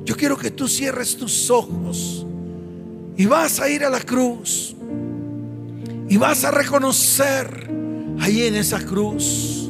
Yo 0.05 0.15
quiero 0.15 0.37
que 0.37 0.51
tú 0.51 0.67
cierres 0.67 1.15
tus 1.15 1.49
ojos 1.49 2.25
y 3.17 3.25
vas 3.25 3.59
a 3.59 3.69
ir 3.69 3.83
a 3.83 3.89
la 3.89 4.01
cruz 4.01 4.75
y 6.09 6.17
vas 6.17 6.43
a 6.43 6.51
reconocer 6.51 7.69
ahí 8.19 8.43
en 8.43 8.55
esa 8.55 8.83
cruz, 8.85 9.69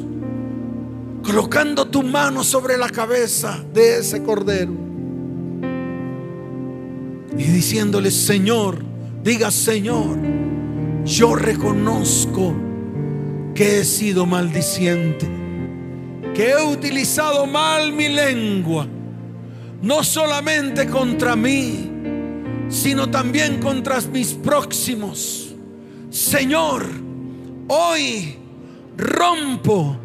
colocando 1.22 1.86
tu 1.86 2.02
mano 2.02 2.42
sobre 2.42 2.76
la 2.76 2.88
cabeza 2.88 3.62
de 3.72 3.98
ese 3.98 4.22
cordero 4.22 4.72
y 7.36 7.44
diciéndole, 7.44 8.10
Señor, 8.10 8.78
diga 9.22 9.50
Señor, 9.50 10.18
yo 11.04 11.34
reconozco 11.34 12.54
que 13.54 13.80
he 13.80 13.84
sido 13.84 14.26
maldiciente, 14.26 15.26
que 16.34 16.50
he 16.50 16.62
utilizado 16.62 17.46
mal 17.46 17.92
mi 17.92 18.08
lengua, 18.08 18.86
no 19.82 20.02
solamente 20.02 20.86
contra 20.86 21.36
mí, 21.36 21.90
sino 22.68 23.10
también 23.10 23.60
contra 23.60 24.00
mis 24.00 24.32
próximos. 24.32 25.54
Señor, 26.10 26.86
hoy 27.68 28.38
rompo 28.96 29.96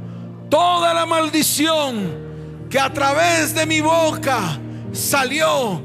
toda 0.50 0.94
la 0.94 1.06
maldición 1.06 2.28
que 2.70 2.80
a 2.80 2.92
través 2.92 3.54
de 3.54 3.66
mi 3.66 3.82
boca 3.82 4.60
salió. 4.92 5.82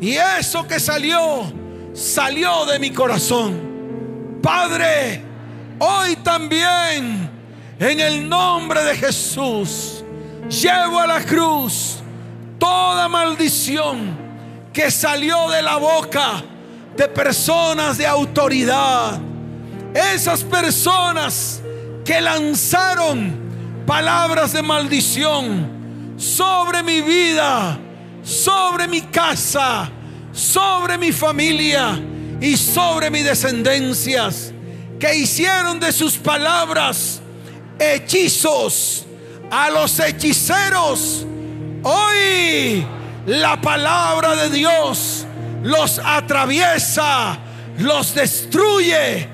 Y 0.00 0.16
eso 0.16 0.66
que 0.66 0.78
salió, 0.78 1.50
salió 1.94 2.66
de 2.66 2.78
mi 2.78 2.90
corazón. 2.90 4.38
Padre, 4.42 5.22
hoy 5.78 6.16
también, 6.16 7.25
en 7.78 8.00
el 8.00 8.28
nombre 8.28 8.82
de 8.84 8.96
Jesús, 8.96 10.04
llevo 10.48 10.98
a 10.98 11.06
la 11.06 11.24
cruz 11.24 11.96
toda 12.58 13.08
maldición 13.08 14.16
que 14.72 14.90
salió 14.90 15.50
de 15.50 15.62
la 15.62 15.76
boca 15.76 16.42
de 16.96 17.08
personas 17.08 17.98
de 17.98 18.06
autoridad. 18.06 19.18
Esas 19.94 20.42
personas 20.42 21.60
que 22.04 22.20
lanzaron 22.20 23.84
palabras 23.86 24.52
de 24.52 24.62
maldición 24.62 26.14
sobre 26.16 26.82
mi 26.82 27.02
vida, 27.02 27.78
sobre 28.22 28.88
mi 28.88 29.02
casa, 29.02 29.90
sobre 30.32 30.96
mi 30.96 31.12
familia 31.12 32.00
y 32.40 32.56
sobre 32.56 33.10
mis 33.10 33.24
descendencias, 33.24 34.52
que 34.98 35.14
hicieron 35.14 35.78
de 35.78 35.92
sus 35.92 36.16
palabras 36.16 37.20
hechizos 37.78 39.04
a 39.50 39.70
los 39.70 39.98
hechiceros. 39.98 41.26
Hoy 41.82 42.84
la 43.26 43.60
palabra 43.60 44.36
de 44.36 44.50
Dios 44.50 45.26
los 45.62 46.00
atraviesa, 46.04 47.38
los 47.78 48.14
destruye 48.14 49.28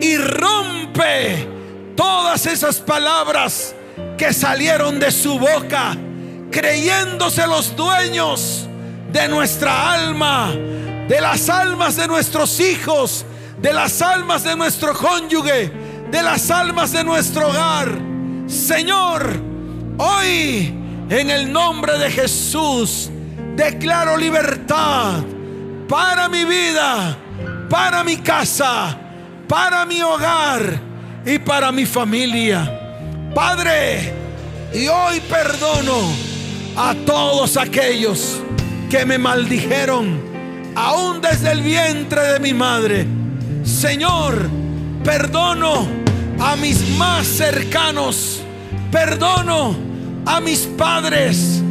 y 0.00 0.16
rompe 0.16 1.46
todas 1.96 2.46
esas 2.46 2.76
palabras 2.76 3.74
que 4.18 4.32
salieron 4.32 4.98
de 4.98 5.10
su 5.10 5.38
boca, 5.38 5.96
creyéndose 6.50 7.46
los 7.46 7.74
dueños 7.76 8.66
de 9.12 9.28
nuestra 9.28 9.92
alma, 9.92 10.52
de 11.08 11.20
las 11.20 11.48
almas 11.48 11.96
de 11.96 12.08
nuestros 12.08 12.60
hijos, 12.60 13.24
de 13.58 13.72
las 13.72 14.02
almas 14.02 14.44
de 14.44 14.56
nuestro 14.56 14.92
cónyuge, 14.92 15.70
de 16.10 16.22
las 16.22 16.50
almas 16.50 16.92
de 16.92 17.04
nuestro 17.04 17.48
hogar. 17.48 17.88
Señor, 18.46 19.28
hoy 19.98 20.72
en 21.08 21.30
el 21.30 21.52
nombre 21.52 21.98
de 21.98 22.10
Jesús 22.10 23.10
declaro 23.56 24.16
libertad 24.16 25.22
para 25.88 26.28
mi 26.28 26.44
vida, 26.44 27.16
para 27.68 28.04
mi 28.04 28.16
casa, 28.16 28.98
para 29.48 29.84
mi 29.86 30.00
hogar 30.02 30.80
y 31.24 31.38
para 31.38 31.72
mi 31.72 31.86
familia. 31.86 32.72
Padre, 33.34 34.12
y 34.72 34.88
hoy 34.88 35.20
perdono 35.20 36.12
a 36.76 36.94
todos 37.06 37.56
aquellos 37.56 38.40
que 38.90 39.04
me 39.04 39.18
maldijeron, 39.18 40.20
aún 40.74 41.20
desde 41.20 41.52
el 41.52 41.62
vientre 41.62 42.20
de 42.32 42.40
mi 42.40 42.52
madre. 42.52 43.06
Señor, 43.64 44.48
perdono 45.06 45.86
a 46.40 46.56
mis 46.56 46.88
más 46.98 47.28
cercanos, 47.28 48.40
perdono 48.90 49.76
a 50.26 50.40
mis 50.40 50.66
padres, 50.76 51.62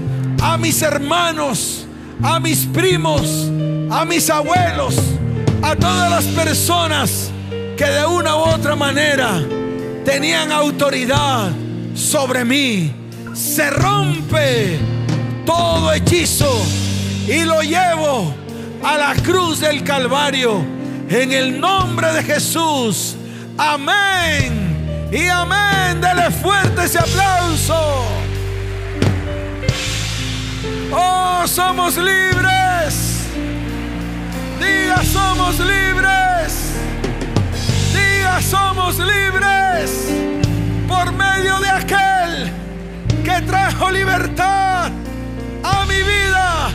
a 0.41 0.57
mis 0.57 0.81
hermanos, 0.81 1.85
a 2.23 2.39
mis 2.39 2.65
primos, 2.65 3.51
a 3.91 4.05
mis 4.05 4.29
abuelos, 4.29 4.95
a 5.61 5.75
todas 5.75 6.09
las 6.09 6.23
personas 6.27 7.29
que 7.75 7.83
de 7.83 8.05
una 8.05 8.37
u 8.37 8.39
otra 8.39 8.73
manera 8.77 9.43
tenían 10.05 10.53
autoridad 10.53 11.51
sobre 11.93 12.45
mí. 12.45 12.93
Se 13.33 13.69
rompe 13.69 14.79
todo 15.45 15.91
hechizo 15.91 16.63
y 17.27 17.43
lo 17.43 17.61
llevo 17.61 18.33
a 18.81 18.97
la 18.97 19.13
cruz 19.15 19.59
del 19.59 19.83
Calvario 19.83 20.63
en 21.09 21.33
el 21.33 21.59
nombre 21.59 22.13
de 22.13 22.23
Jesús. 22.23 23.17
Amén. 23.57 25.09
Y 25.11 25.27
amén. 25.27 26.01
Dele 26.01 26.29
fuerte 26.31 26.85
ese 26.85 26.99
aplauso. 26.99 28.05
Oh, 30.91 31.43
somos 31.47 31.95
libres. 31.97 33.27
Diga, 34.59 35.03
somos 35.03 35.59
libres. 35.59 36.71
Diga, 37.93 38.41
somos 38.41 38.97
libres 38.99 40.09
por 40.87 41.13
medio 41.13 41.59
de 41.59 41.69
aquel 41.69 42.51
que 43.23 43.41
trajo 43.41 43.89
libertad 43.89 44.91
a 45.63 45.85
mi 45.85 46.03
vida, 46.03 46.69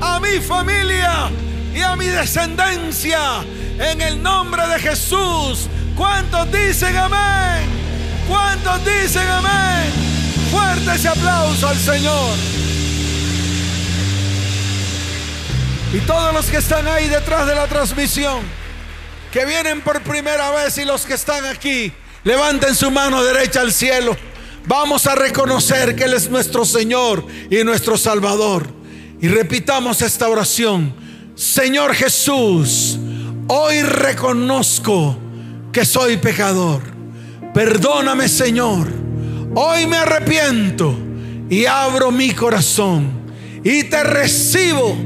a 0.00 0.20
mi 0.20 0.38
familia 0.40 1.30
y 1.74 1.80
a 1.82 1.96
mi 1.96 2.06
descendencia. 2.06 3.18
En 3.78 4.00
el 4.02 4.22
nombre 4.22 4.66
de 4.68 4.78
Jesús. 4.78 5.69
¿Cuántos 6.00 6.50
dicen 6.50 6.96
amén? 6.96 7.68
¿Cuántos 8.26 8.82
dicen 8.86 9.28
amén? 9.28 9.92
Fuerte 10.50 10.94
ese 10.94 11.08
aplauso 11.08 11.68
al 11.68 11.76
Señor. 11.76 12.36
Y 15.92 15.98
todos 16.06 16.32
los 16.32 16.46
que 16.46 16.56
están 16.56 16.88
ahí 16.88 17.06
detrás 17.06 17.46
de 17.46 17.54
la 17.54 17.66
transmisión, 17.66 18.40
que 19.30 19.44
vienen 19.44 19.82
por 19.82 20.00
primera 20.00 20.50
vez 20.52 20.78
y 20.78 20.86
los 20.86 21.04
que 21.04 21.12
están 21.12 21.44
aquí, 21.44 21.92
levanten 22.24 22.74
su 22.74 22.90
mano 22.90 23.22
derecha 23.22 23.60
al 23.60 23.70
cielo. 23.70 24.16
Vamos 24.66 25.06
a 25.06 25.14
reconocer 25.14 25.94
que 25.94 26.04
Él 26.04 26.14
es 26.14 26.30
nuestro 26.30 26.64
Señor 26.64 27.26
y 27.50 27.62
nuestro 27.62 27.98
Salvador. 27.98 28.66
Y 29.20 29.28
repitamos 29.28 30.00
esta 30.00 30.30
oración. 30.30 30.94
Señor 31.34 31.94
Jesús, 31.94 32.98
hoy 33.48 33.82
reconozco 33.82 35.18
que 35.72 35.84
soy 35.84 36.16
pecador. 36.16 36.82
Perdóname 37.54 38.28
Señor. 38.28 38.88
Hoy 39.54 39.86
me 39.86 39.96
arrepiento 39.96 40.94
y 41.48 41.66
abro 41.66 42.10
mi 42.12 42.30
corazón 42.30 43.08
y 43.64 43.84
te 43.84 44.02
recibo 44.04 44.96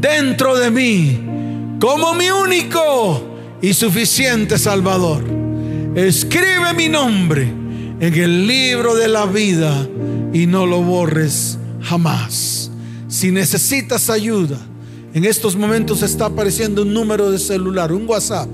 dentro 0.00 0.56
de 0.56 0.70
mí 0.70 1.78
como 1.80 2.14
mi 2.14 2.30
único 2.30 3.22
y 3.62 3.72
suficiente 3.72 4.58
Salvador. 4.58 5.24
Escribe 5.94 6.74
mi 6.76 6.88
nombre 6.88 7.42
en 8.00 8.14
el 8.14 8.46
libro 8.46 8.94
de 8.94 9.08
la 9.08 9.26
vida 9.26 9.88
y 10.32 10.46
no 10.46 10.66
lo 10.66 10.82
borres 10.82 11.58
jamás. 11.80 12.70
Si 13.08 13.30
necesitas 13.30 14.10
ayuda, 14.10 14.58
en 15.14 15.24
estos 15.24 15.56
momentos 15.56 16.02
está 16.02 16.26
apareciendo 16.26 16.82
un 16.82 16.92
número 16.92 17.30
de 17.30 17.38
celular, 17.38 17.92
un 17.92 18.06
WhatsApp. 18.06 18.48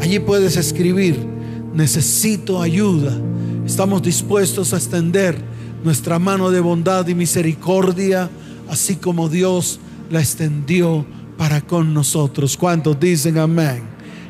Allí 0.00 0.18
puedes 0.18 0.56
escribir, 0.56 1.18
necesito 1.74 2.62
ayuda. 2.62 3.16
Estamos 3.66 4.02
dispuestos 4.02 4.72
a 4.72 4.76
extender 4.76 5.36
nuestra 5.84 6.18
mano 6.18 6.50
de 6.50 6.60
bondad 6.60 7.06
y 7.08 7.14
misericordia, 7.14 8.30
así 8.68 8.96
como 8.96 9.28
Dios 9.28 9.80
la 10.10 10.20
extendió 10.20 11.04
para 11.36 11.60
con 11.60 11.94
nosotros. 11.94 12.56
¿Cuántos 12.56 12.98
dicen 12.98 13.38
amén? 13.38 13.82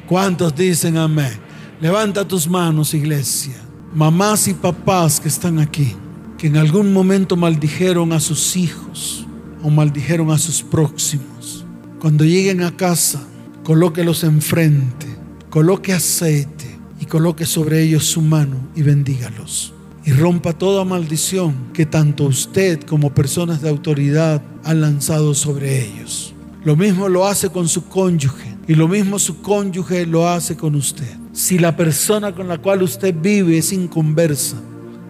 ¿Cuántos 0.06 0.54
dicen 0.54 0.96
amén? 0.96 1.32
Levanta 1.80 2.26
tus 2.26 2.48
manos, 2.48 2.94
iglesia. 2.94 3.54
Mamás 3.94 4.48
y 4.48 4.54
papás 4.54 5.20
que 5.20 5.28
están 5.28 5.58
aquí, 5.58 5.94
que 6.36 6.46
en 6.46 6.56
algún 6.56 6.92
momento 6.92 7.36
maldijeron 7.36 8.12
a 8.12 8.20
sus 8.20 8.56
hijos 8.56 9.26
o 9.62 9.70
maldijeron 9.70 10.30
a 10.30 10.38
sus 10.38 10.62
próximos. 10.62 11.64
Cuando 12.00 12.24
lleguen 12.24 12.62
a 12.62 12.76
casa, 12.76 13.22
colóquelos 13.64 14.24
enfrente, 14.24 15.07
coloque 15.59 15.92
aceite 15.92 16.78
y 17.00 17.06
coloque 17.06 17.44
sobre 17.44 17.82
ellos 17.82 18.04
su 18.04 18.22
mano 18.22 18.68
y 18.76 18.82
bendígalos 18.82 19.74
y 20.04 20.12
rompa 20.12 20.52
toda 20.52 20.84
maldición 20.84 21.72
que 21.72 21.84
tanto 21.84 22.26
usted 22.26 22.80
como 22.82 23.12
personas 23.12 23.61
de 23.61 23.68
autoridad 23.68 24.40
han 24.62 24.80
lanzado 24.80 25.34
sobre 25.34 25.84
ellos. 25.84 26.32
Lo 26.64 26.76
mismo 26.76 27.09
lo 27.09 27.26
hace 27.26 27.48
con 27.48 27.66
su 27.66 27.88
cónyuge 27.88 28.56
y 28.68 28.76
lo 28.76 28.86
mismo 28.86 29.18
su 29.18 29.42
cónyuge 29.42 30.06
lo 30.06 30.28
hace 30.28 30.56
con 30.56 30.76
usted. 30.76 31.12
Si 31.32 31.59
la 31.59 31.76
persona 31.76 32.32
con 32.32 32.46
la 32.46 32.59
cual 32.59 32.84
usted 32.84 33.12
vive 33.20 33.59
es 33.59 33.72
inconversa, 33.72 34.59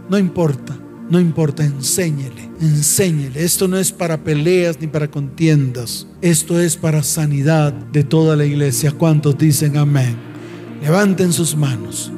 no 0.08 0.16
importa, 0.16 0.78
no 1.10 1.20
importa, 1.20 1.62
enséñele, 1.62 2.48
enséñele. 2.62 3.44
Esto 3.44 3.68
no 3.68 3.76
es 3.76 3.92
para 3.92 4.24
peleas 4.24 4.80
ni 4.80 4.86
para 4.86 5.10
contiendas, 5.10 6.06
esto 6.22 6.58
es 6.58 6.74
para 6.74 7.02
sanidad 7.02 7.74
de 7.74 8.02
toda 8.02 8.34
la 8.34 8.46
iglesia. 8.46 8.92
¿Cuántos 8.92 9.36
dicen 9.36 9.76
amén? 9.76 10.27
Levanten 10.80 11.32
sus 11.32 11.56
manos. 11.56 12.10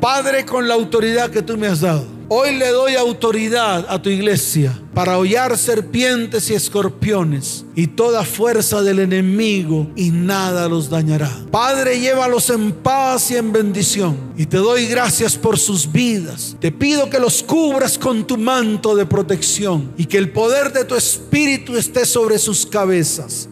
Padre, 0.00 0.46
con 0.46 0.66
la 0.66 0.74
autoridad 0.74 1.30
que 1.30 1.42
tú 1.42 1.58
me 1.58 1.66
has 1.66 1.82
dado, 1.82 2.06
hoy 2.28 2.56
le 2.56 2.68
doy 2.68 2.94
autoridad 2.94 3.84
a 3.88 4.00
tu 4.00 4.08
iglesia 4.08 4.72
para 4.94 5.18
hollar 5.18 5.58
serpientes 5.58 6.48
y 6.48 6.54
escorpiones 6.54 7.66
y 7.74 7.88
toda 7.88 8.24
fuerza 8.24 8.82
del 8.82 9.00
enemigo 9.00 9.88
y 9.96 10.10
nada 10.10 10.68
los 10.68 10.88
dañará. 10.88 11.30
Padre, 11.50 12.00
llévalos 12.00 12.48
en 12.48 12.72
paz 12.72 13.30
y 13.30 13.36
en 13.36 13.52
bendición 13.52 14.16
y 14.38 14.46
te 14.46 14.56
doy 14.56 14.86
gracias 14.86 15.36
por 15.36 15.58
sus 15.58 15.92
vidas. 15.92 16.56
Te 16.60 16.72
pido 16.72 17.10
que 17.10 17.20
los 17.20 17.42
cubras 17.42 17.98
con 17.98 18.26
tu 18.26 18.38
manto 18.38 18.96
de 18.96 19.04
protección 19.04 19.92
y 19.98 20.06
que 20.06 20.16
el 20.16 20.32
poder 20.32 20.72
de 20.72 20.86
tu 20.86 20.94
espíritu 20.94 21.76
esté 21.76 22.06
sobre 22.06 22.38
sus 22.38 22.64
cabezas. 22.64 23.50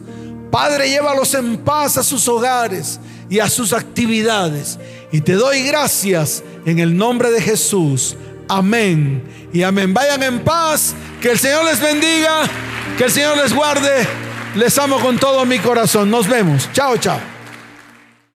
Padre, 0.49 0.89
llévalos 0.89 1.35
en 1.35 1.57
paz 1.57 1.97
a 1.97 2.03
sus 2.03 2.27
hogares 2.27 2.99
y 3.29 3.39
a 3.39 3.49
sus 3.49 3.73
actividades 3.73 4.79
y 5.11 5.21
te 5.21 5.33
doy 5.33 5.63
gracias 5.63 6.43
en 6.65 6.79
el 6.79 6.95
nombre 6.95 7.31
de 7.31 7.41
Jesús. 7.41 8.15
Amén 8.47 9.23
y 9.53 9.63
amén. 9.63 9.93
Vayan 9.93 10.23
en 10.23 10.39
paz. 10.39 10.93
Que 11.21 11.31
el 11.31 11.39
Señor 11.39 11.65
les 11.65 11.79
bendiga. 11.79 12.43
Que 12.97 13.05
el 13.05 13.11
Señor 13.11 13.37
les 13.37 13.53
guarde. 13.53 14.07
Les 14.55 14.77
amo 14.77 14.99
con 14.99 15.17
todo 15.17 15.45
mi 15.45 15.59
corazón. 15.59 16.09
Nos 16.09 16.27
vemos. 16.27 16.69
Chao, 16.73 16.97
chao. 16.97 17.19